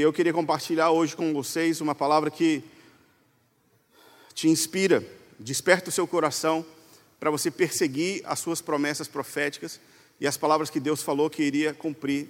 Eu 0.00 0.14
queria 0.14 0.32
compartilhar 0.32 0.90
hoje 0.90 1.14
com 1.14 1.30
vocês 1.34 1.82
uma 1.82 1.94
palavra 1.94 2.30
que 2.30 2.64
te 4.32 4.48
inspira, 4.48 5.04
desperta 5.38 5.90
o 5.90 5.92
seu 5.92 6.08
coração 6.08 6.64
para 7.18 7.30
você 7.30 7.50
perseguir 7.50 8.22
as 8.24 8.38
suas 8.38 8.62
promessas 8.62 9.06
proféticas 9.06 9.78
e 10.18 10.26
as 10.26 10.38
palavras 10.38 10.70
que 10.70 10.80
Deus 10.80 11.02
falou 11.02 11.28
que 11.28 11.42
iria 11.42 11.74
cumprir 11.74 12.28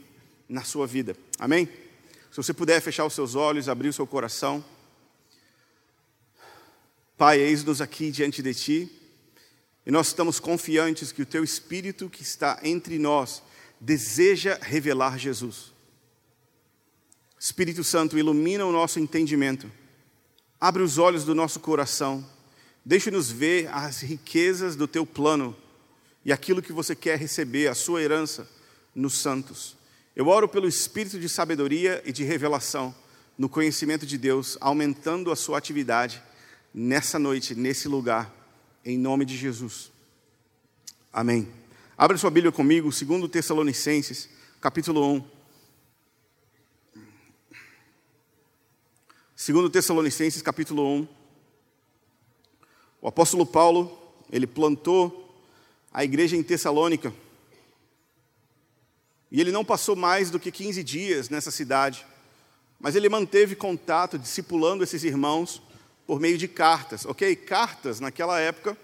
na 0.48 0.64
sua 0.64 0.85
vida. 0.85 1.17
Amém? 1.38 1.67
Se 2.29 2.38
você 2.38 2.53
puder 2.53 2.80
fechar 2.80 3.06
os 3.06 3.14
seus 3.14 3.37
olhos, 3.37 3.69
abrir 3.69 3.91
o 3.91 3.93
seu 3.93 4.07
coração. 4.07 4.64
Pai, 7.16 7.39
eis-nos 7.39 7.80
aqui 7.80 8.11
diante 8.11 8.43
de 8.43 8.52
Ti 8.52 8.93
e 9.87 9.93
nós 9.93 10.09
estamos 10.09 10.41
confiantes 10.41 11.12
que 11.12 11.23
o 11.23 11.27
Teu 11.27 11.45
Espírito 11.45 12.11
que 12.11 12.23
está 12.23 12.59
entre 12.64 12.98
nós 12.98 13.45
deseja 13.80 14.59
revelar 14.61 15.16
Jesus. 15.16 15.73
Espírito 17.43 17.82
Santo, 17.82 18.18
ilumina 18.18 18.66
o 18.66 18.70
nosso 18.70 19.00
entendimento, 19.00 19.73
abre 20.60 20.83
os 20.83 20.98
olhos 20.98 21.24
do 21.24 21.34
nosso 21.34 21.59
coração, 21.59 22.23
deixe-nos 22.84 23.30
ver 23.30 23.66
as 23.73 24.02
riquezas 24.02 24.77
do 24.77 24.87
teu 24.87 25.06
plano 25.06 25.56
e 26.23 26.34
aquilo 26.34 26.60
que 26.60 26.70
você 26.70 26.95
quer 26.95 27.18
receber, 27.18 27.68
a 27.68 27.74
sua 27.74 28.02
herança 28.02 28.46
nos 28.95 29.15
santos. 29.15 29.74
Eu 30.15 30.29
oro 30.29 30.46
pelo 30.46 30.68
espírito 30.68 31.18
de 31.18 31.30
sabedoria 31.30 32.02
e 32.05 32.12
de 32.12 32.24
revelação 32.24 32.95
no 33.38 33.48
conhecimento 33.48 34.04
de 34.04 34.18
Deus, 34.18 34.59
aumentando 34.60 35.32
a 35.32 35.37
sua 35.37 35.57
atividade 35.57 36.23
nessa 36.74 37.18
noite, 37.18 37.54
nesse 37.54 37.88
lugar, 37.88 38.30
em 38.84 38.98
nome 38.98 39.24
de 39.24 39.34
Jesus. 39.34 39.91
Amém. 41.10 41.48
Abra 41.96 42.18
sua 42.18 42.30
Bíblia 42.30 42.52
comigo, 42.52 42.93
segundo 42.93 43.27
Tessalonicenses, 43.30 44.29
capítulo 44.60 45.15
1. 45.15 45.40
Segundo 49.43 49.71
Tessalonicenses, 49.71 50.43
capítulo 50.43 50.87
1. 50.87 51.09
O 53.01 53.09
apóstolo 53.09 53.47
Paulo, 53.47 53.99
ele 54.30 54.47
plantou 54.47 55.35
a 55.91 56.05
igreja 56.05 56.37
em 56.37 56.43
Tessalônica. 56.43 57.10
E 59.32 59.41
ele 59.41 59.51
não 59.51 59.65
passou 59.65 59.97
mais 59.97 60.29
do 60.29 60.38
que 60.38 60.52
15 60.52 60.85
dias 60.85 61.30
nessa 61.30 61.51
cidade, 61.51 62.07
mas 62.79 62.95
ele 62.95 63.09
manteve 63.09 63.57
contato, 63.57 64.19
discipulando 64.19 64.84
esses 64.84 65.05
irmãos 65.05 65.62
por 66.06 66.21
meio 66.21 66.37
de 66.37 66.47
cartas, 66.47 67.06
ok? 67.06 67.34
Cartas 67.34 67.99
naquela 67.99 68.38
época 68.38 68.77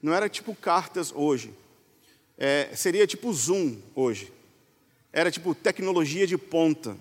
não 0.00 0.14
era 0.14 0.28
tipo 0.28 0.54
cartas 0.54 1.12
hoje, 1.12 1.52
é, 2.38 2.70
seria 2.72 3.04
tipo 3.04 3.32
Zoom 3.32 3.78
hoje, 3.96 4.32
era 5.12 5.28
tipo 5.28 5.56
tecnologia 5.56 6.24
de 6.24 6.38
ponta, 6.38 6.96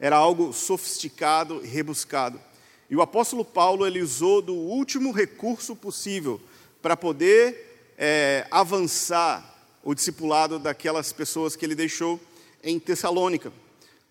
era 0.00 0.16
algo 0.16 0.52
sofisticado 0.52 1.60
e 1.62 1.68
rebuscado. 1.68 2.40
E 2.88 2.96
o 2.96 3.02
apóstolo 3.02 3.44
Paulo 3.44 3.86
ele 3.86 4.02
usou 4.02 4.40
do 4.42 4.54
último 4.54 5.12
recurso 5.12 5.76
possível 5.76 6.40
para 6.82 6.96
poder 6.96 7.92
é, 7.96 8.46
avançar 8.50 9.46
o 9.84 9.94
discipulado 9.94 10.58
daquelas 10.58 11.12
pessoas 11.12 11.54
que 11.54 11.64
ele 11.64 11.74
deixou 11.74 12.18
em 12.64 12.78
Tessalônica. 12.78 13.52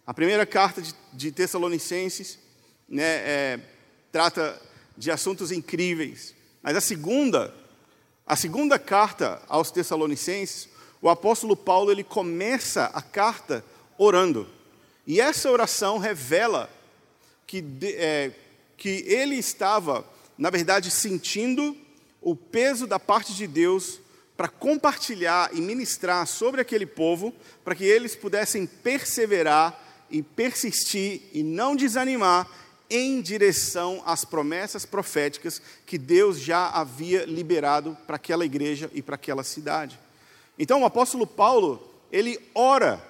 A 0.05 0.13
primeira 0.13 0.45
carta 0.45 0.81
de, 0.81 0.93
de 1.11 1.31
Tessalonicenses 1.31 2.39
né, 2.87 3.03
é, 3.03 3.59
trata 4.11 4.59
de 4.95 5.11
assuntos 5.11 5.51
incríveis, 5.51 6.35
mas 6.61 6.75
a 6.75 6.81
segunda, 6.81 7.53
a 8.25 8.35
segunda 8.35 8.77
carta 8.77 9.41
aos 9.47 9.71
Tessalonicenses, 9.71 10.69
o 11.01 11.09
apóstolo 11.09 11.55
Paulo 11.55 11.91
ele 11.91 12.03
começa 12.03 12.85
a 12.85 13.01
carta 13.01 13.63
orando. 13.97 14.47
E 15.09 15.19
essa 15.19 15.49
oração 15.49 15.97
revela 15.97 16.69
que, 17.47 17.65
é, 17.97 18.31
que 18.77 19.03
ele 19.07 19.33
estava, 19.37 20.05
na 20.37 20.51
verdade, 20.51 20.91
sentindo 20.91 21.75
o 22.21 22.35
peso 22.35 22.85
da 22.85 22.99
parte 22.99 23.33
de 23.33 23.47
Deus 23.47 23.99
para 24.37 24.47
compartilhar 24.47 25.49
e 25.51 25.61
ministrar 25.61 26.27
sobre 26.27 26.61
aquele 26.61 26.85
povo, 26.85 27.33
para 27.63 27.73
que 27.73 27.83
eles 27.83 28.15
pudessem 28.15 28.67
perseverar 28.67 30.05
e 30.11 30.21
persistir 30.21 31.23
e 31.33 31.41
não 31.41 31.75
desanimar 31.75 32.47
em 32.87 33.19
direção 33.19 34.03
às 34.05 34.23
promessas 34.23 34.85
proféticas 34.85 35.59
que 35.87 35.97
Deus 35.97 36.39
já 36.39 36.69
havia 36.69 37.25
liberado 37.25 37.97
para 38.05 38.17
aquela 38.17 38.45
igreja 38.45 38.91
e 38.93 39.01
para 39.01 39.15
aquela 39.15 39.43
cidade. 39.43 39.99
Então 40.57 40.83
o 40.83 40.85
apóstolo 40.85 41.25
Paulo, 41.25 41.83
ele 42.11 42.39
ora 42.53 43.08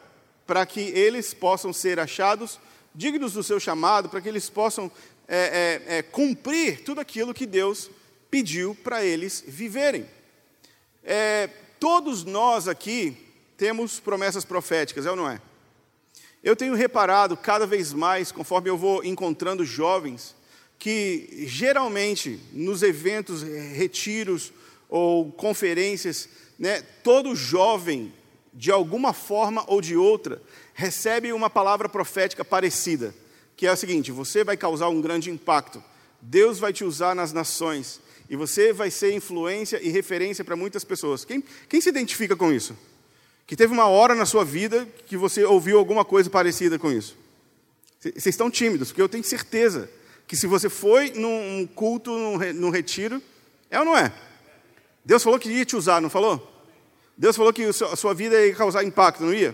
para 0.50 0.66
que 0.66 0.80
eles 0.80 1.32
possam 1.32 1.72
ser 1.72 2.00
achados 2.00 2.60
dignos 2.96 3.34
do 3.34 3.44
seu 3.44 3.60
chamado, 3.60 4.10
para 4.10 4.20
que 4.20 4.28
eles 4.28 4.50
possam 4.50 4.92
é, 5.28 5.84
é, 5.88 5.98
é, 5.98 6.02
cumprir 6.02 6.84
tudo 6.84 7.00
aquilo 7.00 7.36
que 7.36 7.46
Deus 7.46 7.92
pediu 8.32 8.74
para 8.74 9.06
eles 9.06 9.44
viverem. 9.48 10.08
É, 11.04 11.48
todos 11.80 12.24
nós 12.24 12.68
aqui 12.68 13.16
temos 13.58 14.00
promessas 14.00 14.44
proféticas, 14.44 15.06
é 15.06 15.12
ou 15.12 15.16
não 15.16 15.30
é? 15.30 15.40
Eu 16.44 16.56
tenho 16.56 16.74
reparado 16.74 17.38
cada 17.38 17.68
vez 17.68 17.94
mais, 17.94 18.32
conforme 18.32 18.72
eu 18.72 18.78
vou 18.78 19.04
encontrando 19.04 19.64
jovens, 19.64 20.36
que 20.80 21.46
geralmente 21.46 22.40
nos 22.52 22.82
eventos, 22.82 23.44
retiros 23.44 24.52
ou 24.90 25.32
conferências, 25.32 26.28
né, 26.58 26.82
todo 27.04 27.36
jovem 27.36 28.12
de 28.54 28.72
alguma 28.72 29.14
forma 29.14 29.64
ou 29.68 29.82
de 29.82 29.96
outra, 29.96 30.42
recebe 30.74 31.32
uma 31.34 31.50
palavra 31.50 31.88
profética 31.88 32.44
parecida, 32.44 33.14
que 33.56 33.68
é 33.68 33.70
a 33.70 33.76
seguinte: 33.76 34.12
você 34.12 34.44
vai 34.44 34.58
causar 34.58 34.90
um 34.90 35.02
grande 35.02 35.30
impacto, 35.30 35.84
Deus 36.22 36.60
vai 36.60 36.74
te 36.74 36.84
usar 36.84 37.16
nas 37.16 37.34
nações, 37.34 38.00
e 38.30 38.36
você 38.36 38.74
vai 38.74 38.92
ser 38.92 39.14
influência 39.14 39.80
e 39.82 39.90
referência 39.90 40.44
para 40.44 40.56
muitas 40.56 40.84
pessoas. 40.84 41.26
Quem, 41.26 41.44
quem 41.68 41.82
se 41.82 41.90
identifica 41.90 42.36
com 42.36 42.52
isso? 42.52 42.76
Que 43.46 43.56
teve 43.56 43.74
uma 43.74 43.88
hora 43.88 44.14
na 44.14 44.26
sua 44.26 44.46
vida 44.46 44.88
que 45.08 45.18
você 45.18 45.44
ouviu 45.44 45.80
alguma 45.80 46.06
coisa 46.06 46.30
parecida 46.30 46.78
com 46.78 46.92
isso? 46.92 47.18
Vocês 48.00 48.28
estão 48.28 48.50
tímidos, 48.50 48.90
porque 48.90 49.02
eu 49.02 49.10
tenho 49.10 49.24
certeza 49.24 49.90
que 50.28 50.36
se 50.36 50.48
você 50.48 50.70
foi 50.70 51.12
num 51.12 51.68
culto, 51.74 52.12
num 52.54 52.70
retiro, 52.70 53.22
é 53.70 53.80
ou 53.80 53.86
não 53.86 53.98
é? 53.98 54.14
Deus 55.04 55.24
falou 55.24 55.40
que 55.40 55.50
ia 55.50 55.66
te 55.66 55.76
usar, 55.76 56.00
não 56.00 56.10
falou? 56.10 56.49
Deus 57.20 57.36
falou 57.36 57.52
que 57.52 57.66
a 57.66 57.96
sua 57.98 58.14
vida 58.14 58.46
ia 58.46 58.56
causar 58.56 58.82
impacto, 58.82 59.26
não 59.26 59.34
ia? 59.34 59.54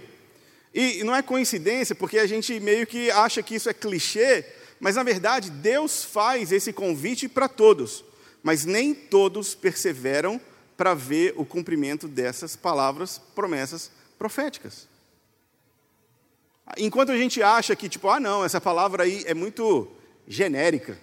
E 0.71 1.03
não 1.03 1.15
é 1.15 1.23
coincidência, 1.23 1.95
porque 1.95 2.19
a 2.19 2.27
gente 2.27 2.59
meio 2.59 2.85
que 2.85 3.09
acha 3.09 3.41
que 3.41 3.55
isso 3.55 3.67
é 3.67 3.73
clichê, 3.73 4.45
mas 4.79 4.97
na 4.97 5.01
verdade 5.01 5.49
Deus 5.49 6.03
faz 6.03 6.51
esse 6.51 6.71
convite 6.71 7.27
para 7.27 7.47
todos, 7.47 8.05
mas 8.43 8.65
nem 8.65 8.93
todos 8.93 9.55
perseveram 9.55 10.39
para 10.77 10.93
ver 10.93 11.33
o 11.37 11.43
cumprimento 11.43 12.07
dessas 12.07 12.55
palavras, 12.55 13.19
promessas 13.33 13.89
proféticas. 14.15 14.87
Enquanto 16.77 17.13
a 17.13 17.17
gente 17.17 17.41
acha 17.41 17.75
que, 17.75 17.89
tipo, 17.89 18.09
ah, 18.09 18.19
não, 18.19 18.45
essa 18.45 18.61
palavra 18.61 19.05
aí 19.05 19.23
é 19.25 19.33
muito 19.33 19.87
genérica, 20.27 20.99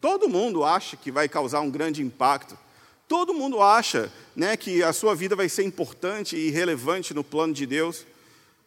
todo 0.00 0.30
mundo 0.30 0.64
acha 0.64 0.96
que 0.96 1.12
vai 1.12 1.28
causar 1.28 1.60
um 1.60 1.70
grande 1.70 2.02
impacto. 2.02 2.56
Todo 3.10 3.34
mundo 3.34 3.60
acha 3.60 4.08
né, 4.36 4.56
que 4.56 4.84
a 4.84 4.92
sua 4.92 5.16
vida 5.16 5.34
vai 5.34 5.48
ser 5.48 5.64
importante 5.64 6.36
e 6.36 6.48
relevante 6.48 7.12
no 7.12 7.24
plano 7.24 7.52
de 7.52 7.66
Deus, 7.66 8.06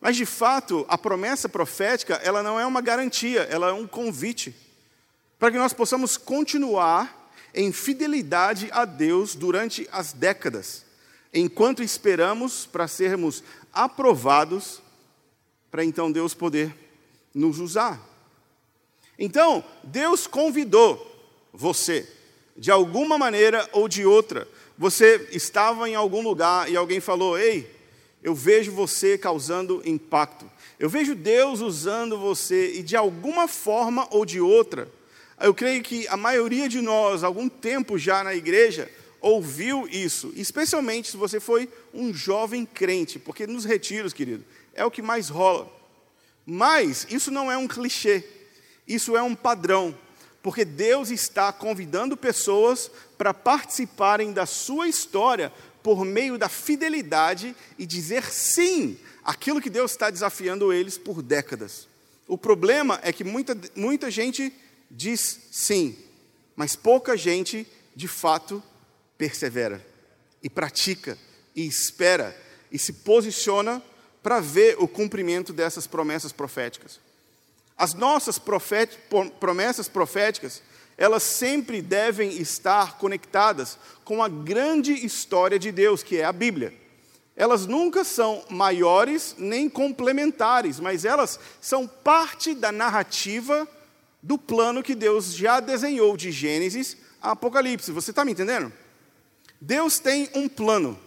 mas 0.01 0.17
de 0.17 0.25
fato 0.25 0.85
a 0.89 0.97
promessa 0.97 1.47
profética 1.47 2.15
ela 2.15 2.43
não 2.43 2.59
é 2.59 2.65
uma 2.65 2.81
garantia, 2.81 3.43
ela 3.43 3.69
é 3.69 3.71
um 3.71 3.87
convite 3.87 4.53
para 5.39 5.49
que 5.49 5.57
nós 5.57 5.71
possamos 5.71 6.17
continuar 6.17 7.31
em 7.53 7.71
fidelidade 7.71 8.67
a 8.73 8.83
Deus 8.83 9.33
durante 9.33 9.87
as 9.93 10.11
décadas, 10.11 10.83
enquanto 11.33 11.81
esperamos 11.81 12.65
para 12.65 12.85
sermos 12.85 13.41
aprovados, 13.71 14.81
para 15.71 15.85
então 15.85 16.11
Deus 16.11 16.33
poder 16.33 16.75
nos 17.33 17.59
usar. 17.59 17.97
Então, 19.17 19.63
Deus 19.85 20.27
convidou 20.27 20.99
você 21.53 22.05
de 22.55 22.71
alguma 22.71 23.17
maneira 23.17 23.67
ou 23.71 23.87
de 23.87 24.05
outra, 24.05 24.47
você 24.77 25.27
estava 25.31 25.89
em 25.89 25.95
algum 25.95 26.21
lugar 26.21 26.69
e 26.69 26.75
alguém 26.75 26.99
falou: 26.99 27.37
Ei, 27.37 27.69
eu 28.23 28.33
vejo 28.33 28.71
você 28.71 29.17
causando 29.17 29.81
impacto. 29.85 30.49
Eu 30.79 30.89
vejo 30.89 31.15
Deus 31.15 31.61
usando 31.61 32.17
você 32.17 32.73
e 32.75 32.83
de 32.83 32.95
alguma 32.95 33.47
forma 33.47 34.07
ou 34.11 34.25
de 34.25 34.41
outra, 34.41 34.89
eu 35.39 35.53
creio 35.53 35.83
que 35.83 36.07
a 36.07 36.17
maioria 36.17 36.67
de 36.69 36.81
nós, 36.81 37.23
algum 37.23 37.49
tempo 37.49 37.97
já 37.97 38.23
na 38.23 38.33
igreja, 38.33 38.89
ouviu 39.21 39.87
isso, 39.89 40.33
especialmente 40.35 41.11
se 41.11 41.17
você 41.17 41.39
foi 41.39 41.69
um 41.93 42.13
jovem 42.13 42.65
crente, 42.65 43.17
porque 43.17 43.47
nos 43.47 43.63
retiros, 43.63 44.11
querido, 44.11 44.43
é 44.73 44.85
o 44.85 44.91
que 44.91 45.01
mais 45.01 45.29
rola. 45.29 45.71
Mas 46.45 47.07
isso 47.09 47.31
não 47.31 47.51
é 47.51 47.57
um 47.57 47.67
clichê, 47.67 48.23
isso 48.85 49.15
é 49.15 49.23
um 49.23 49.33
padrão 49.33 49.97
porque 50.43 50.65
Deus 50.65 51.09
está 51.09 51.53
convidando 51.53 52.17
pessoas 52.17 52.91
para 53.17 53.33
participarem 53.33 54.33
da 54.33 54.45
sua 54.45 54.89
história 54.89 55.51
por 55.81 56.03
meio 56.03 56.37
da 56.37 56.49
fidelidade 56.49 57.55
e 57.79 57.85
dizer 57.85 58.25
sim 58.25 58.99
àquilo 59.23 59.61
que 59.61 59.69
Deus 59.69 59.91
está 59.91 60.09
desafiando 60.09 60.73
eles 60.73 60.97
por 60.97 61.21
décadas. 61.21 61.87
O 62.27 62.37
problema 62.37 62.99
é 63.03 63.13
que 63.13 63.23
muita, 63.23 63.57
muita 63.73 64.11
gente 64.11 64.53
diz 64.91 65.39
sim, 65.49 65.97
mas 66.57 66.75
pouca 66.75 67.15
gente 67.15 67.65
de 67.95 68.09
fato 68.09 68.61
persevera 69.17 69.85
e 70.41 70.49
pratica 70.49 71.17
e 71.55 71.65
espera 71.65 72.37
e 72.69 72.77
se 72.77 72.91
posiciona 72.91 73.81
para 74.21 74.41
ver 74.41 74.75
o 74.77 74.89
cumprimento 74.89 75.53
dessas 75.53 75.87
promessas 75.87 76.33
proféticas. 76.33 76.99
As 77.77 77.93
nossas 77.93 78.37
profet, 78.37 78.97
promessas 79.39 79.87
proféticas, 79.87 80.61
elas 80.97 81.23
sempre 81.23 81.81
devem 81.81 82.37
estar 82.37 82.97
conectadas 82.97 83.77
com 84.03 84.23
a 84.23 84.29
grande 84.29 84.93
história 84.93 85.57
de 85.57 85.71
Deus, 85.71 86.03
que 86.03 86.17
é 86.17 86.23
a 86.23 86.31
Bíblia. 86.31 86.73
Elas 87.35 87.65
nunca 87.65 88.03
são 88.03 88.43
maiores 88.49 89.35
nem 89.39 89.67
complementares, 89.67 90.79
mas 90.79 91.03
elas 91.03 91.39
são 91.59 91.87
parte 91.87 92.53
da 92.53 92.71
narrativa 92.71 93.67
do 94.21 94.37
plano 94.37 94.83
que 94.83 94.93
Deus 94.93 95.33
já 95.33 95.59
desenhou 95.59 96.15
de 96.15 96.31
Gênesis 96.31 96.95
a 97.21 97.31
Apocalipse. 97.31 97.91
Você 97.91 98.11
está 98.11 98.23
me 98.23 98.31
entendendo? 98.31 98.71
Deus 99.59 99.97
tem 99.97 100.29
um 100.35 100.47
plano 100.47 100.99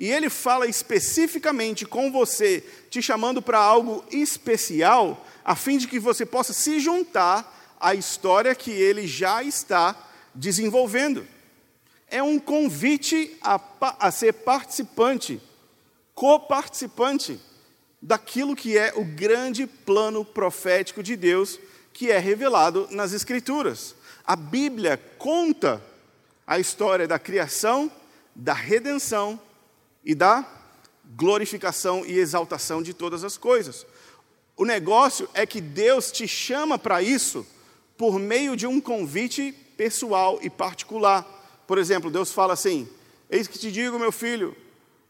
e 0.00 0.10
Ele 0.10 0.30
fala 0.30 0.66
especificamente 0.66 1.84
com 1.84 2.10
você, 2.10 2.64
te 2.88 3.02
chamando 3.02 3.42
para 3.42 3.58
algo 3.58 4.02
especial, 4.10 5.26
a 5.44 5.54
fim 5.54 5.76
de 5.76 5.86
que 5.86 6.00
você 6.00 6.24
possa 6.24 6.54
se 6.54 6.80
juntar 6.80 7.76
à 7.78 7.94
história 7.94 8.54
que 8.54 8.70
Ele 8.70 9.06
já 9.06 9.42
está 9.44 9.94
desenvolvendo. 10.34 11.26
É 12.08 12.22
um 12.22 12.38
convite 12.38 13.36
a, 13.42 13.60
a 14.00 14.10
ser 14.10 14.32
participante 14.32 15.38
coparticipante 16.14 17.38
daquilo 18.00 18.56
que 18.56 18.76
é 18.76 18.92
o 18.96 19.04
grande 19.04 19.66
plano 19.66 20.24
profético 20.24 21.02
de 21.02 21.14
Deus 21.14 21.58
que 21.92 22.10
é 22.10 22.18
revelado 22.18 22.88
nas 22.90 23.12
Escrituras. 23.12 23.94
A 24.24 24.34
Bíblia 24.34 24.98
conta 25.18 25.82
a 26.46 26.58
história 26.58 27.06
da 27.06 27.18
criação, 27.18 27.90
da 28.34 28.54
redenção 28.54 29.40
e 30.04 30.14
da 30.14 30.46
glorificação 31.16 32.04
e 32.06 32.18
exaltação 32.18 32.82
de 32.82 32.94
todas 32.94 33.24
as 33.24 33.36
coisas. 33.36 33.86
O 34.56 34.64
negócio 34.64 35.28
é 35.34 35.46
que 35.46 35.60
Deus 35.60 36.10
te 36.10 36.28
chama 36.28 36.78
para 36.78 37.02
isso 37.02 37.46
por 37.96 38.18
meio 38.18 38.56
de 38.56 38.66
um 38.66 38.80
convite 38.80 39.52
pessoal 39.76 40.38
e 40.42 40.50
particular. 40.50 41.26
Por 41.66 41.78
exemplo, 41.78 42.10
Deus 42.10 42.32
fala 42.32 42.52
assim: 42.52 42.88
Eis 43.30 43.46
que 43.46 43.58
te 43.58 43.70
digo, 43.70 43.98
meu 43.98 44.12
filho, 44.12 44.56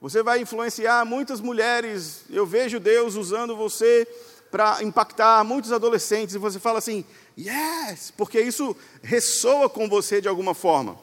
você 0.00 0.22
vai 0.22 0.40
influenciar 0.40 1.04
muitas 1.04 1.40
mulheres. 1.40 2.22
Eu 2.30 2.46
vejo 2.46 2.80
Deus 2.80 3.16
usando 3.16 3.54
você 3.54 4.08
para 4.50 4.82
impactar 4.82 5.44
muitos 5.44 5.72
adolescentes. 5.72 6.34
E 6.34 6.38
você 6.38 6.58
fala 6.58 6.78
assim, 6.78 7.04
yes, 7.38 8.10
porque 8.16 8.40
isso 8.40 8.76
ressoa 9.02 9.68
com 9.68 9.88
você 9.88 10.20
de 10.20 10.28
alguma 10.28 10.54
forma. 10.54 10.98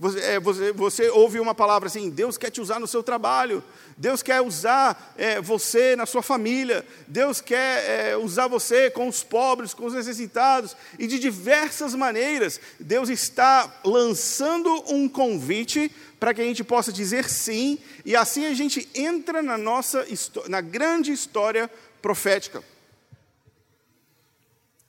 Você, 0.00 0.18
é, 0.20 0.40
você, 0.40 0.72
você, 0.72 1.10
ouve 1.10 1.38
uma 1.38 1.54
palavra 1.54 1.86
assim: 1.86 2.08
Deus 2.08 2.38
quer 2.38 2.48
te 2.48 2.58
usar 2.58 2.80
no 2.80 2.86
seu 2.86 3.02
trabalho, 3.02 3.62
Deus 3.98 4.22
quer 4.22 4.40
usar 4.40 5.12
é, 5.14 5.42
você 5.42 5.94
na 5.94 6.06
sua 6.06 6.22
família, 6.22 6.86
Deus 7.06 7.42
quer 7.42 7.84
é, 7.84 8.16
usar 8.16 8.48
você 8.48 8.90
com 8.90 9.06
os 9.06 9.22
pobres, 9.22 9.74
com 9.74 9.84
os 9.84 9.92
necessitados, 9.92 10.74
e 10.98 11.06
de 11.06 11.18
diversas 11.18 11.94
maneiras, 11.94 12.58
Deus 12.80 13.10
está 13.10 13.70
lançando 13.84 14.72
um 14.90 15.06
convite 15.06 15.94
para 16.18 16.32
que 16.32 16.40
a 16.40 16.44
gente 16.44 16.64
possa 16.64 16.90
dizer 16.90 17.28
sim, 17.28 17.78
e 18.02 18.16
assim 18.16 18.46
a 18.46 18.54
gente 18.54 18.88
entra 18.94 19.42
na 19.42 19.58
nossa 19.58 20.06
na 20.48 20.62
grande 20.62 21.12
história 21.12 21.70
profética. 22.00 22.64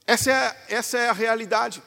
Essa 0.07 0.31
é, 0.31 0.75
essa 0.75 0.97
é 0.97 1.09
a 1.09 1.13
realidade. 1.13 1.83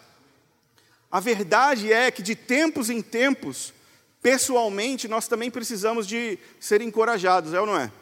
A 1.15 1.21
verdade 1.21 1.93
é 1.93 2.11
que 2.11 2.21
de 2.21 2.35
tempos 2.35 2.91
em 2.91 3.01
tempos, 3.01 3.73
pessoalmente, 4.21 5.07
nós 5.07 5.29
também 5.29 5.49
precisamos 5.49 6.09
de 6.09 6.37
ser 6.59 6.81
encorajados, 6.81 7.55
é 7.55 7.61
ou 7.61 7.67
não 7.67 7.77
é? 7.77 7.93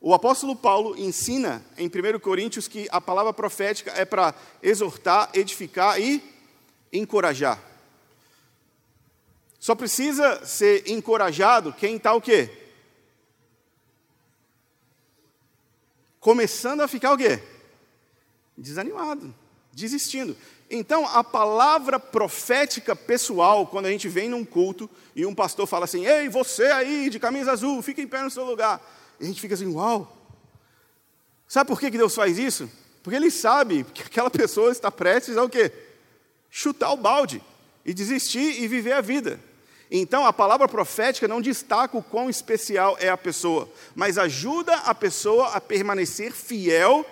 O 0.00 0.14
apóstolo 0.14 0.54
Paulo 0.54 0.96
ensina 0.96 1.64
em 1.76 1.88
1 1.88 2.20
Coríntios 2.20 2.68
que 2.68 2.86
a 2.92 3.00
palavra 3.00 3.32
profética 3.32 3.90
é 3.96 4.04
para 4.04 4.36
exortar, 4.62 5.30
edificar 5.34 6.00
e 6.00 6.22
encorajar. 6.92 7.60
Só 9.58 9.74
precisa 9.74 10.46
ser 10.46 10.88
encorajado 10.88 11.72
quem 11.72 11.96
está 11.96 12.14
o 12.14 12.20
quê? 12.20 12.48
Começando 16.20 16.82
a 16.82 16.86
ficar 16.86 17.14
o 17.14 17.18
quê? 17.18 17.42
Desanimado, 18.56 19.34
desistindo. 19.72 20.36
Então, 20.74 21.06
a 21.06 21.22
palavra 21.22 22.00
profética 22.00 22.96
pessoal, 22.96 23.66
quando 23.66 23.84
a 23.84 23.90
gente 23.90 24.08
vem 24.08 24.30
num 24.30 24.42
culto 24.42 24.88
e 25.14 25.26
um 25.26 25.34
pastor 25.34 25.66
fala 25.66 25.84
assim: 25.84 26.06
Ei, 26.06 26.30
você 26.30 26.64
aí 26.64 27.10
de 27.10 27.20
camisa 27.20 27.52
azul, 27.52 27.82
fica 27.82 28.00
em 28.00 28.08
pé 28.08 28.22
no 28.22 28.30
seu 28.30 28.42
lugar. 28.42 28.80
E 29.20 29.24
a 29.24 29.26
gente 29.26 29.38
fica 29.38 29.52
assim: 29.52 29.66
Uau! 29.66 30.16
Sabe 31.46 31.68
por 31.68 31.78
que 31.78 31.90
Deus 31.90 32.14
faz 32.14 32.38
isso? 32.38 32.70
Porque 33.02 33.14
Ele 33.14 33.30
sabe 33.30 33.84
que 33.92 34.00
aquela 34.00 34.30
pessoa 34.32 34.72
está 34.72 34.90
prestes 34.90 35.36
a 35.36 35.44
o 35.44 35.48
quê? 35.50 35.70
Chutar 36.48 36.90
o 36.90 36.96
balde 36.96 37.42
e 37.84 37.92
desistir 37.92 38.62
e 38.62 38.66
viver 38.66 38.92
a 38.92 39.02
vida. 39.02 39.38
Então, 39.90 40.24
a 40.24 40.32
palavra 40.32 40.66
profética 40.66 41.28
não 41.28 41.42
destaca 41.42 41.98
o 41.98 42.02
quão 42.02 42.30
especial 42.30 42.96
é 42.98 43.10
a 43.10 43.18
pessoa, 43.18 43.68
mas 43.94 44.16
ajuda 44.16 44.74
a 44.74 44.94
pessoa 44.94 45.48
a 45.48 45.60
permanecer 45.60 46.32
fiel 46.32 47.04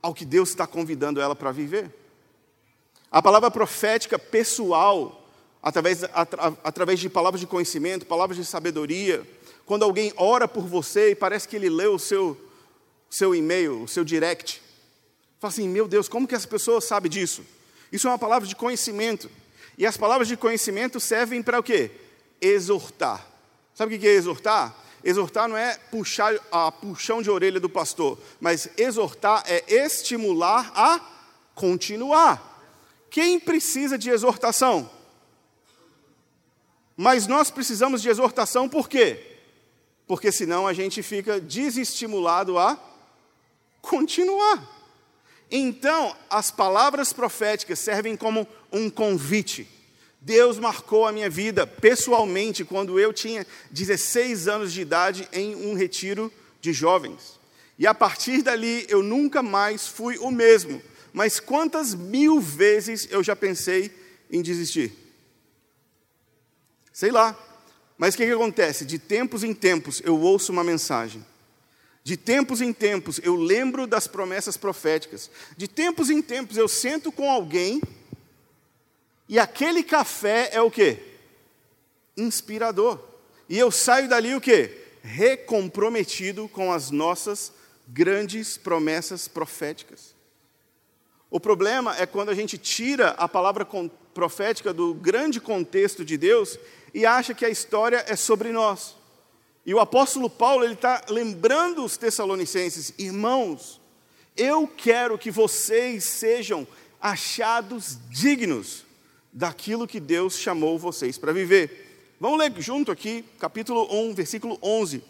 ao 0.00 0.14
que 0.14 0.24
Deus 0.24 0.50
está 0.50 0.68
convidando 0.68 1.20
ela 1.20 1.34
para 1.34 1.50
viver. 1.50 1.97
A 3.10 3.22
palavra 3.22 3.50
profética 3.50 4.18
pessoal, 4.18 5.26
através, 5.62 6.04
atra, 6.04 6.56
através 6.62 7.00
de 7.00 7.08
palavras 7.08 7.40
de 7.40 7.46
conhecimento, 7.46 8.04
palavras 8.04 8.36
de 8.36 8.44
sabedoria, 8.44 9.26
quando 9.64 9.82
alguém 9.82 10.12
ora 10.16 10.46
por 10.46 10.64
você 10.64 11.10
e 11.10 11.14
parece 11.14 11.48
que 11.48 11.56
ele 11.56 11.70
leu 11.70 11.94
o 11.94 11.98
seu, 11.98 12.36
seu 13.08 13.34
e-mail, 13.34 13.82
o 13.82 13.88
seu 13.88 14.04
direct, 14.04 14.62
fala 15.40 15.52
assim: 15.52 15.68
meu 15.68 15.88
Deus, 15.88 16.08
como 16.08 16.28
que 16.28 16.34
essa 16.34 16.46
pessoa 16.46 16.80
sabe 16.80 17.08
disso? 17.08 17.42
Isso 17.90 18.06
é 18.06 18.10
uma 18.10 18.18
palavra 18.18 18.46
de 18.46 18.54
conhecimento. 18.54 19.30
E 19.78 19.86
as 19.86 19.96
palavras 19.96 20.28
de 20.28 20.36
conhecimento 20.36 21.00
servem 21.00 21.42
para 21.42 21.60
o 21.60 21.62
quê? 21.62 21.90
Exortar. 22.40 23.26
Sabe 23.74 23.94
o 23.94 23.98
que 23.98 24.06
é 24.06 24.10
exortar? 24.10 24.74
Exortar 25.02 25.48
não 25.48 25.56
é 25.56 25.78
puxar 25.90 26.34
a 26.50 26.70
puxão 26.70 27.22
de 27.22 27.30
orelha 27.30 27.60
do 27.60 27.70
pastor, 27.70 28.18
mas 28.40 28.68
exortar 28.76 29.44
é 29.46 29.64
estimular 29.68 30.70
a 30.74 31.00
continuar. 31.54 32.47
Quem 33.10 33.40
precisa 33.40 33.96
de 33.96 34.10
exortação? 34.10 34.90
Mas 36.96 37.26
nós 37.26 37.50
precisamos 37.50 38.02
de 38.02 38.08
exortação 38.08 38.68
por 38.68 38.88
quê? 38.88 39.38
Porque 40.06 40.32
senão 40.32 40.66
a 40.66 40.72
gente 40.72 41.02
fica 41.02 41.40
desestimulado 41.40 42.58
a 42.58 42.78
continuar. 43.80 44.76
Então, 45.50 46.14
as 46.28 46.50
palavras 46.50 47.12
proféticas 47.12 47.78
servem 47.78 48.16
como 48.16 48.46
um 48.72 48.90
convite. 48.90 49.66
Deus 50.20 50.58
marcou 50.58 51.06
a 51.06 51.12
minha 51.12 51.30
vida 51.30 51.66
pessoalmente 51.66 52.64
quando 52.64 52.98
eu 52.98 53.12
tinha 53.12 53.46
16 53.70 54.48
anos 54.48 54.72
de 54.72 54.80
idade 54.80 55.28
em 55.32 55.54
um 55.54 55.74
retiro 55.74 56.32
de 56.60 56.72
jovens. 56.72 57.38
E 57.78 57.86
a 57.86 57.94
partir 57.94 58.42
dali 58.42 58.84
eu 58.88 59.02
nunca 59.02 59.42
mais 59.42 59.86
fui 59.86 60.18
o 60.18 60.30
mesmo. 60.30 60.82
Mas 61.12 61.40
quantas 61.40 61.94
mil 61.94 62.40
vezes 62.40 63.08
eu 63.10 63.22
já 63.22 63.34
pensei 63.34 63.92
em 64.30 64.42
desistir? 64.42 64.92
Sei 66.92 67.10
lá. 67.10 67.36
Mas 67.96 68.14
o 68.14 68.18
que, 68.18 68.26
que 68.26 68.32
acontece? 68.32 68.84
De 68.84 68.98
tempos 68.98 69.42
em 69.42 69.52
tempos 69.52 70.00
eu 70.04 70.18
ouço 70.18 70.52
uma 70.52 70.62
mensagem. 70.62 71.24
De 72.04 72.16
tempos 72.16 72.60
em 72.60 72.72
tempos 72.72 73.20
eu 73.22 73.34
lembro 73.34 73.86
das 73.86 74.06
promessas 74.06 74.56
proféticas. 74.56 75.30
De 75.56 75.66
tempos 75.66 76.10
em 76.10 76.22
tempos 76.22 76.56
eu 76.56 76.68
sento 76.68 77.10
com 77.10 77.30
alguém 77.30 77.80
e 79.28 79.38
aquele 79.38 79.82
café 79.82 80.48
é 80.52 80.60
o 80.60 80.70
quê? 80.70 80.98
Inspirador. 82.16 82.98
E 83.48 83.58
eu 83.58 83.70
saio 83.70 84.08
dali 84.08 84.34
o 84.34 84.40
quê? 84.40 84.76
Recomprometido 85.02 86.48
com 86.48 86.72
as 86.72 86.90
nossas 86.90 87.52
grandes 87.86 88.56
promessas 88.56 89.28
proféticas. 89.28 90.14
O 91.30 91.38
problema 91.38 91.96
é 91.96 92.06
quando 92.06 92.30
a 92.30 92.34
gente 92.34 92.56
tira 92.56 93.10
a 93.10 93.28
palavra 93.28 93.66
profética 94.14 94.72
do 94.72 94.94
grande 94.94 95.40
contexto 95.40 96.04
de 96.04 96.16
Deus 96.16 96.58
e 96.94 97.04
acha 97.04 97.34
que 97.34 97.44
a 97.44 97.50
história 97.50 98.04
é 98.08 98.16
sobre 98.16 98.50
nós. 98.50 98.96
E 99.66 99.74
o 99.74 99.80
apóstolo 99.80 100.30
Paulo 100.30 100.64
ele 100.64 100.72
está 100.72 101.04
lembrando 101.10 101.84
os 101.84 101.98
Tessalonicenses, 101.98 102.94
irmãos, 102.96 103.78
eu 104.34 104.66
quero 104.66 105.18
que 105.18 105.30
vocês 105.30 106.04
sejam 106.04 106.66
achados 107.00 107.98
dignos 108.08 108.84
daquilo 109.32 109.86
que 109.86 110.00
Deus 110.00 110.38
chamou 110.38 110.78
vocês 110.78 111.18
para 111.18 111.32
viver. 111.32 112.16
Vamos 112.18 112.38
ler 112.38 112.52
junto 112.58 112.90
aqui, 112.90 113.24
capítulo 113.38 113.86
1, 113.92 114.14
versículo 114.14 114.58
11. 114.62 115.04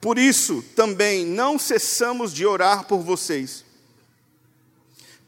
Por 0.00 0.18
isso 0.18 0.64
também 0.74 1.26
não 1.26 1.58
cessamos 1.58 2.32
de 2.32 2.46
orar 2.46 2.86
por 2.86 3.00
vocês, 3.00 3.64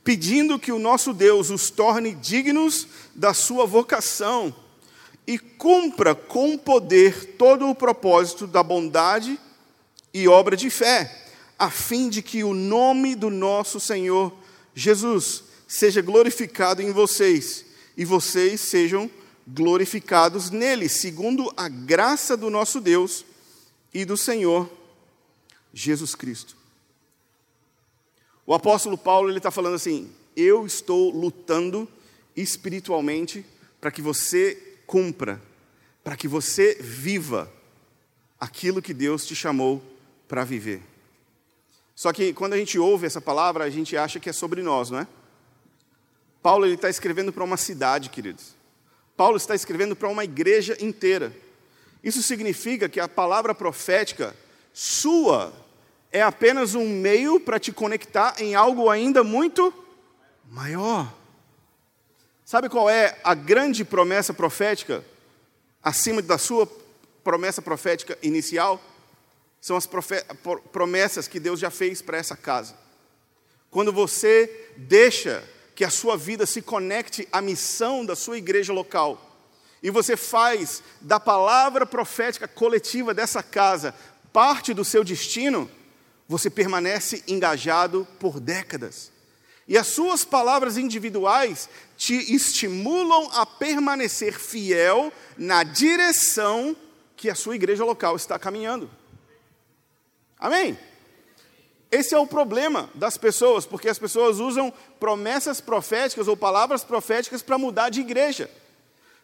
pedindo 0.05 0.59
que 0.59 0.73
o 0.73 0.79
nosso 0.79 1.13
Deus 1.13 1.51
os 1.51 1.71
torne 1.71 2.15
dignos 2.15 2.89
da 3.15 3.33
sua 3.33 3.67
vocação 3.67 4.55
e 5.27 5.39
cumpra 5.39 6.15
com 6.15 6.59
poder 6.59 7.37
todo 7.37 7.69
o 7.69 7.75
propósito 7.75 8.47
da 8.47 8.63
bondade 8.63 9.39
e 10.13 10.27
obra 10.27 10.57
de 10.57 10.69
fé, 10.69 11.31
a 11.59 11.71
fim 11.71 12.09
de 12.09 12.23
que 12.23 12.43
o 12.43 12.53
nome 12.53 13.15
do 13.15 13.31
nosso 13.31 13.79
Senhor 13.79 14.33
Jesus 14.75 15.45
seja 15.69 16.03
glorificado 16.03 16.83
em 16.83 16.93
vocês 16.93 17.65
e 17.97 18.05
vocês 18.05 18.61
sejam 18.61 19.11
glorificados 19.47 20.51
nele, 20.51 20.89
segundo 20.89 21.53
a 21.57 21.69
graça 21.69 22.37
do 22.37 22.51
nosso 22.51 22.81
Deus 22.81 23.25
e 23.95 24.05
do 24.05 24.17
Senhor 24.17 24.71
Jesus 25.73 26.15
Cristo. 26.15 26.62
O 28.53 28.55
apóstolo 28.55 28.99
Paulo 28.99 29.31
ele 29.31 29.39
está 29.39 29.51
falando 29.51 29.77
assim: 29.77 30.13
eu 30.37 30.67
estou 30.67 31.09
lutando 31.09 31.89
espiritualmente 32.37 33.47
para 33.81 33.91
que 33.91 34.03
você 34.03 34.77
cumpra, 34.87 35.41
para 36.05 36.19
que 36.19 36.29
você 36.29 36.77
viva 36.79 37.51
aquilo 38.39 38.83
que 38.83 38.93
Deus 38.93 39.25
te 39.25 39.35
chamou 39.35 39.83
para 40.29 40.45
viver. 40.45 40.83
Só 41.95 42.13
que 42.13 42.35
quando 42.35 42.53
a 42.53 42.59
gente 42.59 42.79
ouve 42.79 43.07
essa 43.07 43.23
palavra, 43.23 43.65
a 43.65 43.71
gente 43.71 43.97
acha 43.97 44.21
que 44.21 44.29
é 44.29 44.35
sobre 44.35 44.63
nós, 44.63 44.91
não 44.91 44.99
é? 44.99 45.07
Paulo 46.43 46.67
está 46.67 46.91
escrevendo 46.91 47.33
para 47.33 47.45
uma 47.45 47.57
cidade, 47.57 48.11
queridos. 48.11 48.55
Paulo 49.17 49.39
está 49.39 49.55
escrevendo 49.55 49.97
para 49.97 50.11
uma 50.11 50.25
igreja 50.25 50.77
inteira. 50.79 51.35
Isso 52.05 52.23
significa 52.23 52.87
que 52.87 53.01
a 53.01 53.09
palavra 53.09 53.55
profética 53.55 54.37
sua 54.75 55.55
é 56.13 56.23
apenas 56.23 56.75
um 56.75 56.87
meio 56.87 57.41
para 57.41 57.59
te 57.59 57.73
conectar 57.73 58.35
em 58.39 58.55
algo 58.55 58.91
ainda 58.91 59.25
muito 59.25 59.73
maior. 60.51 61.13
Sabe 62.45 62.69
qual 62.69 62.91
é 62.91 63.19
a 63.25 63.35
grande 63.35 63.85
promessa 63.85 64.35
profética 64.35 65.03
acima 65.83 66.21
da 66.21 66.37
sua 66.37 66.69
promessa 67.25 67.63
profética 67.63 68.19
inicial? 68.23 68.81
São 69.61 69.77
as 69.77 69.89
promessas 70.71 71.27
que 71.27 71.41
Deus 71.41 71.59
já 71.59 71.71
fez 71.71 72.03
para 72.03 72.19
essa 72.19 72.37
casa. 72.37 72.77
Quando 73.71 73.93
você 73.93 74.69
deixa 74.77 75.43
que 75.75 75.85
a 75.85 75.91
sua 75.91 76.17
vida 76.17 76.45
se 76.45 76.61
conecte 76.61 77.27
à 77.33 77.41
missão 77.41 78.05
da 78.05 78.15
sua 78.15 78.37
igreja 78.37 78.73
local. 78.73 79.31
E 79.83 79.91
você 79.91 80.17
faz 80.17 80.83
da 81.01 81.19
palavra 81.19 81.87
profética 81.87 82.47
coletiva 82.47 83.15
dessa 83.15 83.43
casa 83.43 83.95
parte 84.33 84.73
do 84.73 84.85
seu 84.85 85.03
destino, 85.05 85.71
você 86.29 86.49
permanece 86.49 87.23
engajado 87.27 88.07
por 88.19 88.41
décadas. 88.41 89.11
E 89.67 89.79
as 89.79 89.87
suas 89.87 90.25
palavras 90.25 90.77
individuais 90.77 91.69
te 91.97 92.15
estimulam 92.35 93.29
a 93.33 93.47
permanecer 93.47 94.39
fiel 94.39 95.13
na 95.37 95.63
direção 95.63 96.77
que 97.17 97.31
a 97.31 97.35
sua 97.35 97.55
igreja 97.55 97.85
local 97.85 98.17
está 98.17 98.39
caminhando. 98.39 98.91
Amém? 100.39 100.77
Esse 101.91 102.15
é 102.15 102.19
o 102.19 102.27
problema 102.27 102.91
das 102.95 103.17
pessoas, 103.17 103.65
porque 103.67 103.89
as 103.89 103.99
pessoas 103.99 104.41
usam 104.41 104.73
promessas 104.99 105.61
proféticas 105.61 106.27
ou 106.27 106.37
palavras 106.37 106.83
proféticas 106.83 107.43
para 107.43 107.59
mudar 107.59 107.91
de 107.91 108.01
igreja. 108.01 108.51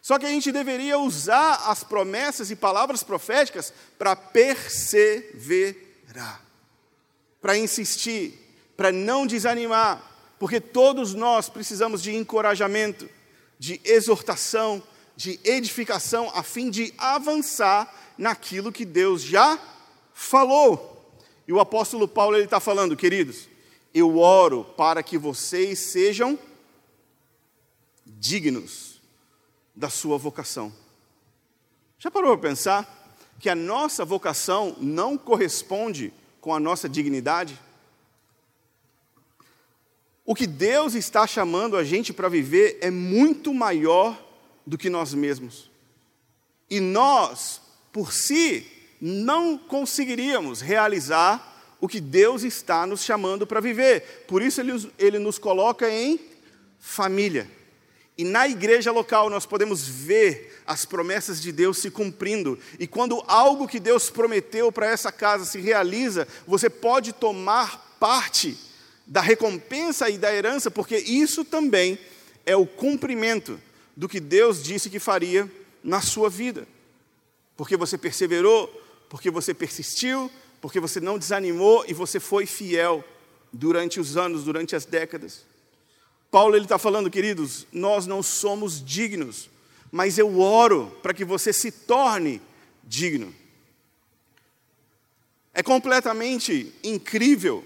Só 0.01 0.17
que 0.17 0.25
a 0.25 0.29
gente 0.29 0.51
deveria 0.51 0.97
usar 0.97 1.69
as 1.69 1.83
promessas 1.83 2.49
e 2.51 2.55
palavras 2.55 3.03
proféticas 3.03 3.73
para 3.97 4.15
perseverar, 4.15 5.75
para 7.41 7.57
insistir, 7.57 8.33
para 8.75 8.91
não 8.91 9.25
desanimar, 9.25 10.01
porque 10.37 10.59
todos 10.59 11.13
nós 11.13 11.49
precisamos 11.49 12.01
de 12.01 12.15
encorajamento, 12.15 13.09
de 13.57 13.79
exortação, 13.83 14.81
de 15.15 15.39
edificação, 15.43 16.31
a 16.33 16.43
fim 16.43 16.69
de 16.69 16.93
avançar 16.97 18.13
naquilo 18.17 18.71
que 18.71 18.85
Deus 18.85 19.21
já 19.21 19.59
falou. 20.13 21.13
E 21.47 21.51
o 21.51 21.59
apóstolo 21.59 22.07
Paulo 22.07 22.37
ele 22.37 22.45
está 22.45 22.59
falando, 22.59 22.95
queridos, 22.95 23.47
eu 23.93 24.17
oro 24.17 24.63
para 24.63 25.01
que 25.01 25.17
vocês 25.17 25.79
sejam 25.79 26.37
dignos 28.05 29.01
da 29.75 29.89
sua 29.89 30.17
vocação. 30.17 30.73
Já 31.97 32.11
parou 32.11 32.37
para 32.37 32.49
pensar 32.49 33.15
que 33.39 33.49
a 33.49 33.55
nossa 33.55 34.05
vocação 34.05 34.75
não 34.79 35.17
corresponde 35.17 36.13
com 36.41 36.53
a 36.53 36.59
nossa 36.59 36.87
dignidade? 36.87 37.59
O 40.25 40.35
que 40.35 40.45
Deus 40.45 40.93
está 40.93 41.25
chamando 41.25 41.75
a 41.75 41.83
gente 41.83 42.13
para 42.13 42.29
viver 42.29 42.77
é 42.81 42.91
muito 42.91 43.53
maior 43.53 44.23
do 44.65 44.77
que 44.77 44.89
nós 44.89 45.13
mesmos. 45.13 45.71
E 46.69 46.79
nós, 46.79 47.61
por 47.91 48.13
si, 48.13 48.65
não 49.01 49.57
conseguiríamos 49.57 50.61
realizar 50.61 51.77
o 51.81 51.87
que 51.87 51.99
Deus 51.99 52.43
está 52.43 52.85
nos 52.85 53.03
chamando 53.03 53.47
para 53.47 53.59
viver. 53.59 54.25
Por 54.27 54.41
isso, 54.41 54.61
ele, 54.61 54.91
ele 54.99 55.17
nos 55.17 55.39
coloca 55.39 55.89
em 55.89 56.19
família. 56.77 57.49
E 58.17 58.23
na 58.23 58.47
igreja 58.49 58.91
local 58.91 59.29
nós 59.29 59.45
podemos 59.45 59.87
ver 59.87 60.58
as 60.69 60.85
promessas 60.85 61.41
de 61.41 61.51
Deus 61.51 61.79
se 61.79 61.89
cumprindo. 61.89 62.59
E 62.77 62.85
quando 62.85 63.23
algo 63.25 63.67
que 63.67 63.79
Deus 63.79 64.11
prometeu 64.11 64.71
para 64.71 64.85
essa 64.85 65.11
casa 65.11 65.43
se 65.43 65.59
realiza, 65.59 66.27
você 66.45 66.69
pode 66.69 67.11
tomar 67.11 67.97
parte 67.99 68.55
da 69.03 69.19
recompensa 69.19 70.07
e 70.11 70.17
da 70.19 70.31
herança, 70.31 70.69
porque 70.69 70.95
isso 70.95 71.43
também 71.43 71.97
é 72.45 72.55
o 72.55 72.67
cumprimento 72.67 73.59
do 73.97 74.07
que 74.07 74.19
Deus 74.19 74.61
disse 74.61 74.91
que 74.91 74.99
faria 74.99 75.51
na 75.83 76.01
sua 76.01 76.29
vida. 76.29 76.67
Porque 77.57 77.75
você 77.75 77.97
perseverou, 77.97 78.67
porque 79.09 79.31
você 79.31 79.55
persistiu, 79.55 80.29
porque 80.61 80.79
você 80.79 80.99
não 80.99 81.17
desanimou 81.17 81.83
e 81.87 81.95
você 81.95 82.19
foi 82.19 82.45
fiel 82.45 83.03
durante 83.51 83.99
os 83.99 84.15
anos, 84.15 84.43
durante 84.43 84.75
as 84.75 84.85
décadas. 84.85 85.47
Paulo 86.29 86.55
ele 86.55 86.65
está 86.65 86.77
falando, 86.77 87.09
queridos, 87.09 87.65
nós 87.73 88.05
não 88.05 88.21
somos 88.21 88.85
dignos, 88.85 89.49
mas 89.91 90.17
eu 90.17 90.39
oro 90.39 90.97
para 91.01 91.13
que 91.13 91.25
você 91.25 91.51
se 91.51 91.71
torne 91.71 92.41
digno. 92.83 93.33
É 95.53 95.63
completamente 95.63 96.73
incrível 96.83 97.63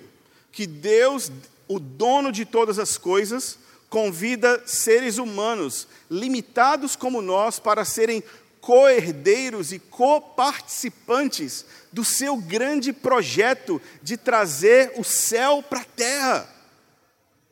que 0.52 0.66
Deus, 0.66 1.32
o 1.68 1.80
dono 1.80 2.32
de 2.32 2.46
todas 2.46 2.80
as 2.80 2.98
coisas, 2.98 3.58
convida 3.90 4.64
seres 4.66 5.18
humanos, 5.18 5.88
limitados 6.10 6.96
como 6.96 7.22
nós, 7.22 7.60
para 7.60 7.86
serem 7.86 8.24
co-herdeiros 8.60 9.74
e 9.74 9.80
coparticipantes 9.80 11.66
do 11.92 12.04
seu 12.04 12.38
grande 12.38 12.94
projeto 12.94 13.82
de 14.02 14.16
trazer 14.16 14.94
o 14.96 15.04
céu 15.04 15.62
para 15.62 15.82
a 15.82 15.86
terra. 15.86 16.50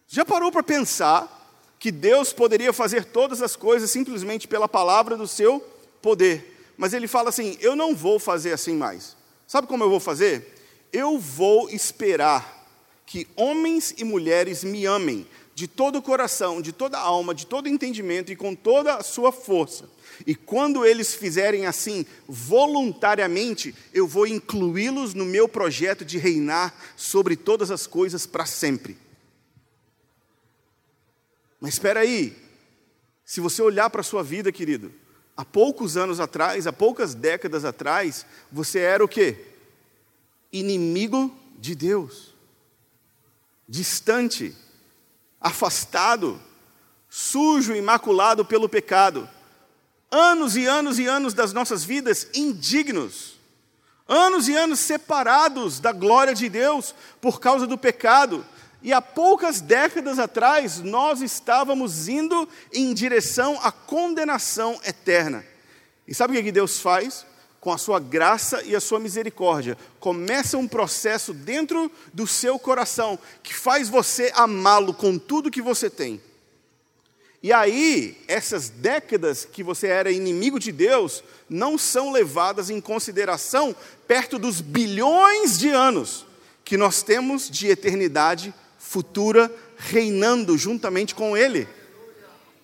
Já 0.07 0.23
parou 0.23 0.51
para 0.51 0.63
pensar 0.63 1.40
que 1.81 1.91
Deus 1.91 2.31
poderia 2.31 2.71
fazer 2.71 3.03
todas 3.03 3.41
as 3.41 3.57
coisas 3.57 3.91
simplesmente 3.91 4.47
pela 4.47 4.69
palavra 4.69 5.17
do 5.17 5.27
seu 5.27 5.59
poder? 6.01 6.73
Mas 6.77 6.93
ele 6.93 7.07
fala 7.07 7.29
assim: 7.29 7.57
eu 7.59 7.75
não 7.75 7.93
vou 7.93 8.19
fazer 8.19 8.53
assim 8.53 8.75
mais. 8.75 9.17
Sabe 9.45 9.67
como 9.67 9.83
eu 9.83 9.89
vou 9.89 9.99
fazer? 9.99 10.55
Eu 10.93 11.19
vou 11.19 11.69
esperar 11.69 12.65
que 13.05 13.27
homens 13.35 13.93
e 13.97 14.05
mulheres 14.05 14.63
me 14.63 14.85
amem 14.85 15.27
de 15.53 15.67
todo 15.67 15.97
o 15.97 16.01
coração, 16.01 16.61
de 16.61 16.71
toda 16.71 16.97
a 16.97 17.01
alma, 17.01 17.35
de 17.35 17.45
todo 17.45 17.65
o 17.65 17.69
entendimento 17.69 18.31
e 18.31 18.35
com 18.37 18.55
toda 18.55 18.95
a 18.95 19.03
sua 19.03 19.33
força 19.33 19.89
e 20.25 20.35
quando 20.35 20.85
eles 20.85 21.13
fizerem 21.13 21.65
assim 21.65 22.05
voluntariamente, 22.27 23.73
eu 23.93 24.07
vou 24.07 24.27
incluí-los 24.27 25.13
no 25.13 25.25
meu 25.25 25.47
projeto 25.47 26.05
de 26.05 26.17
reinar 26.17 26.73
sobre 26.95 27.35
todas 27.35 27.71
as 27.71 27.87
coisas 27.87 28.25
para 28.25 28.45
sempre. 28.45 28.97
Mas 31.61 31.73
espera 31.73 32.01
aí, 32.01 32.35
se 33.23 33.39
você 33.39 33.61
olhar 33.61 33.89
para 33.89 34.01
a 34.01 34.03
sua 34.03 34.21
vida, 34.21 34.51
querido, 34.51 34.91
há 35.37 35.45
poucos 35.45 35.95
anos 35.95 36.19
atrás, 36.19 36.67
há 36.67 36.73
poucas 36.73 37.13
décadas 37.15 37.63
atrás, 37.63 38.25
você 38.51 38.79
era 38.79 39.05
o 39.05 39.07
quê? 39.07 39.45
Inimigo 40.51 41.33
de 41.57 41.75
Deus, 41.75 42.35
distante, 43.69 44.53
afastado, 45.39 46.41
sujo, 47.07 47.73
imaculado 47.73 48.43
pelo 48.43 48.67
pecado 48.67 49.29
anos 50.11 50.57
e 50.57 50.65
anos 50.65 50.99
e 50.99 51.07
anos 51.07 51.33
das 51.33 51.53
nossas 51.53 51.85
vidas 51.85 52.27
indignos, 52.35 53.39
anos 54.05 54.49
e 54.49 54.55
anos 54.55 54.79
separados 54.81 55.79
da 55.79 55.93
glória 55.93 56.35
de 56.35 56.49
Deus 56.49 56.93
por 57.21 57.39
causa 57.39 57.65
do 57.65 57.77
pecado. 57.77 58.45
E 58.83 58.91
há 58.91 59.01
poucas 59.01 59.61
décadas 59.61 60.17
atrás, 60.17 60.79
nós 60.79 61.21
estávamos 61.21 62.07
indo 62.07 62.47
em 62.73 62.93
direção 62.93 63.59
à 63.61 63.71
condenação 63.71 64.79
eterna. 64.83 65.45
E 66.07 66.15
sabe 66.15 66.37
o 66.37 66.43
que 66.43 66.51
Deus 66.51 66.79
faz? 66.79 67.25
com 67.61 67.71
a 67.71 67.77
sua 67.77 67.99
graça 67.99 68.63
e 68.63 68.75
a 68.75 68.81
sua 68.81 68.99
misericórdia, 68.99 69.77
começa 69.99 70.57
um 70.57 70.67
processo 70.67 71.31
dentro 71.31 71.91
do 72.11 72.25
seu 72.25 72.57
coração 72.57 73.19
que 73.43 73.53
faz 73.53 73.87
você 73.87 74.31
amá-lo 74.33 74.95
com 74.95 75.15
tudo 75.19 75.51
que 75.51 75.61
você 75.61 75.87
tem. 75.87 76.19
E 77.43 77.53
aí, 77.53 78.17
essas 78.27 78.69
décadas 78.69 79.45
que 79.45 79.63
você 79.63 79.87
era 79.87 80.11
inimigo 80.11 80.59
de 80.59 80.71
Deus 80.71 81.23
não 81.47 81.77
são 81.77 82.11
levadas 82.11 82.71
em 82.71 82.81
consideração 82.81 83.75
perto 84.07 84.39
dos 84.39 84.59
bilhões 84.59 85.57
de 85.59 85.69
anos 85.69 86.25
que 86.65 86.77
nós 86.77 87.03
temos 87.03 87.47
de 87.47 87.67
eternidade 87.67 88.53
futura 88.91 89.49
reinando 89.77 90.57
juntamente 90.57 91.15
com 91.15 91.37
Ele 91.37 91.65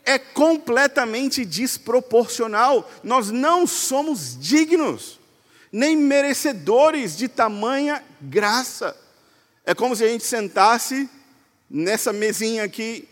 é 0.03 0.17
completamente 0.17 1.43
desproporcional. 1.43 2.89
Nós 3.03 3.29
não 3.29 3.67
somos 3.67 4.37
dignos, 4.39 5.19
nem 5.69 5.97
merecedores 5.97 7.15
de 7.17 7.27
tamanha 7.27 8.01
graça. 8.21 8.95
É 9.65 9.73
como 9.75 9.95
se 9.97 10.05
a 10.05 10.07
gente 10.07 10.25
sentasse 10.25 11.09
nessa 11.69 12.13
mesinha 12.13 12.63
aqui 12.63 13.07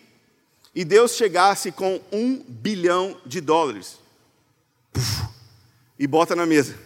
e 0.74 0.86
Deus 0.86 1.16
chegasse 1.16 1.70
com 1.70 2.02
um 2.12 2.38
bilhão 2.38 3.20
de 3.26 3.42
dólares 3.42 3.98
e 6.00 6.08
bota 6.08 6.34
na 6.34 6.46
mesa. 6.46 6.78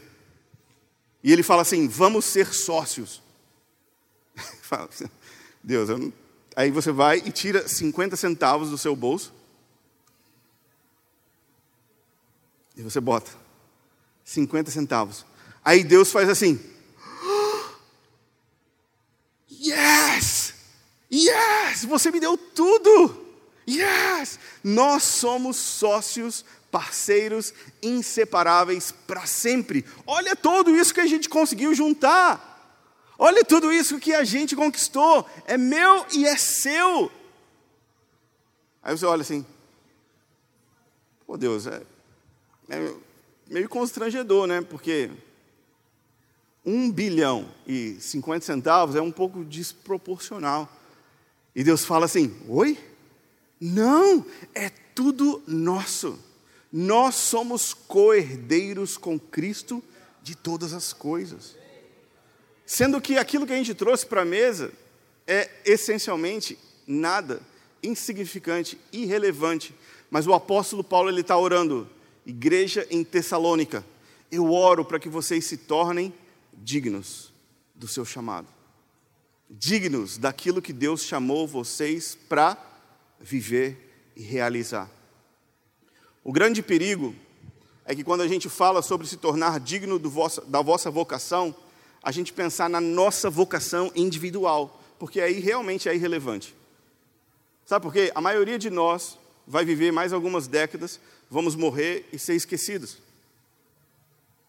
E 1.24 1.32
ele 1.32 1.44
fala 1.44 1.62
assim: 1.62 1.88
vamos 1.88 2.26
ser 2.26 2.52
sócios. 2.52 3.22
Deus, 5.70 6.12
aí 6.56 6.72
você 6.72 6.92
vai 6.92 7.20
e 7.20 7.32
tira 7.32 7.68
50 7.68 8.16
centavos 8.16 8.70
do 8.70 8.78
seu 8.78 8.96
bolso 8.96 9.32
E 12.80 12.82
você 12.82 13.02
bota 13.02 13.30
50 14.24 14.72
centavos. 14.72 15.26
Aí 15.66 15.84
Deus 15.84 16.14
faz 16.14 16.30
assim. 16.30 16.58
Yes! 19.52 20.54
Yes! 21.12 21.84
Você 21.84 22.10
me 22.10 22.22
deu 22.22 22.38
tudo! 22.38 23.28
Yes! 23.68 24.40
Nós 24.64 25.04
somos 25.04 25.58
sócios, 25.58 26.46
parceiros 26.72 27.54
inseparáveis 27.84 28.94
para 29.06 29.26
sempre. 29.26 29.84
Olha 30.08 30.34
tudo 30.34 30.74
isso 30.74 30.94
que 30.94 31.02
a 31.02 31.06
gente 31.06 31.28
conseguiu 31.28 31.76
juntar. 31.76 32.49
Olha 33.22 33.44
tudo 33.44 33.70
isso 33.70 34.00
que 34.00 34.14
a 34.14 34.24
gente 34.24 34.56
conquistou. 34.56 35.30
É 35.46 35.58
meu 35.58 36.06
e 36.14 36.26
é 36.26 36.38
seu. 36.38 37.12
Aí 38.82 38.98
você 38.98 39.06
olha 39.06 39.24
assim. 39.24 39.46
Pô, 41.28 41.36
Deus, 41.36 41.68
é, 41.68 41.82
é 42.70 42.94
meio 43.50 43.68
constrangedor, 43.68 44.48
né? 44.48 44.62
Porque 44.62 45.12
um 46.66 46.90
bilhão 46.90 47.54
e 47.68 47.98
50 48.00 48.46
centavos 48.46 48.96
é 48.96 49.02
um 49.02 49.12
pouco 49.12 49.44
desproporcional. 49.44 50.72
E 51.54 51.62
Deus 51.62 51.84
fala 51.84 52.06
assim: 52.06 52.34
Oi? 52.48 52.80
Não, 53.60 54.26
é 54.56 54.70
tudo 54.70 55.44
nosso. 55.46 56.18
Nós 56.72 57.16
somos 57.16 57.74
co-herdeiros 57.74 58.96
com 58.96 59.20
Cristo 59.20 59.84
de 60.24 60.36
todas 60.36 60.72
as 60.72 60.94
coisas. 60.94 61.60
Sendo 62.72 63.02
que 63.02 63.18
aquilo 63.18 63.48
que 63.48 63.54
a 63.54 63.56
gente 63.56 63.74
trouxe 63.74 64.06
para 64.06 64.22
a 64.22 64.26
mesa 64.26 64.72
é 65.26 65.50
essencialmente 65.66 66.56
nada, 66.86 67.42
insignificante, 67.82 68.80
irrelevante. 68.94 69.74
Mas 70.12 70.28
o 70.28 70.36
apóstolo 70.36 70.84
Paulo 70.84 71.10
ele 71.10 71.22
está 71.22 71.36
orando 71.36 71.90
igreja 72.24 72.86
em 72.92 73.04
Tessalônica, 73.04 73.84
eu 74.32 74.54
oro 74.54 74.86
para 74.86 75.00
que 75.00 75.10
vocês 75.10 75.46
se 75.46 75.58
tornem 75.58 76.14
dignos 76.54 77.34
do 77.74 77.88
seu 77.88 78.06
chamado, 78.06 78.48
dignos 79.50 80.20
daquilo 80.20 80.62
que 80.62 80.72
Deus 80.72 81.02
chamou 81.02 81.48
vocês 81.48 82.16
para 82.30 82.56
viver 83.20 84.12
e 84.16 84.22
realizar. 84.22 84.88
O 86.24 86.32
grande 86.32 86.62
perigo 86.62 87.16
é 87.84 87.96
que 87.96 88.04
quando 88.04 88.22
a 88.22 88.28
gente 88.28 88.48
fala 88.48 88.84
sobre 88.84 89.08
se 89.08 89.18
tornar 89.18 89.60
digno 89.60 89.98
vossa, 89.98 90.42
da 90.42 90.62
vossa 90.62 90.92
vocação, 90.92 91.56
a 92.02 92.12
gente 92.12 92.34
pensar 92.34 92.70
na 92.70 92.82
nossa 92.82 93.30
vocação 93.30 93.92
individual, 93.96 94.82
porque 94.98 95.22
aí 95.22 95.40
realmente 95.40 95.88
é 95.90 95.96
irrelevante. 95.96 96.56
Sabe 97.66 97.84
por 97.84 97.94
quê? 97.94 98.12
A 98.16 98.22
maioria 98.22 98.58
de 98.58 98.70
nós 98.70 99.18
vai 99.48 99.66
viver 99.66 99.92
mais 99.92 100.14
algumas 100.14 100.48
décadas 100.48 101.00
vamos 101.30 101.56
morrer 101.56 102.08
e 102.12 102.18
ser 102.18 102.36
esquecidos. 102.36 102.98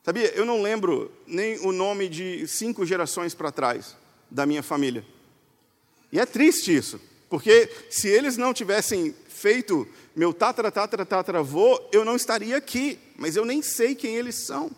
Sabia, 0.03 0.33
eu 0.35 0.47
não 0.47 0.63
lembro 0.63 1.13
nem 1.27 1.59
o 1.59 1.73
nome 1.73 2.09
de 2.09 2.49
cinco 2.49 2.87
gerações 2.87 3.35
para 3.35 3.53
trás 3.53 3.95
da 4.31 4.47
minha 4.47 4.63
família. 4.63 5.05
E 6.11 6.19
é 6.19 6.25
triste 6.25 6.75
isso, 6.75 6.99
porque 7.29 7.71
se 7.91 8.09
eles 8.09 8.37
não 8.37 8.55
tivessem 8.55 9.15
feito 9.29 9.87
meu 10.17 10.33
tatara, 10.33 10.73
tatara, 10.73 11.05
tataravô, 11.05 11.81
eu 11.93 12.05
não 12.05 12.17
estaria 12.17 12.57
aqui, 12.57 12.99
mas 13.17 13.37
eu 13.37 13.45
nem 13.45 13.61
sei 13.63 13.95
quem 13.95 14.17
eles 14.17 14.47
são. 14.47 14.71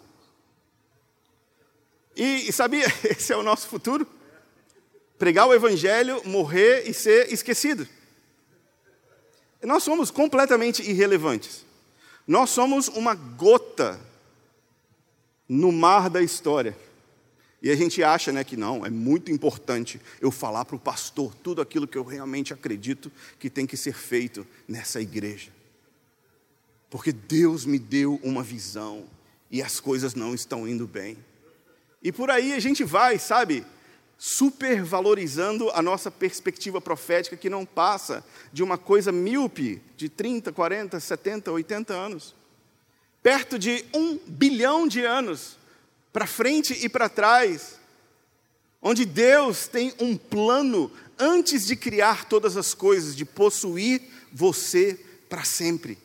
E, 2.17 2.49
e 2.49 2.53
sabia, 2.53 2.87
esse 3.05 3.33
é 3.33 3.37
o 3.37 3.43
nosso 3.43 3.67
futuro? 3.69 4.07
Pregar 5.19 5.47
o 5.47 5.55
evangelho, 5.55 6.21
morrer 6.25 6.89
e 6.89 6.95
ser 6.95 7.33
esquecido. 7.33 7.87
Nós 9.63 9.83
somos 9.83 10.11
completamente 10.11 10.83
irrelevantes. 10.83 11.65
Nós 12.27 12.51
somos 12.51 12.89
uma 12.89 13.15
gota 13.15 14.01
no 15.49 15.71
mar 15.71 16.11
da 16.11 16.21
história. 16.23 16.77
E 17.63 17.71
a 17.71 17.77
gente 17.77 18.03
acha 18.03 18.33
né, 18.33 18.43
que 18.43 18.57
não, 18.57 18.85
é 18.85 18.91
muito 18.91 19.31
importante 19.31 20.01
eu 20.21 20.33
falar 20.33 20.65
para 20.65 20.75
o 20.75 20.81
pastor 20.81 21.33
tudo 21.33 21.63
aquilo 21.63 21.87
que 21.87 21.97
eu 21.97 22.03
realmente 22.03 22.53
acredito 22.53 23.13
que 23.39 23.49
tem 23.49 23.67
que 23.67 23.77
ser 23.77 23.95
feito 23.95 24.45
nessa 24.67 25.01
igreja. 25.01 25.53
Porque 26.91 27.13
Deus 27.13 27.65
me 27.65 27.79
deu 27.79 28.19
uma 28.23 28.43
visão 28.43 29.05
e 29.49 29.63
as 29.63 29.79
coisas 29.79 30.15
não 30.15 30.35
estão 30.35 30.67
indo 30.67 30.89
bem. 30.89 31.17
E 32.03 32.11
por 32.11 32.31
aí 32.31 32.53
a 32.53 32.61
gente 32.61 32.83
vai, 32.83 33.19
sabe, 33.19 33.65
supervalorizando 34.19 35.71
a 35.71 35.83
nossa 35.83 36.11
perspectiva 36.11 36.81
profética, 36.81 37.37
que 37.37 37.51
não 37.51 37.67
passa 37.67 38.25
de 38.53 38.63
uma 38.63 38.79
coisa 38.79 39.11
míope 39.11 39.83
de 39.97 40.09
30, 40.09 40.53
40, 40.53 41.01
70, 41.01 41.51
80 41.51 41.93
anos. 41.93 42.35
Perto 43.23 43.59
de 43.59 43.85
um 43.95 44.19
bilhão 44.27 44.87
de 44.87 45.05
anos, 45.05 45.57
para 46.13 46.27
frente 46.27 46.73
e 46.85 46.89
para 46.89 47.09
trás, 47.09 47.81
onde 48.81 49.05
Deus 49.05 49.67
tem 49.67 49.95
um 49.99 50.17
plano 50.17 50.91
antes 51.19 51.67
de 51.67 51.77
criar 51.77 52.25
todas 52.27 52.57
as 52.57 52.75
coisas, 52.75 53.15
de 53.15 53.25
possuir 53.25 54.03
você 54.33 54.99
para 55.29 55.45
sempre. 55.45 55.99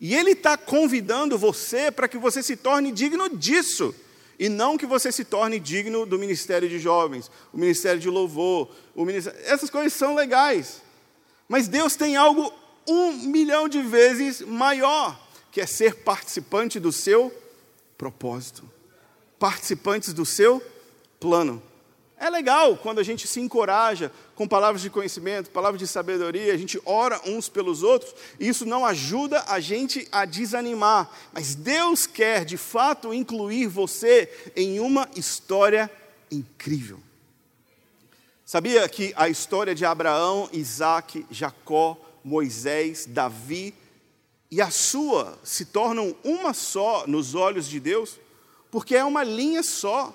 E 0.00 0.14
Ele 0.14 0.32
está 0.32 0.56
convidando 0.56 1.38
você 1.38 1.90
para 1.90 2.08
que 2.08 2.18
você 2.18 2.42
se 2.42 2.56
torne 2.56 2.92
digno 2.92 3.36
disso. 3.36 3.94
E 4.38 4.48
não 4.48 4.76
que 4.76 4.86
você 4.86 5.10
se 5.10 5.24
torne 5.24 5.58
digno 5.58 6.04
do 6.04 6.18
ministério 6.18 6.68
de 6.68 6.78
jovens, 6.78 7.30
o 7.52 7.58
ministério 7.58 8.00
de 8.00 8.10
louvor, 8.10 8.70
o 8.94 9.04
ministério... 9.04 9.38
essas 9.44 9.70
coisas 9.70 9.92
são 9.92 10.14
legais. 10.14 10.82
Mas 11.48 11.68
Deus 11.68 11.96
tem 11.96 12.16
algo 12.16 12.52
um 12.86 13.12
milhão 13.12 13.68
de 13.68 13.80
vezes 13.82 14.40
maior, 14.42 15.18
que 15.50 15.60
é 15.60 15.66
ser 15.66 15.96
participante 15.96 16.78
do 16.78 16.92
seu 16.92 17.32
propósito, 17.96 18.68
participantes 19.38 20.12
do 20.12 20.26
seu 20.26 20.62
plano. 21.18 21.62
É 22.18 22.30
legal 22.30 22.76
quando 22.76 22.98
a 22.98 23.02
gente 23.02 23.28
se 23.28 23.40
encoraja 23.40 24.10
com 24.34 24.48
palavras 24.48 24.80
de 24.80 24.88
conhecimento, 24.88 25.50
palavras 25.50 25.78
de 25.78 25.86
sabedoria, 25.86 26.54
a 26.54 26.56
gente 26.56 26.80
ora 26.84 27.20
uns 27.26 27.48
pelos 27.48 27.82
outros, 27.82 28.14
e 28.40 28.48
isso 28.48 28.64
não 28.64 28.86
ajuda 28.86 29.44
a 29.46 29.60
gente 29.60 30.08
a 30.10 30.24
desanimar, 30.24 31.10
mas 31.32 31.54
Deus 31.54 32.06
quer 32.06 32.44
de 32.44 32.56
fato 32.56 33.12
incluir 33.12 33.66
você 33.66 34.30
em 34.56 34.80
uma 34.80 35.08
história 35.14 35.90
incrível. 36.30 37.00
Sabia 38.46 38.88
que 38.88 39.12
a 39.16 39.28
história 39.28 39.74
de 39.74 39.84
Abraão, 39.84 40.48
Isaac, 40.52 41.26
Jacó, 41.30 41.98
Moisés, 42.24 43.04
Davi 43.04 43.74
e 44.50 44.62
a 44.62 44.70
sua 44.70 45.38
se 45.42 45.66
tornam 45.66 46.16
uma 46.24 46.54
só 46.54 47.06
nos 47.06 47.34
olhos 47.34 47.66
de 47.66 47.78
Deus? 47.78 48.18
Porque 48.70 48.96
é 48.96 49.04
uma 49.04 49.22
linha 49.22 49.62
só 49.62 50.14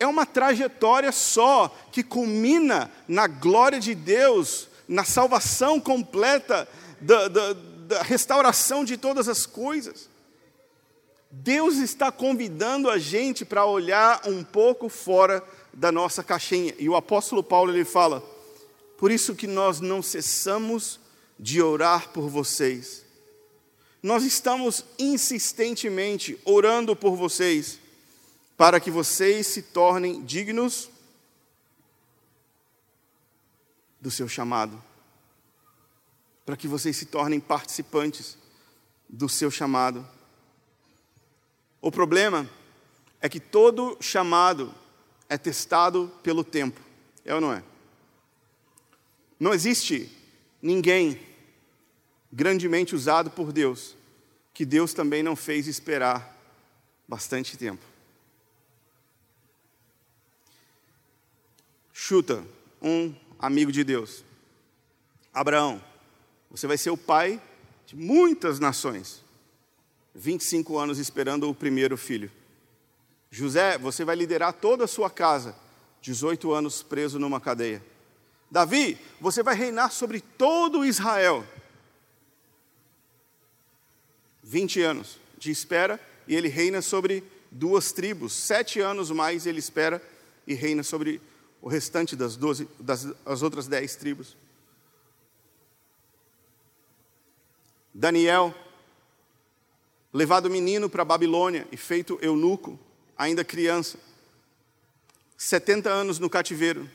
é 0.00 0.06
uma 0.06 0.24
trajetória 0.24 1.12
só 1.12 1.68
que 1.92 2.02
culmina 2.02 2.90
na 3.06 3.26
glória 3.26 3.78
de 3.78 3.94
Deus, 3.94 4.66
na 4.88 5.04
salvação 5.04 5.78
completa, 5.78 6.66
da, 6.98 7.28
da, 7.28 7.52
da 7.52 8.02
restauração 8.02 8.82
de 8.82 8.96
todas 8.96 9.28
as 9.28 9.44
coisas. 9.44 10.08
Deus 11.30 11.76
está 11.76 12.10
convidando 12.10 12.90
a 12.90 12.98
gente 12.98 13.44
para 13.44 13.66
olhar 13.66 14.22
um 14.26 14.42
pouco 14.42 14.88
fora 14.88 15.44
da 15.72 15.92
nossa 15.92 16.24
caixinha. 16.24 16.74
E 16.78 16.88
o 16.88 16.96
apóstolo 16.96 17.42
Paulo 17.42 17.70
ele 17.70 17.84
fala: 17.84 18.24
por 18.96 19.12
isso 19.12 19.34
que 19.34 19.46
nós 19.46 19.80
não 19.80 20.02
cessamos 20.02 20.98
de 21.38 21.60
orar 21.62 22.08
por 22.08 22.28
vocês. 22.28 23.04
Nós 24.02 24.24
estamos 24.24 24.82
insistentemente 24.98 26.38
orando 26.44 26.96
por 26.96 27.14
vocês 27.16 27.78
para 28.60 28.78
que 28.78 28.90
vocês 28.90 29.46
se 29.46 29.62
tornem 29.62 30.22
dignos 30.22 30.90
do 33.98 34.10
seu 34.10 34.28
chamado, 34.28 34.84
para 36.44 36.58
que 36.58 36.68
vocês 36.68 36.94
se 36.94 37.06
tornem 37.06 37.40
participantes 37.40 38.36
do 39.08 39.30
seu 39.30 39.50
chamado. 39.50 40.06
O 41.80 41.90
problema 41.90 42.46
é 43.22 43.30
que 43.30 43.40
todo 43.40 43.96
chamado 43.98 44.74
é 45.26 45.38
testado 45.38 46.12
pelo 46.22 46.44
tempo, 46.44 46.82
é 47.24 47.34
ou 47.34 47.40
não 47.40 47.54
é? 47.54 47.64
Não 49.38 49.54
existe 49.54 50.14
ninguém 50.60 51.18
grandemente 52.30 52.94
usado 52.94 53.30
por 53.30 53.52
Deus 53.52 53.96
que 54.52 54.66
Deus 54.66 54.92
também 54.92 55.22
não 55.22 55.34
fez 55.34 55.66
esperar 55.66 56.36
bastante 57.08 57.56
tempo. 57.56 57.89
Chuta 62.02 62.42
um 62.80 63.14
amigo 63.38 63.70
de 63.70 63.84
Deus. 63.84 64.24
Abraão, 65.34 65.84
você 66.50 66.66
vai 66.66 66.78
ser 66.78 66.88
o 66.88 66.96
pai 66.96 67.38
de 67.84 67.94
muitas 67.94 68.58
nações. 68.58 69.22
25 70.14 70.78
anos 70.78 70.98
esperando 70.98 71.46
o 71.46 71.54
primeiro 71.54 71.98
filho. 71.98 72.32
José, 73.30 73.76
você 73.76 74.02
vai 74.02 74.16
liderar 74.16 74.54
toda 74.54 74.84
a 74.84 74.88
sua 74.88 75.10
casa. 75.10 75.54
18 76.00 76.50
anos 76.54 76.82
preso 76.82 77.18
numa 77.18 77.38
cadeia. 77.38 77.84
Davi, 78.50 78.98
você 79.20 79.42
vai 79.42 79.54
reinar 79.54 79.92
sobre 79.92 80.22
todo 80.22 80.86
Israel. 80.86 81.46
20 84.42 84.80
anos 84.80 85.18
de 85.36 85.50
espera 85.50 86.00
e 86.26 86.34
ele 86.34 86.48
reina 86.48 86.80
sobre 86.80 87.22
duas 87.50 87.92
tribos. 87.92 88.32
Sete 88.32 88.80
anos 88.80 89.10
mais 89.10 89.44
ele 89.44 89.58
espera 89.58 90.02
e 90.46 90.54
reina 90.54 90.82
sobre 90.82 91.20
o 91.62 91.68
restante 91.68 92.16
das, 92.16 92.36
12, 92.36 92.68
das 92.78 93.08
as 93.24 93.42
outras 93.42 93.66
dez 93.66 93.96
tribos. 93.96 94.36
Daniel, 97.92 98.54
levado 100.12 100.48
menino 100.48 100.88
para 100.88 101.02
a 101.02 101.04
Babilônia 101.04 101.66
e 101.70 101.76
feito 101.76 102.18
eunuco, 102.22 102.78
ainda 103.16 103.44
criança, 103.44 103.98
70 105.36 105.90
anos 105.90 106.18
no 106.18 106.30
cativeiro, 106.30 106.88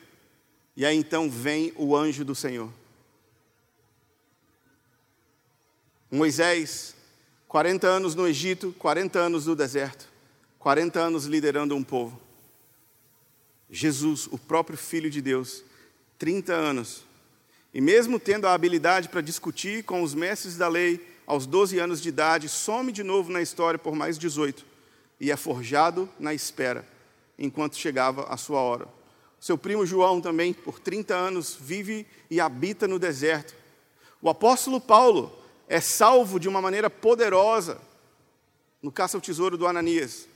e 0.76 0.84
aí 0.84 0.96
então 0.96 1.30
vem 1.30 1.72
o 1.76 1.96
anjo 1.96 2.24
do 2.24 2.34
Senhor. 2.34 2.72
Moisés, 6.10 6.94
40 7.48 7.86
anos 7.86 8.14
no 8.14 8.26
Egito, 8.26 8.74
40 8.78 9.18
anos 9.18 9.46
no 9.46 9.54
deserto, 9.54 10.08
40 10.58 10.98
anos 10.98 11.26
liderando 11.26 11.74
um 11.74 11.82
povo. 11.82 12.25
Jesus, 13.70 14.28
o 14.30 14.38
próprio 14.38 14.78
Filho 14.78 15.10
de 15.10 15.20
Deus, 15.20 15.64
30 16.18 16.52
anos. 16.52 17.04
E 17.74 17.80
mesmo 17.80 18.18
tendo 18.18 18.46
a 18.46 18.54
habilidade 18.54 19.08
para 19.08 19.20
discutir 19.20 19.84
com 19.84 20.02
os 20.02 20.14
mestres 20.14 20.56
da 20.56 20.68
lei, 20.68 21.14
aos 21.26 21.44
12 21.44 21.78
anos 21.78 22.00
de 22.00 22.08
idade, 22.08 22.48
some 22.48 22.92
de 22.92 23.02
novo 23.02 23.32
na 23.32 23.42
história 23.42 23.78
por 23.78 23.94
mais 23.94 24.16
18 24.16 24.76
e 25.20 25.30
é 25.30 25.36
forjado 25.36 26.08
na 26.18 26.34
espera, 26.34 26.86
enquanto 27.38 27.76
chegava 27.76 28.24
a 28.24 28.36
sua 28.36 28.60
hora. 28.60 28.86
Seu 29.40 29.56
primo 29.56 29.86
João 29.86 30.20
também, 30.20 30.52
por 30.52 30.78
30 30.78 31.14
anos, 31.14 31.56
vive 31.58 32.06
e 32.30 32.40
habita 32.40 32.86
no 32.88 32.98
deserto. 32.98 33.54
O 34.20 34.28
apóstolo 34.28 34.80
Paulo 34.80 35.36
é 35.68 35.80
salvo 35.80 36.38
de 36.38 36.48
uma 36.48 36.62
maneira 36.62 36.88
poderosa 36.88 37.80
no 38.82 38.90
caça 38.90 39.16
ao 39.16 39.20
tesouro 39.20 39.56
do 39.56 39.66
Ananias. 39.66 40.28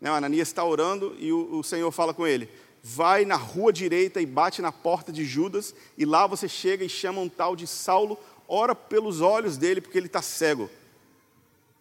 O 0.00 0.06
Ananias 0.06 0.48
está 0.48 0.64
orando 0.64 1.16
e 1.18 1.32
o 1.32 1.62
Senhor 1.62 1.90
fala 1.90 2.12
com 2.12 2.26
ele: 2.26 2.48
vai 2.88 3.24
na 3.24 3.34
rua 3.34 3.72
direita 3.72 4.20
e 4.20 4.26
bate 4.26 4.62
na 4.62 4.70
porta 4.70 5.10
de 5.10 5.24
Judas, 5.24 5.74
e 5.98 6.04
lá 6.04 6.24
você 6.24 6.48
chega 6.48 6.84
e 6.84 6.88
chama 6.88 7.20
um 7.20 7.28
tal 7.28 7.56
de 7.56 7.66
Saulo, 7.66 8.16
ora 8.46 8.76
pelos 8.76 9.20
olhos 9.20 9.56
dele, 9.56 9.80
porque 9.80 9.98
ele 9.98 10.06
está 10.06 10.22
cego. 10.22 10.70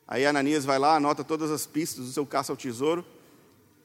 Aí 0.08 0.26
Ananias 0.26 0.65
vai 0.65 0.80
lá, 0.80 0.96
anota 0.96 1.24
todas 1.24 1.52
as 1.52 1.68
pistas 1.68 2.08
do 2.08 2.12
seu 2.12 2.26
caça 2.26 2.52
ao 2.52 2.58
tesouro, 2.58 3.06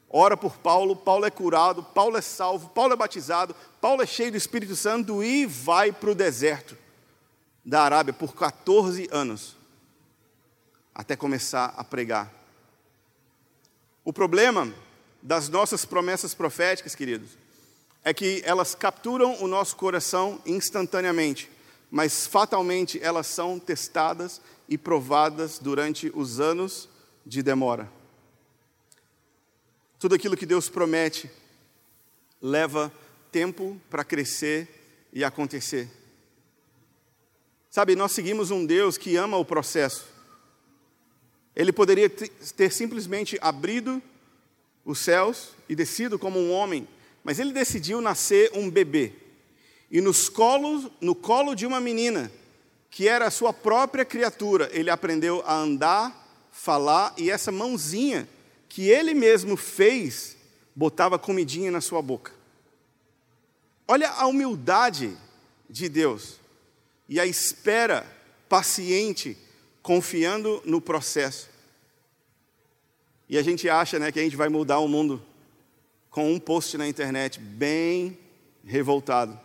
ora 0.09 0.35
por 0.35 0.57
Paulo, 0.57 0.95
Paulo 0.95 1.23
é 1.23 1.29
curado, 1.29 1.83
Paulo 1.83 2.17
é 2.17 2.21
salvo, 2.21 2.69
Paulo 2.69 2.93
é 2.93 2.95
batizado, 2.95 3.55
Paulo 3.79 4.01
é 4.01 4.07
cheio 4.07 4.31
do 4.31 4.37
Espírito 4.37 4.75
Santo 4.75 5.23
e 5.23 5.45
vai 5.45 5.91
para 5.91 6.09
o 6.09 6.15
deserto 6.15 6.75
da 7.63 7.83
Arábia 7.83 8.13
por 8.13 8.33
14 8.33 9.07
anos, 9.11 9.55
até 10.93 11.15
começar 11.15 11.71
a 11.77 11.83
pregar. 11.83 12.33
O 14.03 14.11
problema 14.11 14.73
das 15.21 15.49
nossas 15.49 15.85
promessas 15.85 16.33
proféticas, 16.33 16.95
queridos, 16.95 17.37
é 18.03 18.13
que 18.13 18.41
elas 18.45 18.73
capturam 18.73 19.41
o 19.41 19.47
nosso 19.47 19.75
coração 19.75 20.41
instantaneamente, 20.45 21.49
mas 21.89 22.25
fatalmente 22.25 22.99
elas 23.01 23.27
são 23.27 23.59
testadas 23.59 24.41
e 24.67 24.77
provadas 24.77 25.59
durante 25.59 26.11
os 26.15 26.39
anos 26.39 26.89
de 27.25 27.43
demora. 27.43 27.91
Tudo 29.99 30.15
aquilo 30.15 30.37
que 30.37 30.45
Deus 30.45 30.67
promete 30.67 31.29
leva 32.41 32.91
tempo 33.31 33.79
para 33.89 34.03
crescer 34.03 35.07
e 35.13 35.23
acontecer. 35.23 35.87
Sabe, 37.69 37.95
nós 37.95 38.11
seguimos 38.11 38.49
um 38.49 38.65
Deus 38.65 38.97
que 38.97 39.15
ama 39.15 39.37
o 39.37 39.45
processo. 39.45 40.07
Ele 41.55 41.71
poderia 41.71 42.09
ter 42.09 42.71
simplesmente 42.71 43.37
abrido 43.41 44.01
os 44.85 44.99
céus 44.99 45.49
e 45.69 45.75
descido 45.75 46.17
como 46.17 46.39
um 46.39 46.51
homem, 46.51 46.87
mas 47.23 47.39
ele 47.39 47.53
decidiu 47.53 48.01
nascer 48.01 48.51
um 48.53 48.69
bebê. 48.69 49.13
E 49.89 50.01
nos 50.01 50.29
colos, 50.29 50.89
no 50.99 51.13
colo 51.13 51.53
de 51.53 51.65
uma 51.65 51.79
menina, 51.79 52.31
que 52.89 53.07
era 53.07 53.27
a 53.27 53.31
sua 53.31 53.53
própria 53.53 54.03
criatura, 54.05 54.69
ele 54.73 54.89
aprendeu 54.89 55.43
a 55.45 55.55
andar, 55.55 56.49
falar, 56.51 57.13
e 57.17 57.29
essa 57.29 57.51
mãozinha 57.51 58.27
que 58.67 58.89
ele 58.89 59.13
mesmo 59.13 59.57
fez, 59.57 60.37
botava 60.75 61.19
comidinha 61.19 61.69
na 61.69 61.81
sua 61.81 62.01
boca. 62.01 62.33
Olha 63.87 64.09
a 64.09 64.25
humildade 64.27 65.17
de 65.69 65.89
Deus 65.89 66.39
e 67.09 67.19
a 67.19 67.25
espera 67.25 68.05
paciente, 68.47 69.37
confiando 69.81 70.61
no 70.65 70.79
processo. 70.79 71.50
E 73.31 73.37
a 73.37 73.41
gente 73.41 73.69
acha 73.69 73.97
né, 73.97 74.11
que 74.11 74.19
a 74.19 74.23
gente 74.23 74.35
vai 74.35 74.49
mudar 74.49 74.79
o 74.79 74.89
mundo 74.89 75.23
com 76.09 76.33
um 76.33 76.37
post 76.37 76.77
na 76.77 76.85
internet 76.85 77.39
bem 77.39 78.19
revoltado. 78.61 79.39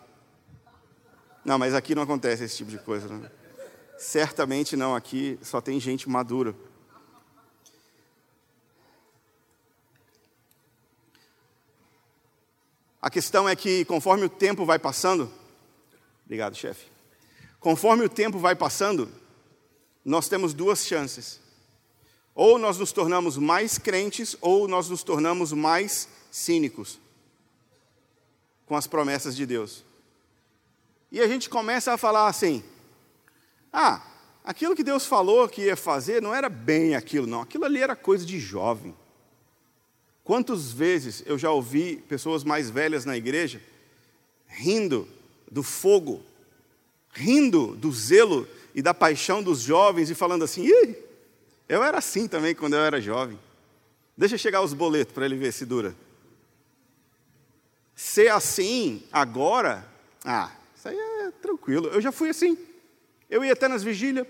Não, 1.45 1.57
mas 1.57 1.73
aqui 1.73 1.95
não 1.95 2.03
acontece 2.03 2.43
esse 2.43 2.57
tipo 2.57 2.69
de 2.69 2.79
coisa. 2.79 3.07
Né? 3.07 3.31
Certamente 3.97 4.75
não, 4.75 4.93
aqui 4.93 5.39
só 5.41 5.61
tem 5.61 5.79
gente 5.79 6.09
madura. 6.09 6.53
A 13.01 13.09
questão 13.09 13.47
é 13.47 13.55
que, 13.55 13.85
conforme 13.85 14.25
o 14.25 14.29
tempo 14.29 14.65
vai 14.65 14.77
passando, 14.77 15.31
obrigado, 16.25 16.57
chefe. 16.57 16.87
Conforme 17.57 18.03
o 18.03 18.09
tempo 18.09 18.37
vai 18.37 18.53
passando, 18.53 19.09
nós 20.03 20.27
temos 20.27 20.53
duas 20.53 20.85
chances. 20.85 21.46
Ou 22.37 22.59
nós 22.59 22.77
nos 22.77 22.91
tornamos 22.91 23.35
mais 23.35 23.79
crentes, 23.79 24.37
ou 24.39 24.67
nós 24.67 24.87
nos 24.89 25.01
tornamos 25.01 25.51
mais 25.51 26.07
cínicos 26.29 26.99
com 28.67 28.75
as 28.75 28.85
promessas 28.85 29.35
de 29.35 29.43
Deus. 29.43 29.83
E 31.11 31.19
a 31.19 31.27
gente 31.27 31.49
começa 31.49 31.91
a 31.91 31.97
falar 31.97 32.27
assim: 32.27 32.63
ah, 33.73 34.05
aquilo 34.43 34.75
que 34.75 34.83
Deus 34.83 35.07
falou 35.07 35.49
que 35.49 35.63
ia 35.63 35.75
fazer 35.75 36.21
não 36.21 36.31
era 36.31 36.47
bem 36.47 36.93
aquilo, 36.93 37.25
não. 37.25 37.41
Aquilo 37.41 37.65
ali 37.65 37.81
era 37.81 37.95
coisa 37.95 38.23
de 38.23 38.39
jovem. 38.39 38.95
Quantas 40.23 40.71
vezes 40.71 41.23
eu 41.25 41.39
já 41.39 41.49
ouvi 41.49 41.95
pessoas 42.07 42.43
mais 42.43 42.69
velhas 42.69 43.03
na 43.03 43.17
igreja 43.17 43.59
rindo 44.45 45.07
do 45.51 45.63
fogo, 45.63 46.21
rindo 47.11 47.75
do 47.75 47.91
zelo 47.91 48.47
e 48.75 48.81
da 48.83 48.93
paixão 48.93 49.41
dos 49.41 49.61
jovens 49.61 50.11
e 50.11 50.13
falando 50.13 50.43
assim: 50.43 50.67
Ih, 50.67 51.06
eu 51.67 51.83
era 51.83 51.97
assim 51.97 52.27
também 52.27 52.55
quando 52.55 52.73
eu 52.73 52.81
era 52.81 53.01
jovem. 53.01 53.39
Deixa 54.17 54.37
chegar 54.37 54.61
os 54.61 54.73
boletos 54.73 55.13
para 55.13 55.25
ele 55.25 55.35
ver 55.35 55.51
se 55.51 55.65
dura. 55.65 55.95
Ser 57.95 58.29
assim 58.29 59.03
agora, 59.11 59.87
ah, 60.23 60.51
isso 60.75 60.87
aí 60.87 60.97
é 60.97 61.31
tranquilo. 61.41 61.87
Eu 61.87 62.01
já 62.01 62.11
fui 62.11 62.29
assim. 62.29 62.57
Eu 63.29 63.43
ia 63.43 63.53
até 63.53 63.67
nas 63.67 63.83
vigílias 63.83 64.25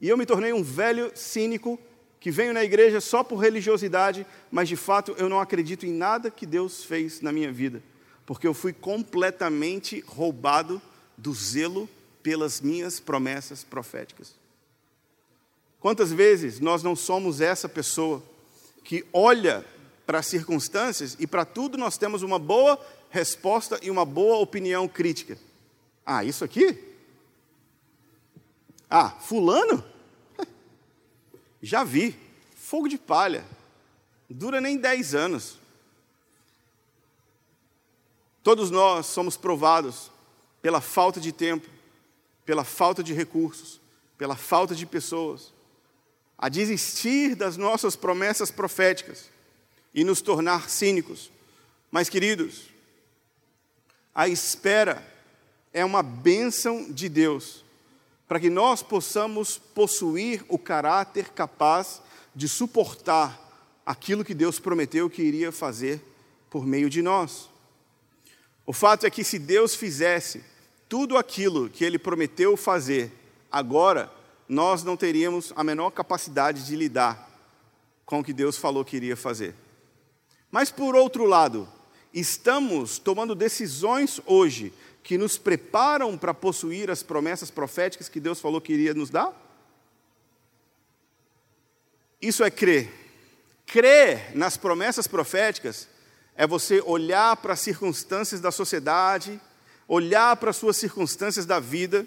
e 0.00 0.08
eu 0.08 0.16
me 0.16 0.26
tornei 0.26 0.52
um 0.52 0.62
velho 0.62 1.10
cínico 1.14 1.78
que 2.18 2.30
venho 2.30 2.52
na 2.52 2.62
igreja 2.62 3.00
só 3.00 3.24
por 3.24 3.38
religiosidade, 3.38 4.26
mas 4.50 4.68
de 4.68 4.76
fato 4.76 5.14
eu 5.16 5.28
não 5.28 5.40
acredito 5.40 5.86
em 5.86 5.92
nada 5.92 6.30
que 6.30 6.44
Deus 6.44 6.84
fez 6.84 7.22
na 7.22 7.32
minha 7.32 7.50
vida, 7.50 7.82
porque 8.26 8.46
eu 8.46 8.52
fui 8.52 8.74
completamente 8.74 10.04
roubado 10.06 10.80
do 11.16 11.32
zelo 11.32 11.88
pelas 12.22 12.60
minhas 12.60 13.00
promessas 13.00 13.64
proféticas. 13.64 14.39
Quantas 15.80 16.12
vezes 16.12 16.60
nós 16.60 16.82
não 16.82 16.94
somos 16.94 17.40
essa 17.40 17.68
pessoa 17.68 18.22
que 18.84 19.04
olha 19.12 19.64
para 20.06 20.18
as 20.18 20.26
circunstâncias 20.26 21.16
e 21.18 21.26
para 21.26 21.44
tudo 21.44 21.78
nós 21.78 21.96
temos 21.96 22.22
uma 22.22 22.38
boa 22.38 22.78
resposta 23.08 23.78
e 23.82 23.90
uma 23.90 24.04
boa 24.04 24.36
opinião 24.36 24.86
crítica. 24.86 25.38
Ah, 26.04 26.22
isso 26.22 26.44
aqui? 26.44 26.78
Ah, 28.90 29.10
Fulano? 29.10 29.82
Já 31.62 31.82
vi. 31.82 32.14
Fogo 32.54 32.88
de 32.88 32.98
palha. 32.98 33.44
Dura 34.28 34.60
nem 34.60 34.76
10 34.76 35.14
anos. 35.14 35.58
Todos 38.42 38.70
nós 38.70 39.06
somos 39.06 39.36
provados 39.36 40.10
pela 40.60 40.80
falta 40.80 41.20
de 41.20 41.32
tempo, 41.32 41.68
pela 42.44 42.64
falta 42.64 43.02
de 43.02 43.12
recursos, 43.12 43.80
pela 44.16 44.36
falta 44.36 44.74
de 44.74 44.86
pessoas, 44.86 45.52
a 46.42 46.48
desistir 46.48 47.34
das 47.34 47.58
nossas 47.58 47.94
promessas 47.94 48.50
proféticas 48.50 49.28
e 49.94 50.02
nos 50.02 50.22
tornar 50.22 50.70
cínicos. 50.70 51.30
Mas, 51.90 52.08
queridos, 52.08 52.70
a 54.14 54.26
espera 54.26 55.06
é 55.70 55.84
uma 55.84 56.02
bênção 56.02 56.90
de 56.90 57.10
Deus 57.10 57.62
para 58.26 58.40
que 58.40 58.48
nós 58.48 58.82
possamos 58.82 59.58
possuir 59.58 60.42
o 60.48 60.58
caráter 60.58 61.28
capaz 61.28 62.00
de 62.34 62.48
suportar 62.48 63.38
aquilo 63.84 64.24
que 64.24 64.32
Deus 64.32 64.58
prometeu 64.58 65.10
que 65.10 65.20
iria 65.20 65.52
fazer 65.52 66.02
por 66.48 66.64
meio 66.64 66.88
de 66.88 67.02
nós. 67.02 67.50
O 68.64 68.72
fato 68.72 69.04
é 69.04 69.10
que 69.10 69.24
se 69.24 69.38
Deus 69.38 69.74
fizesse 69.74 70.42
tudo 70.88 71.18
aquilo 71.18 71.68
que 71.68 71.84
ele 71.84 71.98
prometeu 71.98 72.56
fazer 72.56 73.12
agora, 73.52 74.10
nós 74.50 74.82
não 74.82 74.96
teríamos 74.96 75.52
a 75.54 75.62
menor 75.62 75.90
capacidade 75.90 76.66
de 76.66 76.74
lidar 76.74 77.30
com 78.04 78.18
o 78.18 78.24
que 78.24 78.32
Deus 78.32 78.58
falou 78.58 78.84
que 78.84 78.96
iria 78.96 79.16
fazer. 79.16 79.54
Mas, 80.50 80.72
por 80.72 80.96
outro 80.96 81.24
lado, 81.24 81.68
estamos 82.12 82.98
tomando 82.98 83.36
decisões 83.36 84.20
hoje 84.26 84.74
que 85.04 85.16
nos 85.16 85.38
preparam 85.38 86.18
para 86.18 86.34
possuir 86.34 86.90
as 86.90 87.00
promessas 87.00 87.48
proféticas 87.48 88.08
que 88.08 88.18
Deus 88.18 88.40
falou 88.40 88.60
que 88.60 88.72
iria 88.72 88.92
nos 88.92 89.08
dar? 89.08 89.32
Isso 92.20 92.42
é 92.42 92.50
crer. 92.50 92.92
Crer 93.64 94.36
nas 94.36 94.56
promessas 94.56 95.06
proféticas 95.06 95.88
é 96.34 96.44
você 96.44 96.82
olhar 96.84 97.36
para 97.36 97.52
as 97.52 97.60
circunstâncias 97.60 98.40
da 98.40 98.50
sociedade, 98.50 99.40
olhar 99.86 100.36
para 100.38 100.50
as 100.50 100.56
suas 100.56 100.76
circunstâncias 100.76 101.46
da 101.46 101.60
vida 101.60 102.04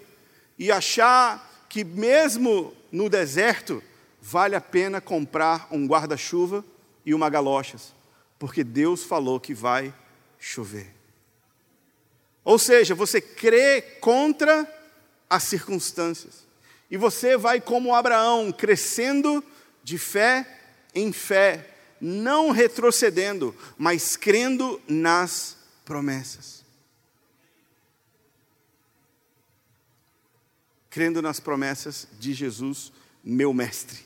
e 0.58 0.70
achar 0.70 1.53
que 1.74 1.82
mesmo 1.82 2.72
no 2.92 3.10
deserto 3.10 3.82
vale 4.22 4.54
a 4.54 4.60
pena 4.60 5.00
comprar 5.00 5.66
um 5.72 5.88
guarda-chuva 5.88 6.64
e 7.04 7.12
uma 7.12 7.28
galochas, 7.28 7.92
porque 8.38 8.62
Deus 8.62 9.02
falou 9.02 9.40
que 9.40 9.52
vai 9.52 9.92
chover. 10.38 10.94
Ou 12.44 12.60
seja, 12.60 12.94
você 12.94 13.20
crê 13.20 13.82
contra 14.00 14.72
as 15.28 15.42
circunstâncias. 15.42 16.46
E 16.88 16.96
você 16.96 17.36
vai 17.36 17.60
como 17.60 17.92
Abraão, 17.92 18.52
crescendo 18.52 19.42
de 19.82 19.98
fé 19.98 20.46
em 20.94 21.12
fé, 21.12 21.74
não 22.00 22.52
retrocedendo, 22.52 23.52
mas 23.76 24.16
crendo 24.16 24.80
nas 24.86 25.56
promessas. 25.84 26.63
Crendo 30.94 31.20
nas 31.20 31.40
promessas 31.40 32.06
de 32.20 32.32
Jesus, 32.32 32.92
meu 33.24 33.52
mestre. 33.52 33.98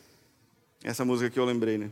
Essa 0.83 1.05
música 1.05 1.29
que 1.29 1.39
eu 1.39 1.45
lembrei, 1.45 1.77
né? 1.77 1.91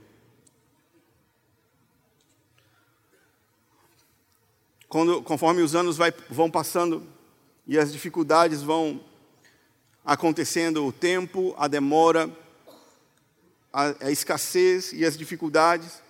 Quando, 4.88 5.20
conforme 5.20 5.60
os 5.60 5.74
anos 5.74 5.98
vai, 5.98 6.14
vão 6.30 6.50
passando 6.50 7.06
e 7.66 7.78
as 7.78 7.92
dificuldades 7.92 8.62
vão 8.62 9.04
acontecendo, 10.02 10.86
o 10.86 10.90
tempo, 10.90 11.54
a 11.58 11.68
demora, 11.68 12.34
a, 13.70 14.06
a 14.06 14.10
escassez 14.10 14.94
e 14.94 15.04
as 15.04 15.14
dificuldades 15.14 16.00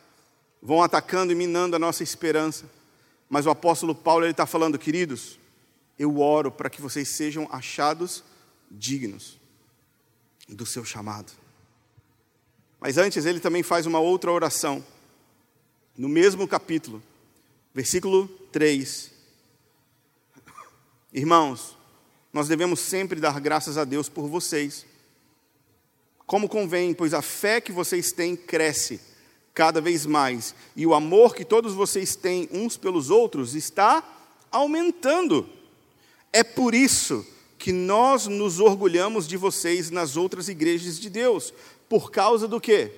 vão 0.62 0.80
atacando 0.80 1.32
e 1.32 1.34
minando 1.34 1.74
a 1.74 1.80
nossa 1.80 2.04
esperança. 2.04 2.70
Mas 3.28 3.46
o 3.46 3.50
apóstolo 3.50 3.96
Paulo 3.96 4.24
está 4.26 4.46
falando, 4.46 4.78
queridos, 4.78 5.40
eu 5.98 6.20
oro 6.20 6.52
para 6.52 6.70
que 6.70 6.80
vocês 6.80 7.08
sejam 7.08 7.48
achados 7.50 8.22
dignos 8.70 9.38
do 10.48 10.64
seu 10.64 10.84
chamado. 10.84 11.32
Mas 12.80 12.98
antes 12.98 13.24
ele 13.24 13.40
também 13.40 13.62
faz 13.62 13.86
uma 13.86 13.98
outra 13.98 14.30
oração, 14.30 14.84
no 15.96 16.08
mesmo 16.08 16.46
capítulo, 16.46 17.02
versículo 17.74 18.28
3. 18.52 19.10
Irmãos, 21.12 21.76
nós 22.32 22.48
devemos 22.48 22.80
sempre 22.80 23.18
dar 23.20 23.40
graças 23.40 23.78
a 23.78 23.84
Deus 23.84 24.08
por 24.08 24.28
vocês, 24.28 24.84
como 26.26 26.48
convém, 26.48 26.92
pois 26.92 27.14
a 27.14 27.22
fé 27.22 27.60
que 27.60 27.72
vocês 27.72 28.12
têm 28.12 28.36
cresce 28.36 29.00
cada 29.54 29.80
vez 29.80 30.04
mais, 30.04 30.54
e 30.76 30.86
o 30.86 30.92
amor 30.92 31.34
que 31.34 31.44
todos 31.44 31.72
vocês 31.72 32.14
têm 32.14 32.46
uns 32.52 32.76
pelos 32.76 33.08
outros 33.08 33.54
está 33.54 34.04
aumentando. 34.50 35.48
É 36.30 36.44
por 36.44 36.74
isso 36.74 37.26
que 37.66 37.72
nós 37.72 38.28
nos 38.28 38.60
orgulhamos 38.60 39.26
de 39.26 39.36
vocês 39.36 39.90
nas 39.90 40.16
outras 40.16 40.48
igrejas 40.48 41.00
de 41.00 41.10
Deus, 41.10 41.52
por 41.88 42.12
causa 42.12 42.46
do 42.46 42.60
quê? 42.60 42.92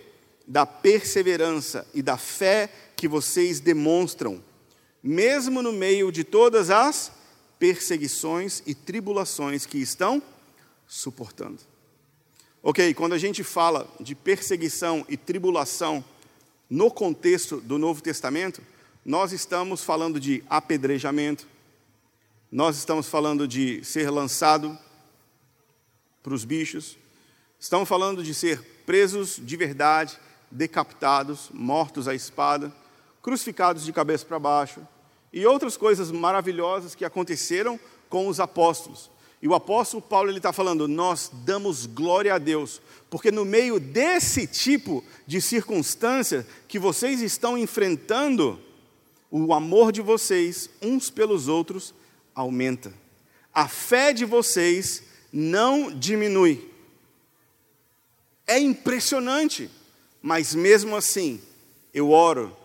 Da 0.46 0.66
perseverança 0.66 1.87
e 1.94 2.02
da 2.02 2.18
fé 2.18 2.70
que 2.94 3.09
vocês 3.09 3.61
demonstram, 3.61 4.44
mesmo 5.02 5.62
no 5.62 5.72
meio 5.72 6.12
de 6.12 6.22
todas 6.22 6.68
as 6.68 7.11
perseguições 7.59 8.62
e 8.66 8.74
tribulações 8.74 9.64
que 9.64 9.78
estão 9.78 10.22
suportando. 10.87 11.61
Ok, 12.62 12.92
quando 12.92 13.14
a 13.14 13.18
gente 13.18 13.42
fala 13.42 13.90
de 13.98 14.14
perseguição 14.14 15.02
e 15.09 15.16
tribulação 15.16 16.04
no 16.68 16.90
contexto 16.90 17.59
do 17.59 17.78
Novo 17.78 18.02
Testamento, 18.02 18.61
nós 19.02 19.33
estamos 19.33 19.83
falando 19.83 20.20
de 20.20 20.44
apedrejamento, 20.46 21.46
nós 22.51 22.79
estamos 22.79 23.07
falando 23.09 23.47
de 23.47 23.85
ser 23.85 24.09
lançado 24.11 24.77
para 26.23 26.33
os 26.33 26.47
bichos, 26.47 26.97
estamos 27.61 27.87
falando 27.87 28.23
de 28.23 28.33
ser 28.33 28.63
presos 28.87 29.39
de 29.39 29.55
verdade, 29.55 30.19
decapitados, 30.51 31.51
mortos 31.53 32.09
à 32.09 32.15
espada, 32.15 32.73
crucificados 33.21 33.85
de 33.85 33.93
cabeça 33.93 34.25
para 34.25 34.39
baixo 34.39 34.81
e 35.31 35.45
outras 35.45 35.77
coisas 35.77 36.11
maravilhosas 36.11 36.95
que 36.95 37.05
aconteceram 37.05 37.79
com 38.09 38.27
os 38.29 38.41
apóstolos. 38.41 39.11
E 39.43 39.47
o 39.47 39.55
apóstolo 39.55 40.03
Paulo 40.03 40.31
ele 40.31 40.39
está 40.39 40.53
falando: 40.53 40.89
nós 40.89 41.31
damos 41.45 41.85
glória 41.85 42.35
a 42.35 42.39
Deus, 42.39 42.81
porque 43.11 43.31
no 43.31 43.45
meio 43.45 43.79
desse 43.79 44.47
tipo 44.47 45.05
de 45.27 45.43
circunstância 45.43 46.47
que 46.67 46.79
vocês 46.79 47.21
estão 47.21 47.59
enfrentando, 47.59 48.59
o 49.31 49.53
amor 49.53 49.93
de 49.93 50.01
vocês 50.01 50.71
uns 50.81 51.11
pelos 51.11 51.47
outros 51.47 51.95
aumenta. 52.38 52.94
A 53.53 53.66
fé 53.66 54.12
de 54.12 54.24
vocês 54.24 55.03
não 55.33 55.90
diminui. 55.90 56.70
É 58.46 58.59
impressionante, 58.61 59.68
mas 60.22 60.55
mesmo 60.55 60.94
assim, 60.94 61.40
eu 61.92 62.11
oro 62.11 62.57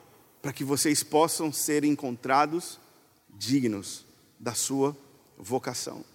para 0.44 0.54
que 0.54 0.64
vocês 0.64 1.02
possam 1.02 1.52
ser 1.52 1.84
encontrados 1.84 2.80
dignos 3.28 4.06
da 4.40 4.54
sua 4.54 4.96
vocação. 5.38 6.06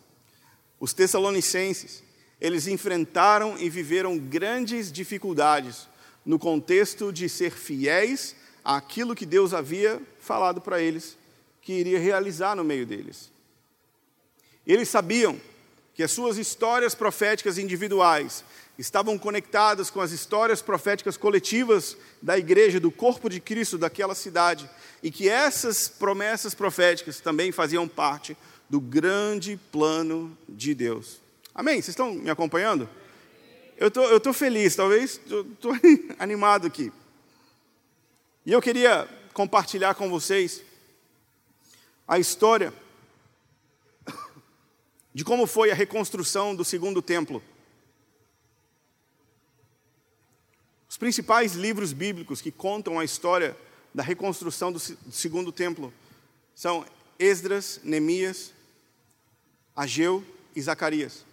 Os 0.79 0.92
Tessalonicenses, 0.92 2.05
eles 2.40 2.68
enfrentaram 2.68 3.59
e 3.59 3.68
viveram 3.68 4.16
grandes 4.16 4.92
dificuldades 4.92 5.88
no 6.25 6.38
contexto 6.38 7.12
de 7.12 7.29
ser 7.29 7.51
fiéis 7.51 8.37
àquilo 8.64 9.16
que 9.16 9.27
Deus 9.27 9.53
havia 9.53 10.01
falado 10.21 10.61
para 10.61 10.81
eles 10.81 11.18
que 11.61 11.73
iria 11.73 11.99
realizar 11.99 12.55
no 12.55 12.62
meio 12.62 12.87
deles. 12.87 13.33
Eles 14.69 14.91
sabiam 14.91 15.41
que 15.95 16.03
as 16.03 16.13
suas 16.13 16.37
histórias 16.37 16.95
proféticas 16.95 17.57
individuais 17.57 18.45
estavam 18.79 19.19
conectadas 19.19 19.91
com 19.91 20.01
as 20.01 20.13
histórias 20.13 20.63
proféticas 20.63 21.17
coletivas 21.17 21.97
da 22.23 22.39
igreja, 22.39 22.79
do 22.79 22.91
corpo 22.91 23.29
de 23.29 23.41
Cristo 23.41 23.79
daquela 23.79 24.15
cidade, 24.15 24.71
e 25.03 25.11
que 25.11 25.29
essas 25.29 25.89
promessas 25.89 26.55
proféticas 26.55 27.19
também 27.19 27.51
faziam 27.51 27.89
parte 27.89 28.37
do 28.69 28.79
grande 28.79 29.59
plano 29.73 30.37
de 30.49 30.75
Deus. 30.75 31.19
Amém? 31.55 31.77
Vocês 31.77 31.89
estão 31.89 32.13
me 32.13 32.31
acompanhando? 32.31 32.89
Eu 33.77 33.91
tô, 33.91 34.03
estou 34.05 34.21
tô 34.21 34.33
feliz, 34.33 34.77
talvez 34.77 35.19
estou 35.25 35.73
animado 36.21 36.67
aqui. 36.67 36.93
E 38.45 38.53
eu 38.53 38.61
queria 38.61 39.09
compartilhar 39.33 39.95
com 39.95 40.11
vocês 40.11 40.63
a 42.07 42.19
história 42.19 42.73
de 45.19 45.25
como 45.25 45.49
foi 45.49 45.69
a 45.73 45.75
reconstrução 45.75 46.55
do 46.55 46.65
segundo 46.65 47.03
templo. 47.03 47.43
Os 50.89 50.97
principais 50.97 51.55
livros 51.55 51.93
bíblicos 51.93 52.41
que 52.41 52.53
contam 52.53 53.01
a 53.01 53.05
história 53.05 53.57
da 53.93 54.01
reconstrução 54.01 54.71
do 54.71 54.79
segundo 54.79 55.51
templo 55.51 55.93
são 56.55 56.87
Esdras, 57.19 57.81
Neemias, 57.83 58.53
Ageu 59.75 60.23
e 60.55 60.63
Zacarias. 60.63 61.25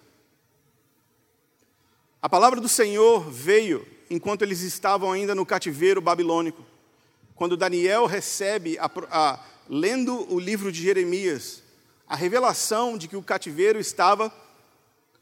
A 2.20 2.28
palavra 2.28 2.60
do 2.60 2.68
Senhor 2.68 3.30
veio 3.30 3.86
enquanto 4.10 4.42
eles 4.42 4.62
estavam 4.62 5.12
ainda 5.12 5.36
no 5.36 5.46
cativeiro 5.46 6.02
babilônico. 6.02 6.66
Quando 7.36 7.56
Daniel 7.56 8.08
recebe, 8.08 8.80
a, 8.80 8.90
a, 9.12 9.46
lendo 9.70 10.34
o 10.34 10.40
livro 10.40 10.72
de 10.72 10.82
Jeremias, 10.82 11.62
a 12.08 12.16
revelação 12.16 12.98
de 12.98 13.08
que 13.08 13.16
o 13.16 13.24
cativeiro 13.24 13.80
estava 13.80 14.34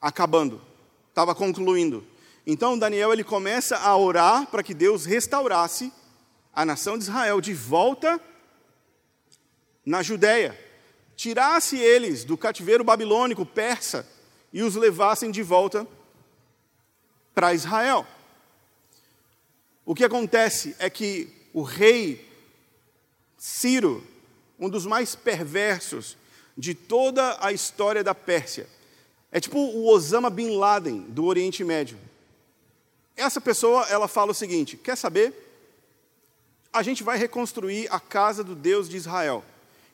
acabando, 0.02 0.62
estava 1.10 1.34
concluindo. 1.34 2.06
Então 2.46 2.78
Daniel 2.78 3.14
ele 3.14 3.24
começa 3.24 3.78
a 3.78 3.96
orar 3.96 4.48
para 4.48 4.62
que 4.62 4.74
Deus 4.74 5.06
restaurasse 5.06 5.92
a 6.54 6.66
nação 6.66 6.98
de 6.98 7.06
Israel 7.06 7.40
de 7.40 7.54
volta 7.54 8.20
na 9.86 10.04
Judéia, 10.04 10.60
tirasse 11.16 11.78
eles 11.78 12.24
do 12.24 12.38
cativeiro 12.38 12.84
babilônico 12.84 13.46
persa 13.46 14.08
e 14.52 14.62
os 14.62 14.76
levassem 14.76 15.32
de 15.32 15.42
volta 15.42 15.88
para 17.34 17.54
Israel. 17.54 18.06
O 19.86 19.96
que 19.96 20.04
acontece 20.04 20.76
é 20.80 20.90
que 20.90 21.30
o 21.54 21.62
rei 21.62 22.30
Ciro, 23.38 24.06
um 24.58 24.70
dos 24.70 24.86
mais 24.86 25.16
perversos 25.16 26.18
de 26.58 26.74
toda 26.74 27.38
a 27.40 27.52
história 27.52 28.04
da 28.04 28.14
Pérsia, 28.14 28.68
é 29.32 29.40
tipo 29.40 29.58
o 29.58 29.88
Osama 29.88 30.30
Bin 30.30 30.56
Laden 30.58 31.02
do 31.10 31.26
Oriente 31.26 31.64
Médio. 31.64 31.98
Essa 33.16 33.42
pessoa, 33.42 33.86
ela 33.90 34.08
fala 34.08 34.32
o 34.32 34.36
seguinte: 34.36 34.78
quer 34.78 34.96
saber? 34.96 35.34
A 36.72 36.82
gente 36.82 37.04
vai 37.04 37.18
reconstruir 37.18 37.88
a 37.92 38.00
casa 38.00 38.44
do 38.44 38.56
Deus 38.56 38.90
de 38.90 38.98
Israel. 38.98 39.44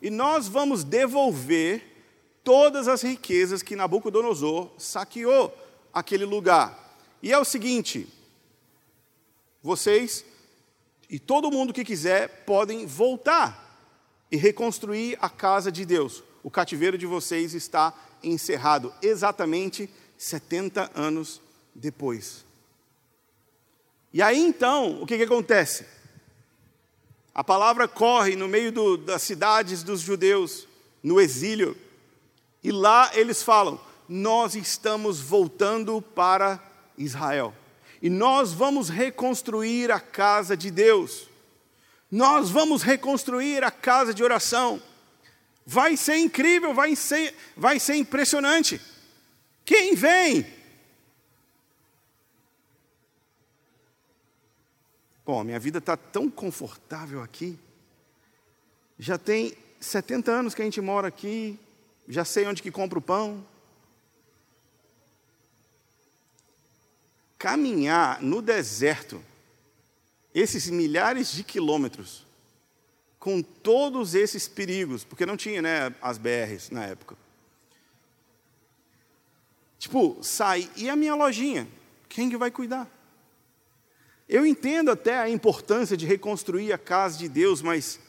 E 0.02 0.10
nós 0.10 0.48
vamos 0.48 0.84
devolver 0.84 1.84
todas 2.44 2.88
as 2.88 3.02
riquezas 3.02 3.62
que 3.62 3.76
Nabucodonosor 3.76 4.70
saqueou 4.78 5.54
aquele 5.94 6.26
lugar. 6.26 6.98
E 7.22 7.32
é 7.32 7.38
o 7.38 7.46
seguinte: 7.46 8.08
vocês 9.62 10.26
e 11.10 11.18
todo 11.18 11.52
mundo 11.52 11.74
que 11.74 11.84
quiser 11.84 12.44
podem 12.46 12.86
voltar 12.86 13.68
e 14.32 14.38
reconstruir 14.38 15.18
a 15.20 15.30
casa 15.30 15.72
de 15.72 15.86
Deus. 15.86 16.24
O 16.44 16.50
cativeiro 16.50 16.98
de 16.98 17.06
vocês 17.06 17.54
está 17.54 17.94
encerrado 18.24 18.94
exatamente 19.02 19.90
70 20.18 20.92
anos 20.94 21.42
depois. 21.74 22.46
E 24.12 24.22
aí 24.22 24.40
então, 24.40 25.02
o 25.02 25.06
que, 25.06 25.18
que 25.18 25.24
acontece? 25.24 25.86
A 27.34 27.44
palavra 27.44 27.88
corre 27.88 28.36
no 28.36 28.48
meio 28.48 28.72
do, 28.72 28.98
das 28.98 29.22
cidades 29.22 29.84
dos 29.84 30.02
judeus, 30.02 30.68
no 31.02 31.22
exílio, 31.22 31.78
e 32.64 32.72
lá 32.72 33.12
eles 33.14 33.44
falam: 33.44 33.80
Nós 34.08 34.56
estamos 34.56 35.20
voltando 35.22 36.02
para 36.02 36.62
Israel, 36.98 37.54
e 38.02 38.10
nós 38.10 38.52
vamos 38.52 38.90
reconstruir 38.90 39.92
a 39.92 40.00
casa 40.00 40.58
de 40.58 40.72
Deus, 40.72 41.30
nós 42.12 42.50
vamos 42.50 42.82
reconstruir 42.82 43.64
a 43.64 43.72
casa 43.72 44.14
de 44.14 44.24
oração. 44.24 44.82
Vai 45.72 45.96
ser 45.96 46.18
incrível, 46.18 46.74
vai 46.74 46.96
ser, 46.96 47.32
vai 47.56 47.80
ser 47.80 47.94
impressionante. 47.94 48.82
Quem 49.64 49.94
vem? 49.94 50.44
Bom, 55.24 55.44
minha 55.44 55.60
vida 55.60 55.78
está 55.78 55.96
tão 55.96 56.28
confortável 56.28 57.22
aqui. 57.22 57.56
Já 58.98 59.20
tem 59.20 59.56
70 59.80 60.32
anos 60.32 60.56
que 60.56 60.64
a 60.64 60.66
gente 60.66 60.82
mora 60.82 61.08
aqui, 61.08 61.60
já 62.08 62.26
sei 62.26 62.48
onde 62.48 62.64
que 62.64 62.72
compra 62.72 62.98
o 62.98 63.02
pão. 63.02 63.46
Caminhar 67.38 68.24
no 68.24 68.42
deserto, 68.42 69.24
esses 70.34 70.68
milhares 70.68 71.32
de 71.32 71.44
quilômetros, 71.44 72.26
com 73.20 73.42
todos 73.42 74.16
esses 74.16 74.48
perigos, 74.48 75.04
porque 75.04 75.26
não 75.26 75.36
tinha 75.36 75.62
né, 75.62 75.94
as 76.02 76.18
BRs 76.18 76.70
na 76.72 76.86
época. 76.86 77.18
Tipo, 79.78 80.18
sai, 80.22 80.70
e 80.76 80.90
a 80.90 80.96
minha 80.96 81.16
lojinha? 81.16 81.68
Quem 82.08 82.30
que 82.30 82.38
vai 82.38 82.50
cuidar? 82.50 82.90
Eu 84.28 84.46
entendo 84.46 84.92
até 84.92 85.18
a 85.18 85.30
importância 85.30 85.98
de 85.98 86.06
reconstruir 86.06 86.72
a 86.72 86.78
casa 86.78 87.18
de 87.18 87.28
Deus, 87.28 87.62
mas 87.62 88.00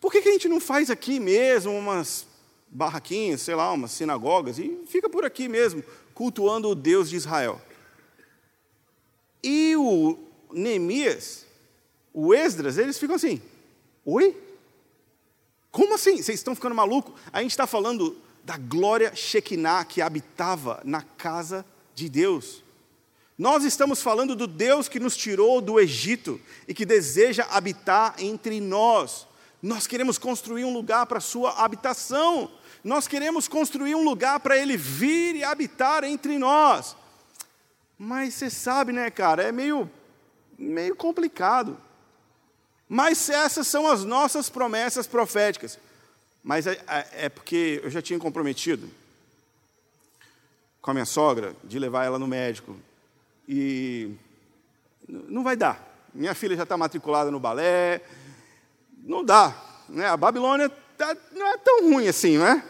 por 0.00 0.12
que, 0.12 0.20
que 0.20 0.28
a 0.28 0.32
gente 0.32 0.48
não 0.48 0.60
faz 0.60 0.90
aqui 0.90 1.18
mesmo 1.18 1.72
umas 1.72 2.26
barraquinhas, 2.68 3.40
sei 3.40 3.54
lá, 3.54 3.72
umas 3.72 3.92
sinagogas, 3.92 4.58
e 4.58 4.82
fica 4.86 5.08
por 5.08 5.24
aqui 5.24 5.48
mesmo, 5.48 5.82
cultuando 6.12 6.68
o 6.68 6.74
Deus 6.74 7.08
de 7.08 7.16
Israel? 7.16 7.60
E 9.42 9.74
o 9.76 10.18
Neemias, 10.52 11.46
o 12.12 12.34
Esdras, 12.34 12.78
eles 12.78 12.98
ficam 12.98 13.16
assim: 13.16 13.40
Oi? 14.04 14.36
Como 15.70 15.94
assim? 15.94 16.22
Vocês 16.22 16.38
estão 16.38 16.54
ficando 16.54 16.74
malucos? 16.74 17.14
A 17.32 17.40
gente 17.40 17.52
está 17.52 17.66
falando 17.66 18.16
da 18.44 18.56
glória 18.56 19.14
Shekinah 19.14 19.84
que 19.84 20.02
habitava 20.02 20.80
na 20.84 21.02
casa 21.02 21.64
de 21.94 22.08
Deus. 22.08 22.62
Nós 23.36 23.64
estamos 23.64 24.00
falando 24.02 24.36
do 24.36 24.46
Deus 24.46 24.88
que 24.88 25.00
nos 25.00 25.16
tirou 25.16 25.60
do 25.60 25.80
Egito 25.80 26.40
e 26.68 26.74
que 26.74 26.84
deseja 26.84 27.46
habitar 27.50 28.14
entre 28.18 28.60
nós. 28.60 29.26
Nós 29.60 29.86
queremos 29.86 30.18
construir 30.18 30.64
um 30.64 30.72
lugar 30.72 31.06
para 31.06 31.18
a 31.18 31.22
sua 31.22 31.50
habitação. 31.64 32.50
Nós 32.84 33.08
queremos 33.08 33.48
construir 33.48 33.94
um 33.94 34.04
lugar 34.04 34.38
para 34.40 34.56
ele 34.56 34.76
vir 34.76 35.36
e 35.36 35.42
habitar 35.42 36.04
entre 36.04 36.38
nós. 36.38 36.94
Mas 37.98 38.34
você 38.34 38.50
sabe, 38.50 38.92
né, 38.92 39.10
cara, 39.10 39.42
é 39.42 39.50
meio, 39.50 39.90
meio 40.58 40.94
complicado. 40.94 41.76
Mas 42.94 43.28
essas 43.28 43.66
são 43.66 43.88
as 43.88 44.04
nossas 44.04 44.48
promessas 44.48 45.04
proféticas. 45.04 45.80
Mas 46.44 46.64
é, 46.64 46.80
é, 46.86 47.24
é 47.24 47.28
porque 47.28 47.80
eu 47.82 47.90
já 47.90 48.00
tinha 48.00 48.20
comprometido 48.20 48.88
com 50.80 50.92
a 50.92 50.94
minha 50.94 51.04
sogra 51.04 51.56
de 51.64 51.76
levar 51.76 52.04
ela 52.04 52.20
no 52.20 52.28
médico 52.28 52.76
e 53.48 54.12
não 55.08 55.42
vai 55.42 55.56
dar. 55.56 56.08
Minha 56.14 56.36
filha 56.36 56.54
já 56.54 56.62
está 56.62 56.76
matriculada 56.76 57.32
no 57.32 57.40
balé, 57.40 58.00
não 59.02 59.24
dá. 59.24 59.82
Né? 59.88 60.06
A 60.06 60.16
Babilônia 60.16 60.68
tá, 60.96 61.16
não 61.32 61.48
é 61.48 61.58
tão 61.58 61.90
ruim 61.90 62.06
assim, 62.06 62.38
não 62.38 62.46
é? 62.46 62.64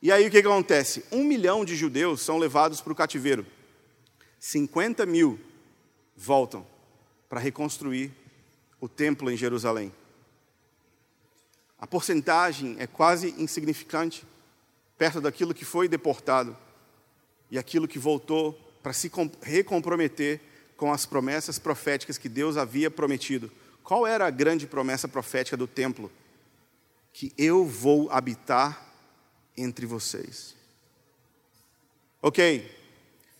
E 0.00 0.12
aí 0.12 0.28
o 0.28 0.30
que, 0.30 0.40
que 0.40 0.46
acontece? 0.46 1.04
Um 1.10 1.24
milhão 1.24 1.64
de 1.64 1.74
judeus 1.74 2.20
são 2.20 2.38
levados 2.38 2.80
para 2.80 2.92
o 2.92 2.96
cativeiro. 2.96 3.44
50 4.38 5.04
mil 5.06 5.40
voltam 6.16 6.64
para 7.28 7.40
reconstruir 7.40 8.12
o 8.84 8.88
templo 8.88 9.30
em 9.30 9.36
Jerusalém. 9.36 9.90
A 11.78 11.86
porcentagem 11.86 12.76
é 12.78 12.86
quase 12.86 13.34
insignificante 13.38 14.26
perto 14.98 15.22
daquilo 15.22 15.54
que 15.54 15.64
foi 15.64 15.88
deportado 15.88 16.54
e 17.50 17.56
aquilo 17.56 17.88
que 17.88 17.98
voltou 17.98 18.52
para 18.82 18.92
se 18.92 19.10
recomprometer 19.40 20.38
com 20.76 20.92
as 20.92 21.06
promessas 21.06 21.58
proféticas 21.58 22.18
que 22.18 22.28
Deus 22.28 22.58
havia 22.58 22.90
prometido. 22.90 23.50
Qual 23.82 24.06
era 24.06 24.26
a 24.26 24.30
grande 24.30 24.66
promessa 24.66 25.08
profética 25.08 25.56
do 25.56 25.66
templo? 25.66 26.12
Que 27.10 27.32
eu 27.38 27.64
vou 27.64 28.10
habitar 28.10 28.86
entre 29.56 29.86
vocês. 29.86 30.54
Ok, 32.20 32.70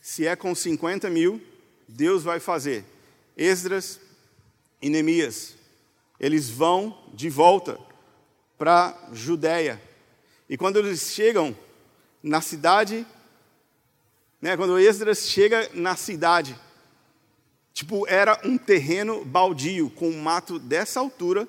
se 0.01 0.25
é 0.25 0.35
com 0.35 0.55
50 0.55 1.07
mil, 1.11 1.39
Deus 1.87 2.23
vai 2.23 2.39
fazer. 2.39 2.83
Esdras 3.37 3.99
e 4.81 4.89
Neemias, 4.89 5.55
eles 6.19 6.49
vão 6.49 6.97
de 7.13 7.29
volta 7.29 7.79
para 8.57 8.97
Judéia. 9.11 9.81
E 10.49 10.57
quando 10.57 10.79
eles 10.79 11.11
chegam 11.11 11.55
na 12.21 12.41
cidade 12.41 13.05
né, 14.45 14.55
quando 14.55 14.77
Esdras 14.77 15.27
chega 15.27 15.71
na 15.73 15.95
cidade, 15.95 16.55
tipo, 17.73 18.07
era 18.07 18.39
um 18.43 18.59
terreno 18.59 19.25
baldio, 19.25 19.89
com 19.89 20.07
um 20.07 20.21
mato 20.21 20.59
dessa 20.59 20.99
altura, 20.99 21.47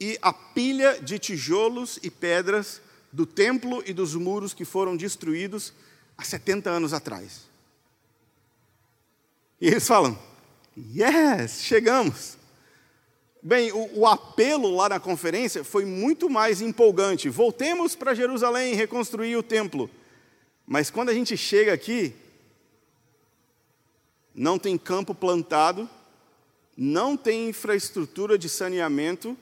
e 0.00 0.18
a 0.22 0.32
pilha 0.32 0.98
de 1.02 1.18
tijolos 1.18 1.98
e 2.02 2.10
pedras 2.10 2.80
do 3.12 3.26
templo 3.26 3.82
e 3.84 3.92
dos 3.92 4.14
muros 4.14 4.54
que 4.54 4.64
foram 4.64 4.96
destruídos 4.96 5.74
há 6.16 6.24
70 6.24 6.70
anos 6.70 6.94
atrás. 6.94 7.42
E 9.60 9.66
eles 9.66 9.86
falam: 9.86 10.18
Yes, 10.74 11.60
chegamos. 11.60 12.38
Bem, 13.42 13.72
o, 13.72 14.00
o, 14.00 14.06
apelo 14.06 14.76
lá 14.76 14.88
na 14.90 15.00
conferência 15.00 15.64
foi 15.64 15.86
muito 15.86 16.28
mais 16.28 16.60
empolgante. 16.60 17.30
Voltemos 17.30 17.96
para 17.96 18.14
Jerusalém 18.14 18.72
e 18.72 18.76
reconstruir 18.76 19.34
o 19.36 19.42
templo. 19.42 19.88
Mas 20.66 20.90
quando 20.90 21.08
a 21.08 21.14
gente 21.14 21.36
chega 21.38 21.72
aqui, 21.72 22.14
não 24.34 24.58
tem 24.58 24.76
campo 24.76 25.14
plantado, 25.14 25.88
não 26.76 27.16
tem 27.16 27.48
infraestrutura 27.48 28.38
de 28.38 28.48
saneamento, 28.48 29.36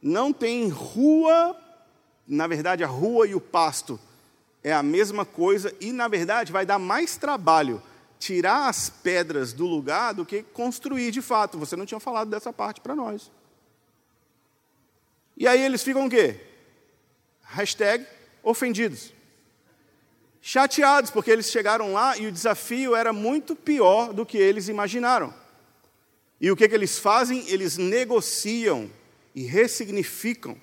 não 0.00 0.32
tem 0.32 0.68
rua, 0.68 1.56
na 2.26 2.46
verdade, 2.46 2.84
a 2.84 2.88
rua 2.88 3.26
e 3.26 3.34
o 3.34 3.40
pasto 3.40 3.98
é 4.62 4.72
a 4.72 4.82
mesma 4.82 5.24
coisa, 5.24 5.74
e 5.80 5.92
na 5.92 6.06
verdade 6.06 6.52
vai 6.52 6.64
dar 6.64 6.78
mais 6.78 7.16
trabalho 7.16 7.82
tirar 8.22 8.68
as 8.68 8.88
pedras 8.88 9.52
do 9.52 9.66
lugar 9.66 10.14
do 10.14 10.24
que 10.24 10.44
construir 10.44 11.10
de 11.10 11.20
fato. 11.20 11.58
Você 11.58 11.74
não 11.74 11.84
tinha 11.84 11.98
falado 11.98 12.30
dessa 12.30 12.52
parte 12.52 12.80
para 12.80 12.94
nós. 12.94 13.32
E 15.36 15.48
aí 15.48 15.60
eles 15.60 15.82
ficam 15.82 16.06
o 16.06 16.10
quê? 16.10 16.38
Hashtag 17.42 18.06
ofendidos. 18.40 19.12
Chateados, 20.40 21.10
porque 21.10 21.32
eles 21.32 21.50
chegaram 21.50 21.92
lá 21.92 22.16
e 22.16 22.28
o 22.28 22.32
desafio 22.32 22.94
era 22.94 23.12
muito 23.12 23.56
pior 23.56 24.12
do 24.12 24.24
que 24.24 24.38
eles 24.38 24.68
imaginaram. 24.68 25.34
E 26.40 26.48
o 26.48 26.54
que, 26.54 26.68
que 26.68 26.74
eles 26.76 27.00
fazem? 27.00 27.44
Eles 27.48 27.76
negociam 27.76 28.88
e 29.34 29.42
ressignificam 29.42 30.56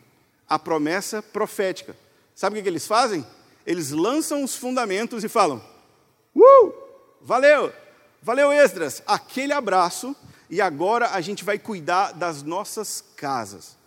a 0.47 0.57
promessa 0.57 1.21
profética. 1.21 1.93
Sabe 2.33 2.53
o 2.53 2.57
que, 2.57 2.63
que 2.63 2.69
eles 2.69 2.87
fazem? 2.87 3.25
Eles 3.65 3.91
lançam 3.91 4.45
os 4.45 4.55
fundamentos 4.55 5.25
e 5.25 5.27
falam: 5.27 5.61
Uh! 6.33 6.88
Valeu! 7.21 7.71
Valeu, 8.21 8.51
Esdras! 8.51 9.03
Aquele 9.05 9.53
abraço, 9.53 10.15
e 10.49 10.61
agora 10.61 11.11
a 11.11 11.21
gente 11.21 11.43
vai 11.43 11.59
cuidar 11.59 12.13
das 12.13 12.43
nossas 12.43 13.03
casas. 13.15 13.77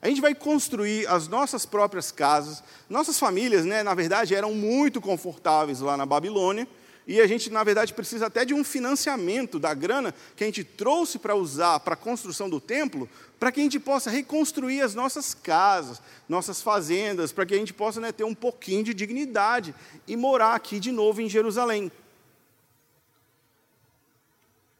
A 0.00 0.08
gente 0.08 0.20
vai 0.20 0.34
construir 0.34 1.06
as 1.06 1.28
nossas 1.28 1.64
próprias 1.64 2.10
casas. 2.10 2.62
Nossas 2.90 3.18
famílias, 3.18 3.64
né, 3.64 3.82
na 3.82 3.94
verdade, 3.94 4.34
eram 4.34 4.52
muito 4.52 5.00
confortáveis 5.00 5.80
lá 5.80 5.96
na 5.96 6.04
Babilônia. 6.04 6.66
E 7.06 7.20
a 7.20 7.26
gente, 7.26 7.50
na 7.50 7.64
verdade, 7.64 7.94
precisa 7.94 8.26
até 8.26 8.44
de 8.44 8.54
um 8.54 8.62
financiamento 8.62 9.58
da 9.58 9.74
grana 9.74 10.14
que 10.36 10.44
a 10.44 10.46
gente 10.46 10.62
trouxe 10.62 11.18
para 11.18 11.34
usar 11.34 11.80
para 11.80 11.94
a 11.94 11.96
construção 11.96 12.48
do 12.48 12.60
templo, 12.60 13.08
para 13.40 13.50
que 13.50 13.60
a 13.60 13.62
gente 13.62 13.80
possa 13.80 14.10
reconstruir 14.10 14.82
as 14.82 14.94
nossas 14.94 15.34
casas, 15.34 16.00
nossas 16.28 16.62
fazendas, 16.62 17.32
para 17.32 17.46
que 17.46 17.54
a 17.54 17.58
gente 17.58 17.72
possa 17.72 18.00
né, 18.00 18.12
ter 18.12 18.24
um 18.24 18.34
pouquinho 18.34 18.84
de 18.84 18.94
dignidade 18.94 19.74
e 20.06 20.16
morar 20.16 20.54
aqui 20.54 20.78
de 20.78 20.92
novo 20.92 21.20
em 21.20 21.28
Jerusalém. 21.28 21.90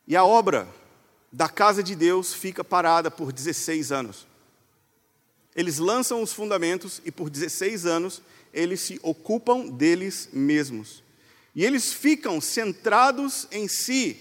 E 0.06 0.16
a 0.16 0.24
obra 0.24 0.68
da 1.30 1.48
casa 1.48 1.82
de 1.82 1.94
Deus 1.94 2.34
fica 2.34 2.62
parada 2.62 3.10
por 3.10 3.32
16 3.32 3.92
anos. 3.92 4.26
Eles 5.54 5.78
lançam 5.78 6.22
os 6.22 6.32
fundamentos 6.32 7.00
e 7.04 7.10
por 7.10 7.30
16 7.30 7.86
anos 7.86 8.22
eles 8.52 8.80
se 8.80 9.00
ocupam 9.02 9.68
deles 9.68 10.28
mesmos. 10.32 11.02
E 11.54 11.64
eles 11.64 11.92
ficam 11.92 12.40
centrados 12.40 13.46
em 13.50 13.68
si. 13.68 14.18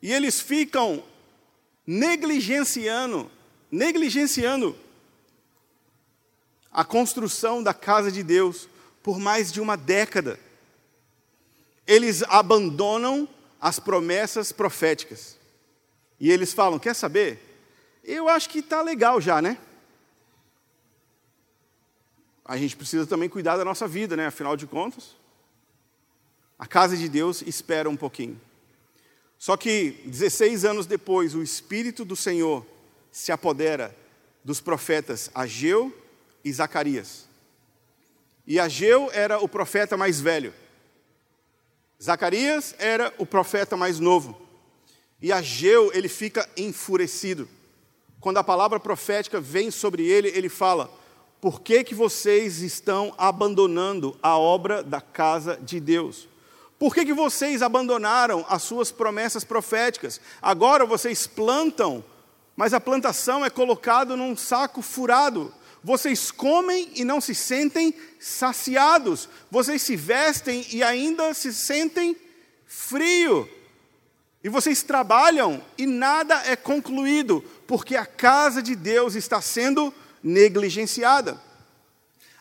E 0.00 0.12
eles 0.12 0.40
ficam 0.40 1.02
negligenciando, 1.86 3.30
negligenciando 3.70 4.76
a 6.72 6.84
construção 6.84 7.62
da 7.62 7.74
casa 7.74 8.10
de 8.10 8.22
Deus 8.22 8.68
por 9.02 9.18
mais 9.18 9.52
de 9.52 9.60
uma 9.60 9.76
década. 9.76 10.40
Eles 11.86 12.22
abandonam 12.24 13.28
as 13.62 13.78
promessas 13.78 14.52
proféticas. 14.52 15.38
E 16.20 16.30
eles 16.30 16.52
falam: 16.52 16.78
quer 16.78 16.94
saber? 16.94 17.40
Eu 18.04 18.28
acho 18.28 18.50
que 18.50 18.58
está 18.58 18.82
legal 18.82 19.22
já, 19.22 19.40
né? 19.40 19.56
a 22.44 22.56
gente 22.56 22.76
precisa 22.76 23.06
também 23.06 23.28
cuidar 23.28 23.56
da 23.56 23.64
nossa 23.64 23.86
vida, 23.86 24.16
né? 24.16 24.26
Afinal 24.26 24.56
de 24.56 24.66
contas, 24.66 25.16
a 26.58 26.66
casa 26.66 26.96
de 26.96 27.08
Deus 27.08 27.42
espera 27.42 27.88
um 27.88 27.96
pouquinho. 27.96 28.40
Só 29.38 29.56
que 29.56 30.02
16 30.04 30.64
anos 30.64 30.86
depois, 30.86 31.34
o 31.34 31.42
Espírito 31.42 32.04
do 32.04 32.14
Senhor 32.14 32.66
se 33.10 33.32
apodera 33.32 33.96
dos 34.44 34.60
profetas 34.60 35.30
Ageu 35.34 35.96
e 36.44 36.52
Zacarias. 36.52 37.26
E 38.46 38.58
Ageu 38.58 39.10
era 39.12 39.38
o 39.38 39.48
profeta 39.48 39.96
mais 39.96 40.20
velho. 40.20 40.52
Zacarias 42.02 42.74
era 42.78 43.14
o 43.16 43.24
profeta 43.24 43.76
mais 43.76 44.00
novo. 44.00 44.36
E 45.20 45.30
Ageu, 45.30 45.92
ele 45.94 46.08
fica 46.08 46.48
enfurecido. 46.56 47.48
Quando 48.18 48.38
a 48.38 48.44
palavra 48.44 48.80
profética 48.80 49.40
vem 49.40 49.70
sobre 49.70 50.04
ele, 50.04 50.28
ele 50.34 50.48
fala: 50.48 50.90
por 51.40 51.60
que, 51.60 51.84
que 51.84 51.94
vocês 51.94 52.60
estão 52.60 53.14
abandonando 53.16 54.18
a 54.20 54.36
obra 54.36 54.82
da 54.82 55.00
casa 55.00 55.56
de 55.62 55.78
Deus? 55.78 56.28
Por 56.76 56.92
que, 56.92 57.04
que 57.04 57.12
vocês 57.12 57.62
abandonaram 57.62 58.44
as 58.48 58.64
suas 58.64 58.90
promessas 58.90 59.44
proféticas? 59.44 60.20
Agora 60.40 60.84
vocês 60.84 61.28
plantam, 61.28 62.02
mas 62.56 62.74
a 62.74 62.80
plantação 62.80 63.44
é 63.44 63.50
colocada 63.50 64.16
num 64.16 64.36
saco 64.36 64.82
furado. 64.82 65.54
Vocês 65.82 66.30
comem 66.30 66.90
e 66.94 67.04
não 67.04 67.20
se 67.20 67.34
sentem 67.34 67.94
saciados. 68.20 69.28
Vocês 69.50 69.82
se 69.82 69.96
vestem 69.96 70.66
e 70.70 70.82
ainda 70.82 71.34
se 71.34 71.52
sentem 71.52 72.16
frio. 72.66 73.48
E 74.44 74.48
vocês 74.48 74.82
trabalham 74.82 75.62
e 75.76 75.86
nada 75.86 76.40
é 76.46 76.56
concluído, 76.56 77.44
porque 77.66 77.96
a 77.96 78.06
casa 78.06 78.62
de 78.62 78.74
Deus 78.74 79.14
está 79.14 79.40
sendo 79.40 79.92
negligenciada. 80.22 81.40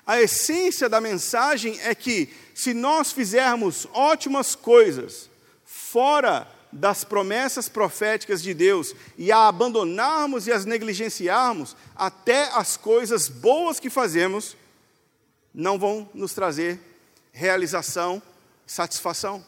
A 0.06 0.22
essência 0.22 0.90
da 0.90 1.00
mensagem 1.00 1.80
é 1.82 1.94
que, 1.94 2.30
se 2.54 2.74
nós 2.74 3.12
fizermos 3.12 3.88
ótimas 3.94 4.56
coisas 4.56 5.30
fora 5.64 6.48
das 6.72 7.04
promessas 7.04 7.68
proféticas 7.68 8.42
de 8.42 8.54
Deus 8.54 8.96
e 9.18 9.32
a 9.32 9.48
abandonarmos 9.48 10.48
e 10.48 10.52
as 10.52 10.66
negligenciarmos, 10.66 11.76
até 11.96 12.50
as 12.54 12.78
coisas 12.78 13.28
boas 13.28 13.80
que 13.80 13.90
fazemos 13.90 14.56
não 15.54 15.78
vão 15.78 16.10
nos 16.14 16.34
trazer 16.34 16.80
realização, 17.32 18.22
satisfação. 18.66 19.44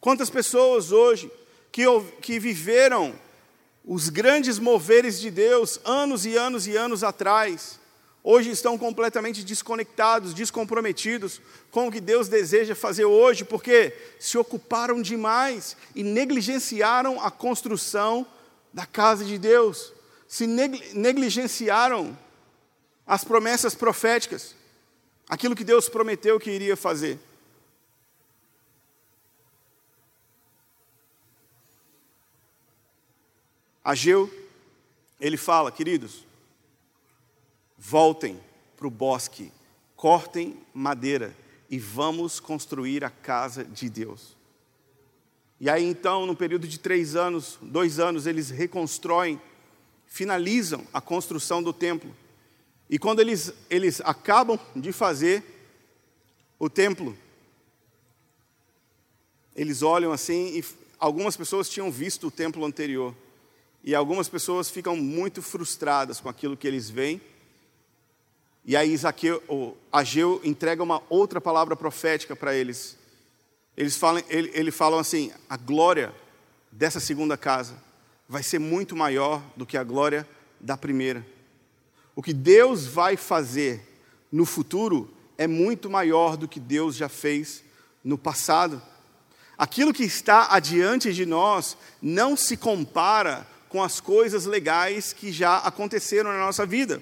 Quantas 0.00 0.30
pessoas 0.30 0.92
hoje 0.92 1.30
que, 1.72 1.82
que 2.20 2.38
viveram 2.38 3.14
os 3.84 4.08
grandes 4.08 4.58
moveres 4.58 5.20
de 5.20 5.30
Deus, 5.30 5.80
anos 5.84 6.24
e 6.26 6.36
anos 6.36 6.66
e 6.66 6.76
anos 6.76 7.04
atrás, 7.04 7.78
hoje 8.28 8.50
estão 8.50 8.76
completamente 8.76 9.44
desconectados, 9.44 10.34
descomprometidos 10.34 11.40
com 11.70 11.86
o 11.86 11.92
que 11.92 12.00
Deus 12.00 12.26
deseja 12.26 12.74
fazer 12.74 13.04
hoje, 13.04 13.44
porque 13.44 13.96
se 14.18 14.36
ocuparam 14.36 15.00
demais 15.00 15.76
e 15.94 16.02
negligenciaram 16.02 17.20
a 17.22 17.30
construção 17.30 18.26
da 18.72 18.84
casa 18.84 19.24
de 19.24 19.38
Deus, 19.38 19.92
se 20.26 20.44
negligenciaram 20.44 22.18
as 23.06 23.22
promessas 23.22 23.76
proféticas, 23.76 24.56
aquilo 25.28 25.54
que 25.54 25.62
Deus 25.62 25.88
prometeu 25.88 26.40
que 26.40 26.50
iria 26.50 26.76
fazer. 26.76 27.20
Ageu, 33.84 34.28
ele 35.20 35.36
fala, 35.36 35.70
queridos, 35.70 36.25
voltem 37.78 38.40
para 38.76 38.86
o 38.86 38.90
bosque, 38.90 39.52
cortem 39.94 40.58
madeira 40.72 41.36
e 41.68 41.78
vamos 41.78 42.38
construir 42.40 43.04
a 43.04 43.10
casa 43.10 43.64
de 43.64 43.88
Deus. 43.88 44.36
E 45.58 45.70
aí 45.70 45.84
então, 45.84 46.26
no 46.26 46.36
período 46.36 46.68
de 46.68 46.78
três 46.78 47.16
anos, 47.16 47.58
dois 47.62 47.98
anos, 47.98 48.26
eles 48.26 48.50
reconstroem, 48.50 49.40
finalizam 50.06 50.86
a 50.92 51.00
construção 51.00 51.62
do 51.62 51.72
templo. 51.72 52.14
E 52.88 52.98
quando 52.98 53.20
eles, 53.20 53.52
eles 53.70 54.00
acabam 54.02 54.58
de 54.74 54.92
fazer 54.92 55.42
o 56.58 56.68
templo, 56.68 57.16
eles 59.54 59.82
olham 59.82 60.12
assim 60.12 60.58
e 60.58 60.64
algumas 60.98 61.36
pessoas 61.36 61.68
tinham 61.68 61.90
visto 61.90 62.28
o 62.28 62.30
templo 62.30 62.64
anterior. 62.64 63.14
E 63.82 63.94
algumas 63.94 64.28
pessoas 64.28 64.68
ficam 64.68 64.96
muito 64.96 65.40
frustradas 65.40 66.20
com 66.20 66.28
aquilo 66.28 66.56
que 66.56 66.66
eles 66.66 66.90
veem. 66.90 67.20
E 68.66 68.76
aí 68.76 68.92
Isaqueu, 68.92 69.76
Ageu 69.92 70.40
entrega 70.42 70.82
uma 70.82 71.00
outra 71.08 71.40
palavra 71.40 71.76
profética 71.76 72.34
para 72.34 72.52
eles. 72.52 72.96
Eles 73.76 73.96
falam, 73.96 74.20
ele, 74.28 74.50
ele 74.52 74.72
falam 74.72 74.98
assim: 74.98 75.30
a 75.48 75.56
glória 75.56 76.12
dessa 76.72 76.98
segunda 76.98 77.36
casa 77.36 77.80
vai 78.28 78.42
ser 78.42 78.58
muito 78.58 78.96
maior 78.96 79.40
do 79.56 79.64
que 79.64 79.78
a 79.78 79.84
glória 79.84 80.28
da 80.60 80.76
primeira. 80.76 81.24
O 82.16 82.22
que 82.22 82.32
Deus 82.32 82.86
vai 82.86 83.16
fazer 83.16 83.80
no 84.32 84.44
futuro 84.44 85.08
é 85.38 85.46
muito 85.46 85.88
maior 85.88 86.36
do 86.36 86.48
que 86.48 86.58
Deus 86.58 86.96
já 86.96 87.08
fez 87.08 87.62
no 88.02 88.18
passado. 88.18 88.82
Aquilo 89.56 89.92
que 89.92 90.02
está 90.02 90.48
adiante 90.50 91.12
de 91.12 91.24
nós 91.24 91.76
não 92.02 92.36
se 92.36 92.56
compara 92.56 93.46
com 93.68 93.80
as 93.80 94.00
coisas 94.00 94.44
legais 94.44 95.12
que 95.12 95.30
já 95.30 95.58
aconteceram 95.58 96.32
na 96.32 96.40
nossa 96.40 96.66
vida. 96.66 97.00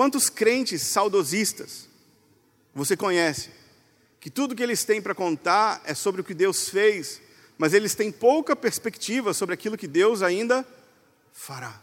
Quantos 0.00 0.30
crentes 0.30 0.80
saudosistas 0.80 1.86
você 2.74 2.96
conhece? 2.96 3.50
Que 4.18 4.30
tudo 4.30 4.56
que 4.56 4.62
eles 4.62 4.82
têm 4.82 5.02
para 5.02 5.14
contar 5.14 5.82
é 5.84 5.92
sobre 5.94 6.22
o 6.22 6.24
que 6.24 6.32
Deus 6.32 6.70
fez 6.70 7.20
mas 7.58 7.74
eles 7.74 7.94
têm 7.94 8.10
pouca 8.10 8.56
perspectiva 8.56 9.34
sobre 9.34 9.52
aquilo 9.52 9.76
que 9.76 9.86
Deus 9.86 10.22
ainda 10.22 10.66
fará. 11.34 11.78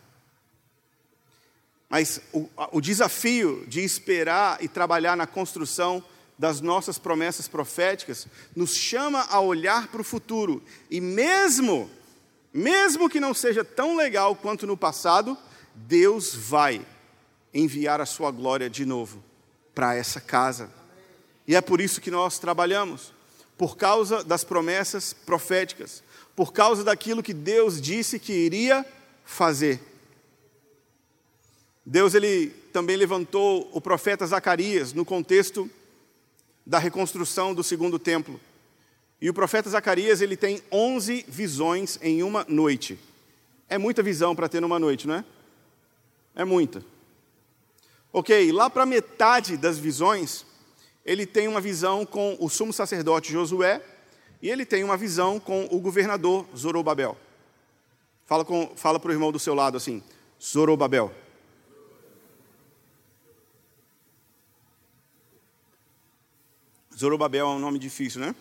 Mas 1.87 2.19
o, 2.33 2.49
o 2.71 2.81
desafio 2.81 3.63
de 3.67 3.81
esperar 3.81 4.63
e 4.63 4.67
trabalhar 4.67 5.15
na 5.15 5.27
construção 5.27 6.03
das 6.39 6.59
nossas 6.59 6.97
promessas 6.97 7.47
proféticas 7.47 8.25
nos 8.55 8.73
chama 8.73 9.27
a 9.29 9.39
olhar 9.39 9.89
para 9.89 10.01
o 10.01 10.03
futuro 10.03 10.63
e 10.89 10.99
mesmo 10.99 11.87
mesmo 12.51 13.07
que 13.07 13.19
não 13.19 13.35
seja 13.35 13.63
tão 13.63 13.95
legal 13.95 14.35
quanto 14.35 14.65
no 14.65 14.75
passado, 14.75 15.37
Deus 15.75 16.33
vai 16.33 16.83
enviar 17.57 17.99
a 17.99 18.05
sua 18.05 18.31
glória 18.31 18.69
de 18.69 18.85
novo 18.85 19.23
para 19.73 19.95
essa 19.95 20.21
casa. 20.21 20.69
E 21.47 21.55
é 21.55 21.61
por 21.61 21.81
isso 21.81 22.01
que 22.01 22.11
nós 22.11 22.37
trabalhamos, 22.37 23.13
por 23.57 23.75
causa 23.75 24.23
das 24.23 24.43
promessas 24.43 25.13
proféticas, 25.13 26.03
por 26.35 26.53
causa 26.53 26.83
daquilo 26.83 27.23
que 27.23 27.33
Deus 27.33 27.81
disse 27.81 28.19
que 28.19 28.33
iria 28.33 28.85
fazer. 29.25 29.81
Deus 31.85 32.13
ele 32.13 32.49
também 32.71 32.95
levantou 32.95 33.69
o 33.73 33.81
profeta 33.81 34.27
Zacarias 34.27 34.93
no 34.93 35.05
contexto 35.05 35.69
da 36.65 36.77
reconstrução 36.77 37.53
do 37.55 37.63
segundo 37.63 37.97
templo. 37.97 38.39
E 39.19 39.29
o 39.29 39.33
profeta 39.33 39.69
Zacarias 39.69 40.21
ele 40.21 40.37
tem 40.37 40.61
11 40.71 41.25
visões 41.27 41.97
em 42.01 42.21
uma 42.21 42.45
noite. 42.47 42.99
É 43.67 43.77
muita 43.77 44.03
visão 44.03 44.35
para 44.35 44.49
ter 44.49 44.61
numa 44.61 44.77
noite, 44.77 45.07
não 45.07 45.15
é? 45.15 45.25
É 46.35 46.45
muita. 46.45 46.83
Ok, 48.17 48.51
lá 48.51 48.67
para 48.67 48.83
metade 48.83 49.57
das 49.57 49.77
visões, 49.77 50.43
ele 51.05 51.23
tem 51.23 51.47
uma 51.47 51.61
visão 51.61 52.03
com 52.03 52.35
o 52.39 52.49
sumo 52.49 52.73
sacerdote 52.73 53.31
Josué 53.31 53.79
e 54.41 54.49
ele 54.49 54.65
tem 54.65 54.83
uma 54.83 54.97
visão 54.97 55.39
com 55.39 55.65
o 55.65 55.79
governador 55.79 56.43
Zorobabel. 56.57 57.15
Fala, 58.25 58.43
com, 58.43 58.71
fala 58.75 58.99
para 58.99 59.09
o 59.09 59.13
irmão 59.13 59.31
do 59.31 59.37
seu 59.37 59.53
lado 59.53 59.77
assim, 59.77 60.01
Zorobabel. 60.41 61.13
Zorobabel 66.97 67.45
é 67.45 67.49
um 67.51 67.59
nome 67.59 67.77
difícil, 67.77 68.21
né? 68.21 68.33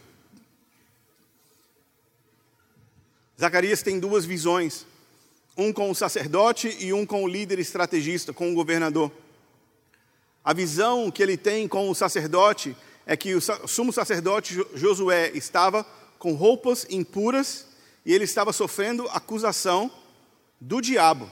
Zacarias 3.39 3.83
tem 3.83 4.01
duas 4.01 4.25
visões, 4.25 4.87
um 5.55 5.71
com 5.71 5.91
o 5.91 5.95
sacerdote 5.95 6.75
e 6.81 6.95
um 6.95 7.05
com 7.05 7.23
o 7.23 7.29
líder 7.29 7.59
estrategista, 7.59 8.33
com 8.33 8.51
o 8.51 8.55
governador. 8.55 9.13
A 10.47 10.53
visão 10.53 11.11
que 11.11 11.21
ele 11.21 11.37
tem 11.37 11.67
com 11.67 11.91
o 11.91 11.95
sacerdote 11.95 12.77
é 13.05 13.17
que 13.17 13.35
o 13.35 13.41
sumo 13.67 13.93
sacerdote 13.93 14.65
Josué 14.75 15.33
estava 15.35 15.85
com 16.21 16.35
roupas 16.35 16.87
impuras 16.89 17.67
e 18.05 18.15
ele 18.15 18.23
estava 18.23 18.53
sofrendo 18.53 19.09
acusação 19.09 19.91
do 20.61 20.81
diabo 20.81 21.29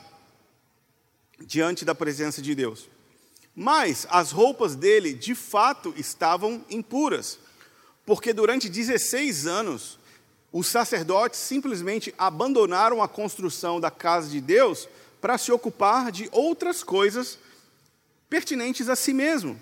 diante 1.47 1.85
da 1.85 1.95
presença 1.95 2.43
de 2.43 2.57
Deus. 2.57 2.89
Mas 3.55 4.05
as 4.11 4.33
roupas 4.33 4.75
dele, 4.75 5.15
de 5.15 5.37
fato, 5.37 5.95
estavam 5.97 6.65
impuras, 6.69 7.39
porque 8.05 8.33
durante 8.33 8.69
16 8.69 9.47
anos 9.47 9.97
os 10.53 10.67
sacerdotes 10.67 11.39
simplesmente 11.39 12.13
abandonaram 12.19 13.01
a 13.01 13.07
construção 13.07 13.79
da 13.79 13.93
casa 13.93 14.29
de 14.29 14.41
Deus 14.41 14.89
para 15.21 15.39
se 15.39 15.53
ocupar 15.53 16.11
de 16.11 16.29
outras 16.33 16.83
coisas 16.83 17.39
pertinentes 18.35 18.89
a 18.89 18.97
si 18.97 19.13
mesmo. 19.13 19.57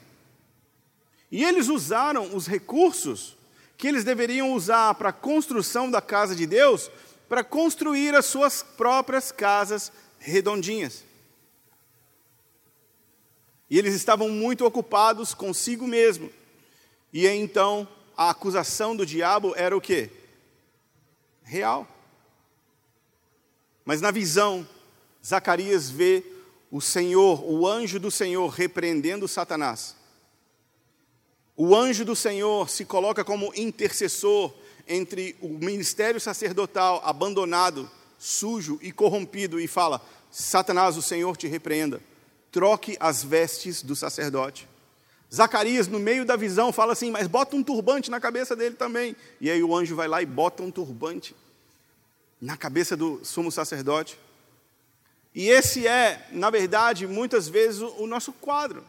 E 1.31 1.45
eles 1.45 1.69
usaram 1.69 2.35
os 2.35 2.47
recursos 2.47 3.37
que 3.77 3.87
eles 3.87 4.03
deveriam 4.03 4.55
usar 4.55 4.95
para 4.95 5.11
a 5.11 5.13
construção 5.13 5.91
da 5.91 6.01
casa 6.01 6.35
de 6.35 6.47
Deus 6.47 6.91
para 7.29 7.45
construir 7.45 8.15
as 8.15 8.25
suas 8.25 8.63
próprias 8.63 9.31
casas 9.31 9.93
redondinhas. 10.19 11.05
E 13.69 13.79
eles 13.79 13.93
estavam 13.93 14.31
muito 14.31 14.65
ocupados 14.65 15.35
consigo 15.35 15.87
mesmo. 15.87 16.33
E 17.13 17.27
então 17.27 17.87
a 18.17 18.31
acusação 18.31 18.97
do 18.97 19.05
diabo 19.05 19.53
era 19.55 19.77
o 19.77 19.83
quê? 19.83 20.11
Real. 21.43 21.87
Mas 23.85 24.01
na 24.01 24.11
visão, 24.11 24.67
Zacarias 25.23 25.91
vê 25.91 26.25
o 26.73 26.81
Senhor, 26.81 27.45
o 27.45 27.69
anjo 27.69 28.01
do 28.01 28.11
Senhor, 28.11 28.49
repreendendo 28.49 29.29
Satanás. 29.29 29.95
O 31.57 31.77
anjo 31.77 32.05
do 32.05 32.17
Senhor 32.17 32.69
se 32.69 32.85
coloca 32.85 33.23
como 33.25 33.53
intercessor 33.55 34.53
entre 34.89 35.37
o 35.41 35.51
ministério 35.51 36.21
sacerdotal 36.21 37.01
abandonado, 37.05 37.89
sujo 38.19 38.81
e 38.83 38.91
corrompido 38.91 39.61
e 39.61 39.69
fala: 39.69 40.03
Satanás, 40.31 40.97
o 40.97 41.03
Senhor 41.03 41.37
te 41.37 41.47
repreenda 41.47 42.01
troque 42.53 42.97
as 43.01 43.25
vestes 43.25 43.83
do 43.83 43.97
sacerdote. 43.97 44.69
Zacarias, 45.35 45.89
no 45.89 45.99
meio 45.99 46.27
da 46.27 46.37
visão, 46.37 46.71
fala 46.71 46.93
assim: 46.93 47.11
Mas 47.11 47.27
bota 47.27 47.57
um 47.57 47.63
turbante 47.63 48.11
na 48.11 48.21
cabeça 48.21 48.55
dele 48.55 48.77
também. 48.77 49.17
E 49.41 49.51
aí 49.51 49.63
o 49.63 49.75
anjo 49.75 49.97
vai 49.97 50.07
lá 50.07 50.21
e 50.21 50.27
bota 50.27 50.63
um 50.63 50.71
turbante 50.71 51.35
na 52.39 52.57
cabeça 52.57 52.95
do 52.95 53.25
sumo 53.25 53.51
sacerdote. 53.51 54.19
E 55.35 55.49
esse 55.49 55.87
é, 55.87 56.27
na 56.31 56.51
verdade, 56.51 57.07
muitas 57.07 57.49
vezes 57.49 57.81
o 57.81 58.07
nosso 58.07 58.33
quadro. 58.33 58.85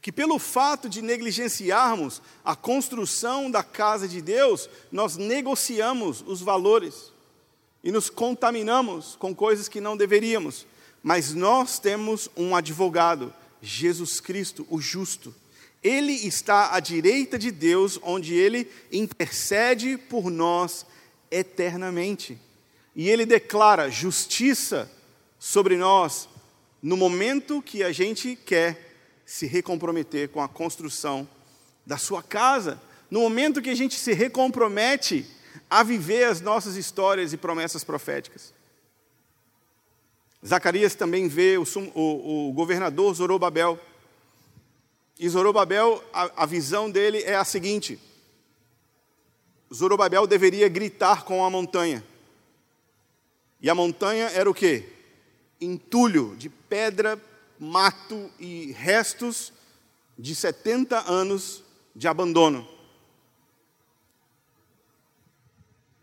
Que 0.00 0.10
pelo 0.10 0.38
fato 0.38 0.88
de 0.88 1.02
negligenciarmos 1.02 2.22
a 2.42 2.56
construção 2.56 3.50
da 3.50 3.62
casa 3.62 4.08
de 4.08 4.22
Deus, 4.22 4.68
nós 4.90 5.18
negociamos 5.18 6.24
os 6.26 6.40
valores 6.40 7.12
e 7.84 7.92
nos 7.92 8.08
contaminamos 8.08 9.14
com 9.16 9.34
coisas 9.34 9.68
que 9.68 9.80
não 9.80 9.96
deveríamos. 9.96 10.66
Mas 11.02 11.34
nós 11.34 11.78
temos 11.78 12.30
um 12.34 12.56
advogado, 12.56 13.32
Jesus 13.60 14.20
Cristo, 14.20 14.66
o 14.70 14.80
justo. 14.80 15.34
Ele 15.82 16.12
está 16.12 16.74
à 16.74 16.80
direita 16.80 17.38
de 17.38 17.50
Deus, 17.50 17.98
onde 18.02 18.34
ele 18.34 18.70
intercede 18.92 19.98
por 19.98 20.30
nós 20.30 20.84
eternamente. 21.30 22.38
E 22.96 23.08
ele 23.08 23.24
declara 23.24 23.90
justiça 23.90 24.90
sobre 25.40 25.74
nós 25.74 26.28
no 26.82 26.98
momento 26.98 27.62
que 27.62 27.82
a 27.82 27.90
gente 27.90 28.36
quer 28.36 28.94
se 29.24 29.46
recomprometer 29.46 30.28
com 30.28 30.42
a 30.42 30.48
construção 30.48 31.26
da 31.84 31.96
sua 31.96 32.22
casa, 32.22 32.80
no 33.10 33.20
momento 33.20 33.62
que 33.62 33.70
a 33.70 33.74
gente 33.74 33.98
se 33.98 34.12
recompromete 34.12 35.26
a 35.68 35.82
viver 35.82 36.24
as 36.24 36.40
nossas 36.40 36.76
histórias 36.76 37.32
e 37.32 37.36
promessas 37.38 37.82
proféticas. 37.82 38.52
Zacarias 40.46 40.94
também 40.94 41.26
vê 41.26 41.56
o, 41.58 41.64
o, 41.94 42.48
o 42.48 42.52
governador 42.52 43.14
Zorobabel. 43.14 43.78
E 45.18 45.28
Zorobabel, 45.28 46.02
a, 46.12 46.42
a 46.42 46.46
visão 46.46 46.90
dele 46.90 47.22
é 47.22 47.34
a 47.34 47.44
seguinte: 47.44 47.98
Zorobabel 49.72 50.26
deveria 50.26 50.68
gritar 50.68 51.24
com 51.24 51.44
a 51.44 51.50
montanha. 51.50 52.02
E 53.60 53.68
a 53.68 53.74
montanha 53.74 54.30
era 54.30 54.48
o 54.48 54.54
quê? 54.54 54.99
Entulho 55.60 56.34
de 56.36 56.48
pedra, 56.48 57.20
mato 57.58 58.30
e 58.38 58.72
restos 58.72 59.52
de 60.18 60.34
70 60.34 61.10
anos 61.10 61.62
de 61.94 62.08
abandono. 62.08 62.66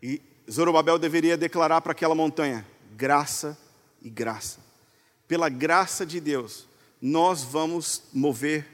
E 0.02 0.22
Zorobabel 0.50 0.98
deveria 0.98 1.36
declarar 1.36 1.80
para 1.80 1.92
aquela 1.92 2.14
montanha: 2.14 2.66
graça 2.96 3.58
e 4.00 4.08
graça. 4.08 4.60
Pela 5.26 5.48
graça 5.48 6.06
de 6.06 6.20
Deus, 6.20 6.66
nós 7.02 7.42
vamos 7.42 8.04
mover 8.12 8.66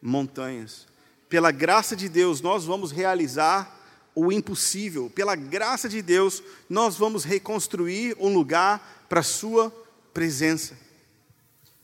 montanhas. 0.00 0.86
Pela 1.28 1.50
graça 1.50 1.96
de 1.96 2.08
Deus, 2.08 2.40
nós 2.40 2.64
vamos 2.64 2.90
realizar 2.90 3.80
o 4.14 4.30
impossível. 4.30 5.10
Pela 5.14 5.34
graça 5.34 5.88
de 5.88 6.02
Deus, 6.02 6.42
nós 6.68 6.96
vamos 6.96 7.24
reconstruir 7.24 8.14
um 8.20 8.34
lugar 8.34 9.06
para 9.08 9.20
a 9.20 9.24
Sua 9.24 9.72
presença. 10.12 10.76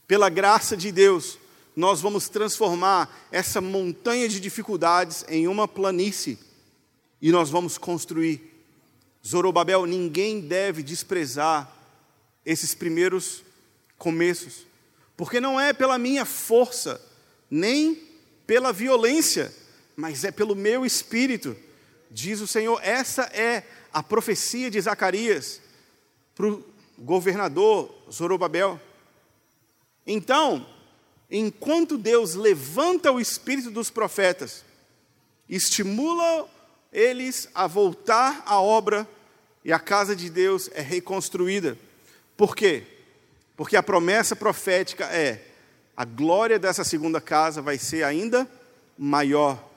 Pela 0.07 0.29
graça 0.29 0.75
de 0.75 0.91
Deus, 0.91 1.37
nós 1.75 2.01
vamos 2.01 2.27
transformar 2.29 3.27
essa 3.31 3.61
montanha 3.61 4.27
de 4.27 4.39
dificuldades 4.39 5.23
em 5.27 5.47
uma 5.47 5.67
planície 5.67 6.37
e 7.21 7.31
nós 7.31 7.49
vamos 7.49 7.77
construir. 7.77 8.41
Zorobabel, 9.25 9.85
ninguém 9.85 10.41
deve 10.41 10.81
desprezar 10.81 11.71
esses 12.45 12.73
primeiros 12.73 13.43
começos, 13.97 14.65
porque 15.15 15.39
não 15.39 15.59
é 15.59 15.73
pela 15.73 15.97
minha 15.97 16.25
força, 16.25 17.01
nem 17.51 18.01
pela 18.47 18.71
violência, 18.71 19.53
mas 19.95 20.23
é 20.23 20.31
pelo 20.31 20.55
meu 20.55 20.85
espírito, 20.85 21.55
diz 22.09 22.39
o 22.39 22.47
Senhor. 22.47 22.79
Essa 22.81 23.23
é 23.33 23.63
a 23.93 24.01
profecia 24.01 24.71
de 24.71 24.79
Zacarias 24.79 25.61
para 26.33 26.47
o 26.47 26.63
governador 26.99 27.93
Zorobabel. 28.11 28.79
Então, 30.05 30.65
enquanto 31.29 31.97
Deus 31.97 32.35
levanta 32.35 33.11
o 33.11 33.19
espírito 33.19 33.71
dos 33.71 33.89
profetas, 33.89 34.63
estimula 35.47 36.47
eles 36.91 37.49
a 37.53 37.67
voltar 37.67 38.43
à 38.45 38.59
obra 38.61 39.07
e 39.63 39.71
a 39.71 39.79
casa 39.79 40.15
de 40.15 40.29
Deus 40.29 40.69
é 40.73 40.81
reconstruída. 40.81 41.77
Por 42.35 42.55
quê? 42.55 42.83
Porque 43.55 43.75
a 43.75 43.83
promessa 43.83 44.35
profética 44.35 45.05
é: 45.05 45.45
a 45.95 46.05
glória 46.05 46.57
dessa 46.57 46.83
segunda 46.83 47.19
casa 47.19 47.61
vai 47.61 47.77
ser 47.77 48.03
ainda 48.03 48.49
maior. 48.97 49.69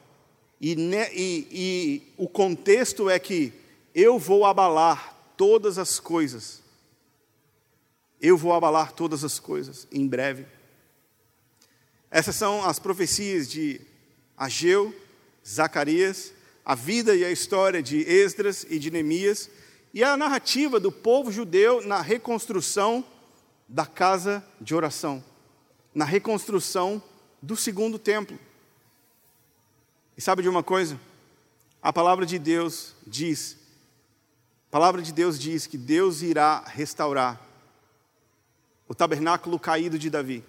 E, 0.60 0.72
e, 0.72 1.48
e 1.50 2.12
o 2.16 2.28
contexto 2.28 3.10
é 3.10 3.18
que 3.18 3.52
eu 3.94 4.18
vou 4.18 4.46
abalar 4.46 5.16
todas 5.36 5.78
as 5.78 5.98
coisas. 5.98 6.61
Eu 8.22 8.38
vou 8.38 8.52
abalar 8.52 8.92
todas 8.92 9.24
as 9.24 9.40
coisas 9.40 9.88
em 9.90 10.06
breve. 10.06 10.46
Essas 12.08 12.36
são 12.36 12.64
as 12.64 12.78
profecias 12.78 13.50
de 13.50 13.80
Ageu, 14.36 14.94
Zacarias, 15.44 16.32
a 16.64 16.76
vida 16.76 17.16
e 17.16 17.24
a 17.24 17.32
história 17.32 17.82
de 17.82 17.98
Esdras 17.98 18.64
e 18.70 18.78
de 18.78 18.92
Neemias, 18.92 19.50
e 19.92 20.04
a 20.04 20.16
narrativa 20.16 20.78
do 20.78 20.92
povo 20.92 21.32
judeu 21.32 21.84
na 21.84 22.00
reconstrução 22.00 23.04
da 23.68 23.84
casa 23.84 24.44
de 24.60 24.72
oração, 24.72 25.22
na 25.92 26.04
reconstrução 26.04 27.02
do 27.42 27.56
segundo 27.56 27.98
templo. 27.98 28.38
E 30.16 30.20
sabe 30.20 30.42
de 30.42 30.48
uma 30.48 30.62
coisa? 30.62 30.96
A 31.82 31.92
palavra 31.92 32.24
de 32.24 32.38
Deus 32.38 32.94
diz, 33.04 33.56
a 34.68 34.70
palavra 34.70 35.02
de 35.02 35.12
Deus 35.12 35.40
diz 35.40 35.66
que 35.66 35.76
Deus 35.76 36.22
irá 36.22 36.62
restaurar 36.64 37.51
o 38.88 38.94
tabernáculo 38.94 39.58
caído 39.58 39.98
de 39.98 40.10
Davi. 40.10 40.44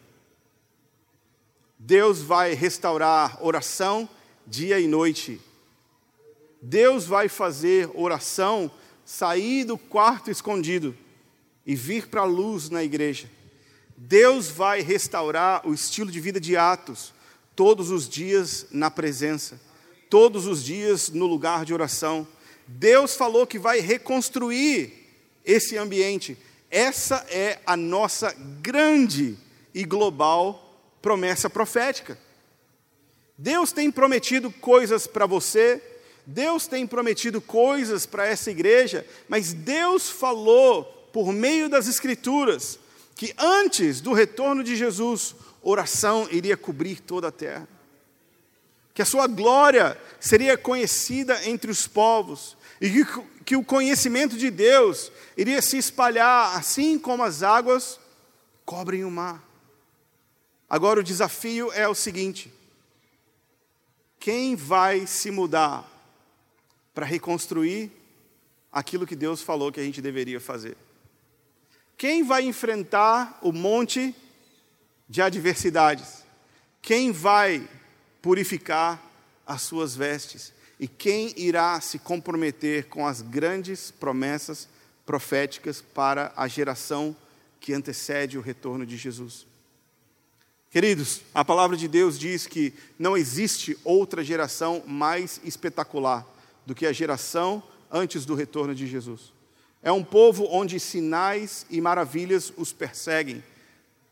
Deus 1.78 2.22
vai 2.22 2.54
restaurar 2.54 3.38
oração 3.44 4.08
dia 4.46 4.80
e 4.80 4.88
noite. 4.88 5.40
Deus 6.62 7.06
vai 7.06 7.28
fazer 7.28 7.90
oração 7.94 8.72
sair 9.06 9.66
do 9.66 9.78
quarto 9.78 10.32
escondido 10.32 10.96
e 11.66 11.76
vir 11.76 12.08
para 12.08 12.22
a 12.22 12.26
luz 12.26 12.70
na 12.70 12.84
igreja. 12.84 13.30
Deus 13.96 14.48
vai 14.50 14.82
restaurar 14.82 15.68
o 15.68 15.74
estilo 15.74 16.12
de 16.12 16.20
vida 16.20 16.40
de 16.40 16.58
Atos, 16.58 17.14
todos 17.56 17.90
os 17.92 18.08
dias 18.08 18.66
na 18.72 18.90
presença, 18.90 19.60
todos 20.10 20.46
os 20.46 20.64
dias 20.64 21.10
no 21.10 21.26
lugar 21.26 21.66
de 21.66 21.74
oração. 21.74 22.28
Deus 22.68 23.16
falou 23.16 23.46
que 23.46 23.60
vai 23.60 23.80
reconstruir 23.80 24.94
esse 25.46 25.78
ambiente. 25.78 26.38
Essa 26.74 27.24
é 27.30 27.60
a 27.68 27.78
nossa 27.78 28.36
grande 28.60 29.38
e 29.76 29.84
global 29.84 30.76
promessa 31.04 31.48
profética. 31.48 32.18
Deus 33.38 33.72
tem 33.72 33.92
prometido 33.92 34.50
coisas 34.50 35.06
para 35.06 35.28
você, 35.28 35.80
Deus 36.26 36.66
tem 36.66 36.88
prometido 36.88 37.40
coisas 37.40 38.08
para 38.08 38.26
essa 38.26 38.50
igreja, 38.50 39.06
mas 39.30 39.54
Deus 39.54 40.10
falou 40.10 40.86
por 41.14 41.32
meio 41.32 41.70
das 41.70 41.88
Escrituras 41.88 42.80
que 43.16 43.36
antes 43.38 44.02
do 44.02 44.12
retorno 44.12 44.64
de 44.64 44.76
Jesus, 44.76 45.36
oração 45.62 46.28
iria 46.32 46.58
cobrir 46.58 47.02
toda 47.02 47.28
a 47.28 47.32
terra. 47.32 47.70
Que 48.96 49.04
a 49.04 49.06
sua 49.06 49.28
glória 49.28 49.96
seria 50.20 50.58
conhecida 50.58 51.48
entre 51.48 51.70
os 51.70 51.86
povos, 51.86 52.58
e 52.84 52.90
que, 52.90 53.22
que 53.46 53.56
o 53.56 53.64
conhecimento 53.64 54.36
de 54.36 54.52
Deus 54.52 55.10
iria 55.38 55.62
se 55.62 55.78
espalhar, 55.78 56.58
assim 56.58 57.00
como 57.00 57.24
as 57.24 57.42
águas 57.42 57.98
cobrem 58.66 59.06
o 59.06 59.10
mar. 59.10 59.42
Agora 60.70 61.00
o 61.00 61.04
desafio 61.04 61.72
é 61.72 61.88
o 61.88 61.96
seguinte: 61.96 62.54
quem 64.20 64.54
vai 64.54 65.08
se 65.08 65.32
mudar 65.32 65.90
para 66.94 67.06
reconstruir 67.06 67.90
aquilo 68.70 69.08
que 69.08 69.16
Deus 69.16 69.42
falou 69.42 69.72
que 69.72 69.80
a 69.80 69.84
gente 69.84 70.02
deveria 70.02 70.42
fazer? 70.42 70.76
Quem 71.96 72.22
vai 72.22 72.44
enfrentar 72.44 73.40
o 73.42 73.54
monte 73.54 74.14
de 75.08 75.22
adversidades? 75.22 76.26
Quem 76.82 77.14
vai 77.14 77.66
purificar 78.22 79.02
as 79.48 79.62
suas 79.62 79.96
vestes? 79.96 80.52
E 80.80 80.88
quem 80.88 81.34
irá 81.38 81.80
se 81.80 82.00
comprometer 82.00 82.86
com 82.86 83.06
as 83.06 83.22
grandes 83.22 83.92
promessas 83.92 84.68
proféticas 85.06 85.82
para 85.82 86.34
a 86.36 86.48
geração 86.48 87.16
que 87.60 87.74
antecede 87.74 88.38
o 88.38 88.42
retorno 88.42 88.86
de 88.86 88.98
Jesus? 88.98 89.46
Queridos, 90.74 91.22
a 91.36 91.46
palavra 91.46 91.78
de 91.78 91.88
Deus 91.88 92.18
diz 92.18 92.48
que 92.48 92.74
não 92.98 93.16
existe 93.16 93.78
outra 93.84 94.24
geração 94.24 94.84
mais 94.88 95.40
espetacular 95.44 96.26
do 96.66 96.74
que 96.74 96.88
a 96.88 96.92
geração 96.92 97.62
antes 97.92 98.26
do 98.26 98.34
retorno 98.34 98.74
de 98.74 98.88
Jesus. 98.88 99.32
É 99.84 99.92
um 99.92 100.04
povo 100.04 100.48
onde 100.50 100.80
sinais 100.80 101.66
e 101.70 101.80
maravilhas 101.80 102.52
os 102.58 102.74
perseguem. 102.74 103.44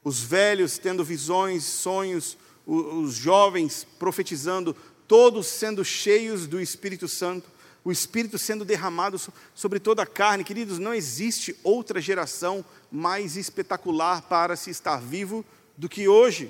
Os 0.04 0.20
velhos 0.20 0.78
tendo 0.78 1.04
visões, 1.04 1.64
sonhos, 1.64 2.38
os 2.68 3.16
jovens 3.16 3.88
profetizando, 3.98 4.76
todos 5.12 5.48
sendo 5.48 5.84
cheios 5.84 6.48
do 6.48 6.58
Espírito 6.58 7.06
Santo, 7.06 7.52
o 7.84 7.92
Espírito 7.92 8.38
sendo 8.38 8.64
derramado 8.64 9.20
sobre 9.54 9.78
toda 9.78 10.04
a 10.04 10.06
carne. 10.06 10.42
Queridos, 10.42 10.80
não 10.80 10.94
existe 10.94 11.54
outra 11.64 12.00
geração 12.00 12.64
mais 12.90 13.36
espetacular 13.36 14.22
para 14.22 14.56
se 14.56 14.70
estar 14.70 15.02
vivo 15.02 15.44
do 15.76 15.90
que 15.90 16.08
hoje. 16.08 16.50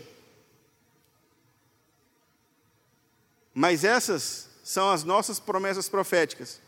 Mas 3.51 3.83
essas 3.83 4.47
são 4.63 4.91
as 4.91 5.03
nossas 5.03 5.39
promessas 5.39 5.89
proféticas. 5.89 6.61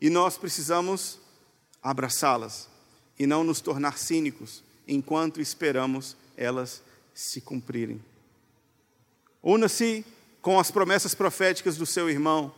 E 0.00 0.08
nós 0.08 0.38
precisamos 0.38 1.18
abraçá-las 1.82 2.66
e 3.18 3.26
não 3.26 3.44
nos 3.44 3.60
tornar 3.60 3.98
cínicos 3.98 4.64
enquanto 4.86 5.38
esperamos 5.38 6.16
elas 6.34 6.82
se 7.12 7.42
cumprirem. 7.42 8.02
Una-se 9.42 10.02
com 10.48 10.58
as 10.58 10.70
promessas 10.70 11.14
proféticas 11.14 11.76
do 11.76 11.84
seu 11.84 12.08
irmão, 12.08 12.50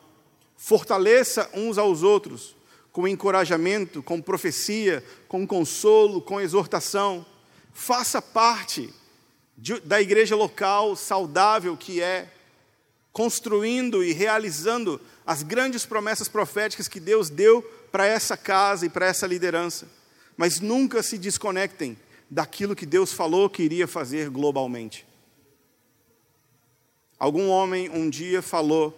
fortaleça 0.57 1.51
uns 1.53 1.77
aos 1.77 2.05
outros 2.05 2.55
com 2.93 3.09
encorajamento, 3.09 4.01
com 4.01 4.23
profecia, 4.23 5.05
com 5.27 5.45
consolo, 5.45 6.23
com 6.23 6.41
exortação. 6.41 7.27
Faça 7.75 8.23
parte 8.23 8.95
de, 9.59 9.81
da 9.81 10.01
igreja 10.01 10.37
local 10.37 10.95
saudável 10.95 11.77
que 11.77 12.01
é, 12.01 12.33
construindo 13.13 14.05
e 14.05 14.13
realizando 14.13 15.01
as 15.27 15.43
grandes 15.43 15.85
promessas 15.85 16.29
proféticas 16.29 16.87
que 16.87 17.01
Deus 17.01 17.29
deu 17.29 17.61
para 17.91 18.07
essa 18.07 18.37
casa 18.37 18.87
e 18.87 18.89
para 18.89 19.07
essa 19.07 19.27
liderança. 19.27 19.89
Mas 20.37 20.61
nunca 20.61 21.03
se 21.03 21.19
desconectem 21.19 21.99
daquilo 22.31 22.77
que 22.77 22.87
Deus 22.87 23.13
falou 23.13 23.51
que 23.51 23.65
iria 23.65 23.89
fazer 23.89 24.31
globalmente. 24.31 25.10
Algum 27.21 27.51
homem 27.51 27.91
um 27.91 28.09
dia 28.09 28.41
falou 28.41 28.97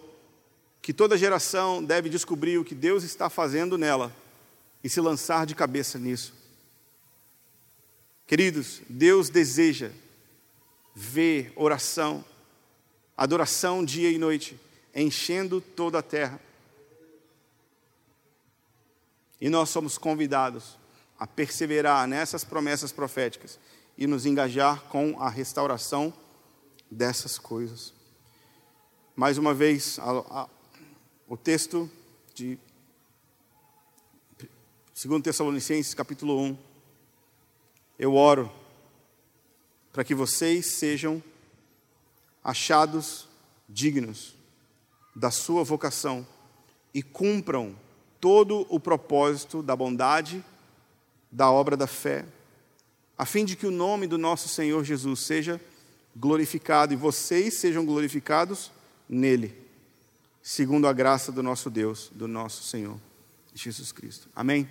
que 0.81 0.93
toda 0.93 1.17
geração 1.17 1.83
deve 1.83 2.07
descobrir 2.07 2.57
o 2.57 2.63
que 2.63 2.73
Deus 2.73 3.03
está 3.03 3.29
fazendo 3.29 3.77
nela 3.77 4.15
e 4.81 4.87
se 4.89 5.01
lançar 5.01 5.45
de 5.45 5.53
cabeça 5.53 5.99
nisso. 5.99 6.33
Queridos, 8.25 8.81
Deus 8.87 9.29
deseja 9.29 9.91
ver 10.95 11.51
oração, 11.57 12.23
adoração 13.17 13.83
dia 13.83 14.09
e 14.09 14.17
noite, 14.17 14.57
enchendo 14.95 15.59
toda 15.59 15.99
a 15.99 16.03
terra. 16.03 16.39
E 19.41 19.49
nós 19.49 19.69
somos 19.69 19.97
convidados 19.97 20.77
a 21.19 21.27
perseverar 21.27 22.07
nessas 22.07 22.45
promessas 22.45 22.93
proféticas 22.93 23.59
e 23.97 24.07
nos 24.07 24.25
engajar 24.25 24.81
com 24.83 25.21
a 25.21 25.29
restauração 25.29 26.13
dessas 26.89 27.37
coisas. 27.37 27.93
Mais 29.15 29.37
uma 29.37 29.53
vez, 29.53 29.99
a, 29.99 30.09
a, 30.41 30.49
o 31.27 31.37
texto 31.37 31.87
de 32.33 32.57
2 35.05 35.21
Tessalonicenses, 35.21 35.93
capítulo 35.93 36.41
1. 36.41 36.57
Eu 37.99 38.15
oro 38.15 38.51
para 39.91 40.03
que 40.03 40.15
vocês 40.15 40.65
sejam 40.65 41.21
achados 42.43 43.29
dignos 43.69 44.33
da 45.15 45.29
sua 45.29 45.63
vocação 45.63 46.25
e 46.91 47.03
cumpram 47.03 47.75
todo 48.19 48.65
o 48.67 48.79
propósito 48.79 49.61
da 49.61 49.75
bondade, 49.75 50.43
da 51.31 51.51
obra 51.51 51.77
da 51.77 51.85
fé, 51.85 52.25
a 53.15 53.27
fim 53.27 53.45
de 53.45 53.55
que 53.55 53.67
o 53.67 53.71
nome 53.71 54.07
do 54.07 54.17
nosso 54.17 54.49
Senhor 54.49 54.83
Jesus 54.83 55.19
seja 55.19 55.61
glorificado 56.15 56.93
e 56.93 56.97
vocês 56.97 57.59
sejam 57.59 57.85
glorificados 57.85 58.71
nele, 59.07 59.55
segundo 60.41 60.87
a 60.87 60.93
graça 60.93 61.31
do 61.31 61.43
nosso 61.43 61.69
Deus, 61.69 62.09
do 62.13 62.27
nosso 62.27 62.63
Senhor 62.63 62.99
Jesus 63.55 63.91
Cristo. 63.91 64.29
Amém? 64.35 64.69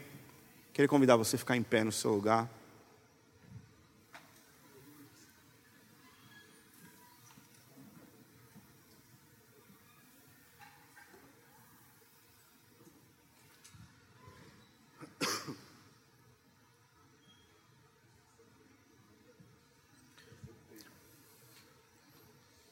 Queria 0.72 0.88
convidar 0.88 1.16
você 1.16 1.36
a 1.36 1.38
ficar 1.38 1.56
em 1.56 1.62
pé 1.62 1.84
no 1.84 1.92
seu 1.92 2.12
lugar. 2.12 2.48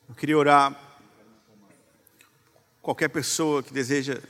Eu 0.09 0.15
queria 0.17 0.37
orar 0.37 0.90
Qualquer 2.83 3.09
pessoa 3.09 3.63
que 3.63 3.73
deseja 3.73 4.21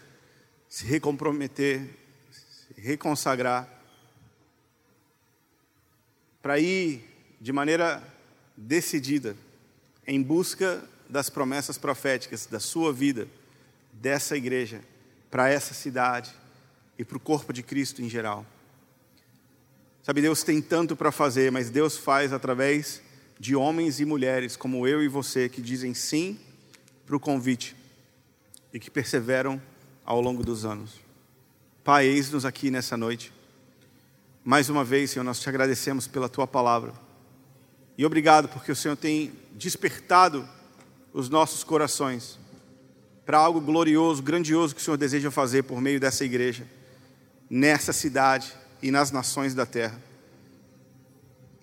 se 0.68 0.84
recomprometer, 0.84 1.88
se 2.30 2.80
reconsagrar, 2.80 3.68
para 6.42 6.58
ir 6.58 7.04
de 7.40 7.52
maneira 7.52 8.02
decidida 8.56 9.36
em 10.06 10.22
busca 10.22 10.82
das 11.08 11.28
promessas 11.28 11.78
proféticas 11.78 12.46
da 12.46 12.58
sua 12.58 12.92
vida, 12.92 13.28
dessa 13.92 14.36
igreja, 14.36 14.80
para 15.30 15.48
essa 15.48 15.74
cidade 15.74 16.32
e 16.98 17.04
para 17.04 17.16
o 17.16 17.20
corpo 17.20 17.52
de 17.52 17.62
Cristo 17.62 18.02
em 18.02 18.08
geral. 18.08 18.44
Sabe, 20.02 20.22
Deus 20.22 20.42
tem 20.42 20.62
tanto 20.62 20.96
para 20.96 21.12
fazer, 21.12 21.52
mas 21.52 21.70
Deus 21.70 21.96
faz 21.96 22.32
através 22.32 23.02
de 23.38 23.54
homens 23.54 24.00
e 24.00 24.04
mulheres 24.04 24.56
como 24.56 24.86
eu 24.88 25.02
e 25.02 25.08
você 25.08 25.48
que 25.48 25.60
dizem 25.60 25.94
sim 25.94 26.38
para 27.06 27.16
o 27.16 27.20
convite 27.20 27.79
e 28.72 28.78
que 28.78 28.90
perseveram 28.90 29.60
ao 30.04 30.20
longo 30.20 30.42
dos 30.42 30.64
anos. 30.64 31.00
Pai, 31.82 32.06
eis-nos 32.06 32.44
aqui 32.44 32.70
nessa 32.70 32.96
noite. 32.96 33.32
Mais 34.44 34.68
uma 34.68 34.84
vez, 34.84 35.10
Senhor, 35.10 35.24
nós 35.24 35.40
te 35.40 35.48
agradecemos 35.48 36.06
pela 36.06 36.28
tua 36.28 36.46
palavra. 36.46 36.92
E 37.96 38.04
obrigado 38.04 38.48
porque 38.48 38.72
o 38.72 38.76
Senhor 38.76 38.96
tem 38.96 39.32
despertado 39.52 40.48
os 41.12 41.28
nossos 41.28 41.64
corações 41.64 42.38
para 43.26 43.38
algo 43.38 43.60
glorioso, 43.60 44.22
grandioso 44.22 44.74
que 44.74 44.80
o 44.80 44.84
Senhor 44.84 44.96
deseja 44.96 45.30
fazer 45.30 45.62
por 45.64 45.80
meio 45.80 46.00
dessa 46.00 46.24
igreja, 46.24 46.66
nessa 47.48 47.92
cidade 47.92 48.52
e 48.82 48.90
nas 48.90 49.10
nações 49.10 49.54
da 49.54 49.66
terra. 49.66 50.00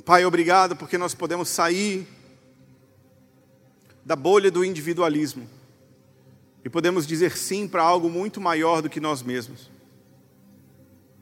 Pai, 0.05 0.24
obrigado 0.26 0.76
porque 0.76 0.97
nós 0.97 1.14
podemos 1.14 1.49
sair 1.49 2.08
da 4.05 4.16
bolha 4.16 4.49
do 4.49 4.64
individualismo 4.64 5.57
e 6.68 6.70
podemos 6.70 7.07
dizer 7.07 7.38
sim 7.38 7.65
para 7.65 7.82
algo 7.82 8.09
muito 8.09 8.41
maior 8.41 8.82
do 8.82 8.89
que 8.89 8.99
nós 8.99 9.24
mesmos. 9.24 9.72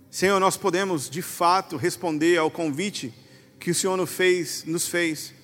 Senhor, 0.09 0.39
nós 0.39 0.57
podemos 0.57 1.07
de 1.07 1.21
fato 1.21 1.77
responder 1.77 2.39
ao 2.39 2.49
convite 2.49 3.13
que 3.59 3.69
o 3.69 3.75
Senhor 3.75 3.95
nos 3.95 4.09
fez, 4.09 4.63
nos 4.65 4.87
fez 4.87 5.35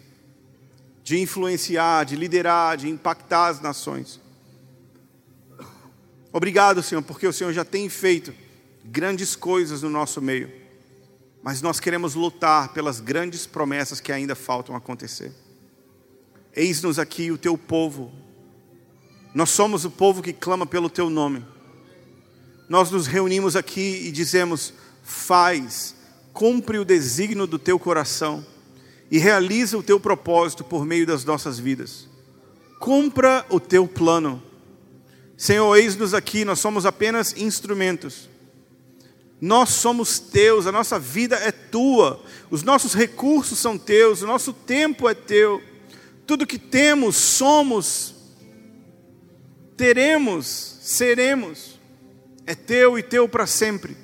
de 1.03 1.19
influenciar, 1.19 2.03
de 2.03 2.15
liderar, 2.15 2.77
de 2.77 2.89
impactar 2.89 3.49
as 3.49 3.61
nações. 3.61 4.19
Obrigado, 6.33 6.81
Senhor, 6.81 7.03
porque 7.03 7.27
o 7.27 7.33
Senhor 7.33 7.53
já 7.53 7.63
tem 7.63 7.87
feito 7.87 8.33
grandes 8.83 9.35
coisas 9.35 9.83
no 9.83 9.89
nosso 9.91 10.19
meio, 10.19 10.51
mas 11.43 11.61
nós 11.61 11.79
queremos 11.79 12.15
lutar 12.15 12.73
pelas 12.73 12.99
grandes 12.99 13.45
promessas 13.45 13.99
que 13.99 14.11
ainda 14.11 14.33
faltam 14.33 14.75
acontecer. 14.75 15.31
Eis-nos 16.55 16.97
aqui 16.97 17.29
o 17.29 17.37
teu 17.37 17.55
povo, 17.55 18.11
nós 19.33 19.49
somos 19.49 19.85
o 19.85 19.91
povo 19.91 20.21
que 20.21 20.33
clama 20.33 20.65
pelo 20.65 20.89
teu 20.89 21.09
nome. 21.09 21.45
Nós 22.67 22.91
nos 22.91 23.07
reunimos 23.07 23.55
aqui 23.55 24.03
e 24.05 24.11
dizemos: 24.11 24.73
faz, 25.03 25.95
cumpre 26.33 26.77
o 26.77 26.85
desígnio 26.85 27.47
do 27.47 27.59
teu 27.59 27.79
coração 27.79 28.45
e 29.09 29.17
realiza 29.17 29.77
o 29.77 29.83
teu 29.83 29.99
propósito 29.99 30.63
por 30.63 30.85
meio 30.85 31.05
das 31.05 31.25
nossas 31.25 31.59
vidas. 31.59 32.07
Cumpra 32.79 33.45
o 33.49 33.59
teu 33.59 33.87
plano. 33.87 34.41
Senhor, 35.37 35.75
eis-nos 35.75 36.13
aqui, 36.13 36.45
nós 36.45 36.59
somos 36.59 36.85
apenas 36.85 37.35
instrumentos. 37.35 38.29
Nós 39.41 39.69
somos 39.69 40.19
teus, 40.19 40.67
a 40.67 40.71
nossa 40.71 40.99
vida 40.99 41.35
é 41.35 41.51
tua, 41.51 42.21
os 42.51 42.61
nossos 42.61 42.93
recursos 42.93 43.57
são 43.57 43.75
teus, 43.75 44.21
o 44.21 44.27
nosso 44.27 44.53
tempo 44.53 45.09
é 45.09 45.15
teu. 45.15 45.61
Tudo 46.27 46.45
que 46.45 46.59
temos, 46.59 47.15
somos, 47.15 48.13
teremos, 49.81 50.77
seremos, 50.83 51.79
é 52.45 52.53
teu 52.53 52.99
e 52.99 53.01
teu 53.01 53.27
para 53.27 53.47
sempre. 53.47 53.97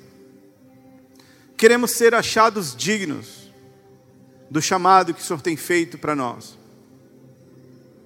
Queremos 1.56 1.92
ser 1.92 2.16
achados 2.16 2.74
dignos 2.74 3.48
do 4.50 4.60
chamado 4.60 5.14
que 5.14 5.20
o 5.20 5.24
Senhor 5.24 5.40
tem 5.40 5.56
feito 5.56 5.96
para 5.96 6.16
nós. 6.16 6.58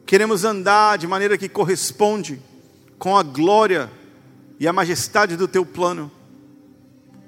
Queremos 0.05 0.45
andar 0.45 0.99
de 0.99 1.07
maneira 1.07 1.39
que 1.39 1.49
corresponde 1.49 2.43
com 2.99 3.17
a 3.17 3.23
glória 3.23 3.91
e 4.61 4.69
a 4.69 4.73
majestade 4.73 5.35
do 5.35 5.49
teu 5.49 5.65
plano. 5.65 6.13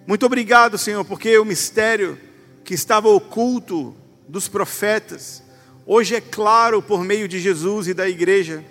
Muito 0.06 0.26
obrigado, 0.26 0.76
Senhor, 0.76 1.06
porque 1.06 1.38
o 1.38 1.44
mistério 1.46 2.20
que 2.62 2.74
estava 2.74 3.08
oculto 3.08 3.96
dos 4.28 4.46
profetas, 4.46 5.42
hoje 5.86 6.16
é 6.16 6.20
claro 6.20 6.82
por 6.82 7.02
meio 7.02 7.26
de 7.26 7.40
Jesus 7.40 7.88
e 7.88 7.94
da 7.94 8.06
igreja. 8.06 8.62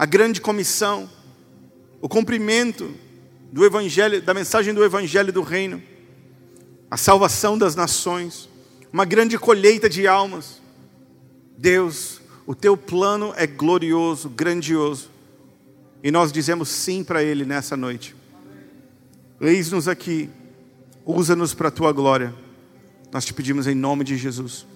A 0.00 0.06
grande 0.06 0.40
comissão, 0.40 1.10
o 2.00 2.08
cumprimento 2.08 2.94
do 3.52 3.66
evangelho, 3.66 4.22
da 4.22 4.32
mensagem 4.32 4.72
do 4.72 4.82
evangelho 4.82 5.30
do 5.30 5.42
reino, 5.42 5.82
a 6.90 6.96
salvação 6.96 7.58
das 7.58 7.74
nações 7.74 8.48
uma 8.92 9.04
grande 9.04 9.38
colheita 9.38 9.88
de 9.88 10.06
almas. 10.06 10.60
Deus, 11.56 12.20
o 12.46 12.54
teu 12.54 12.76
plano 12.76 13.32
é 13.36 13.46
glorioso, 13.46 14.28
grandioso. 14.28 15.10
E 16.02 16.10
nós 16.10 16.32
dizemos 16.32 16.68
sim 16.68 17.04
para 17.04 17.22
Ele 17.22 17.44
nessa 17.44 17.76
noite. 17.76 18.16
Eis-nos 19.40 19.86
aqui, 19.86 20.28
usa-nos 21.04 21.54
para 21.54 21.68
a 21.68 21.70
tua 21.70 21.92
glória. 21.92 22.34
Nós 23.12 23.24
te 23.24 23.34
pedimos 23.34 23.66
em 23.66 23.74
nome 23.74 24.04
de 24.04 24.16
Jesus. 24.16 24.66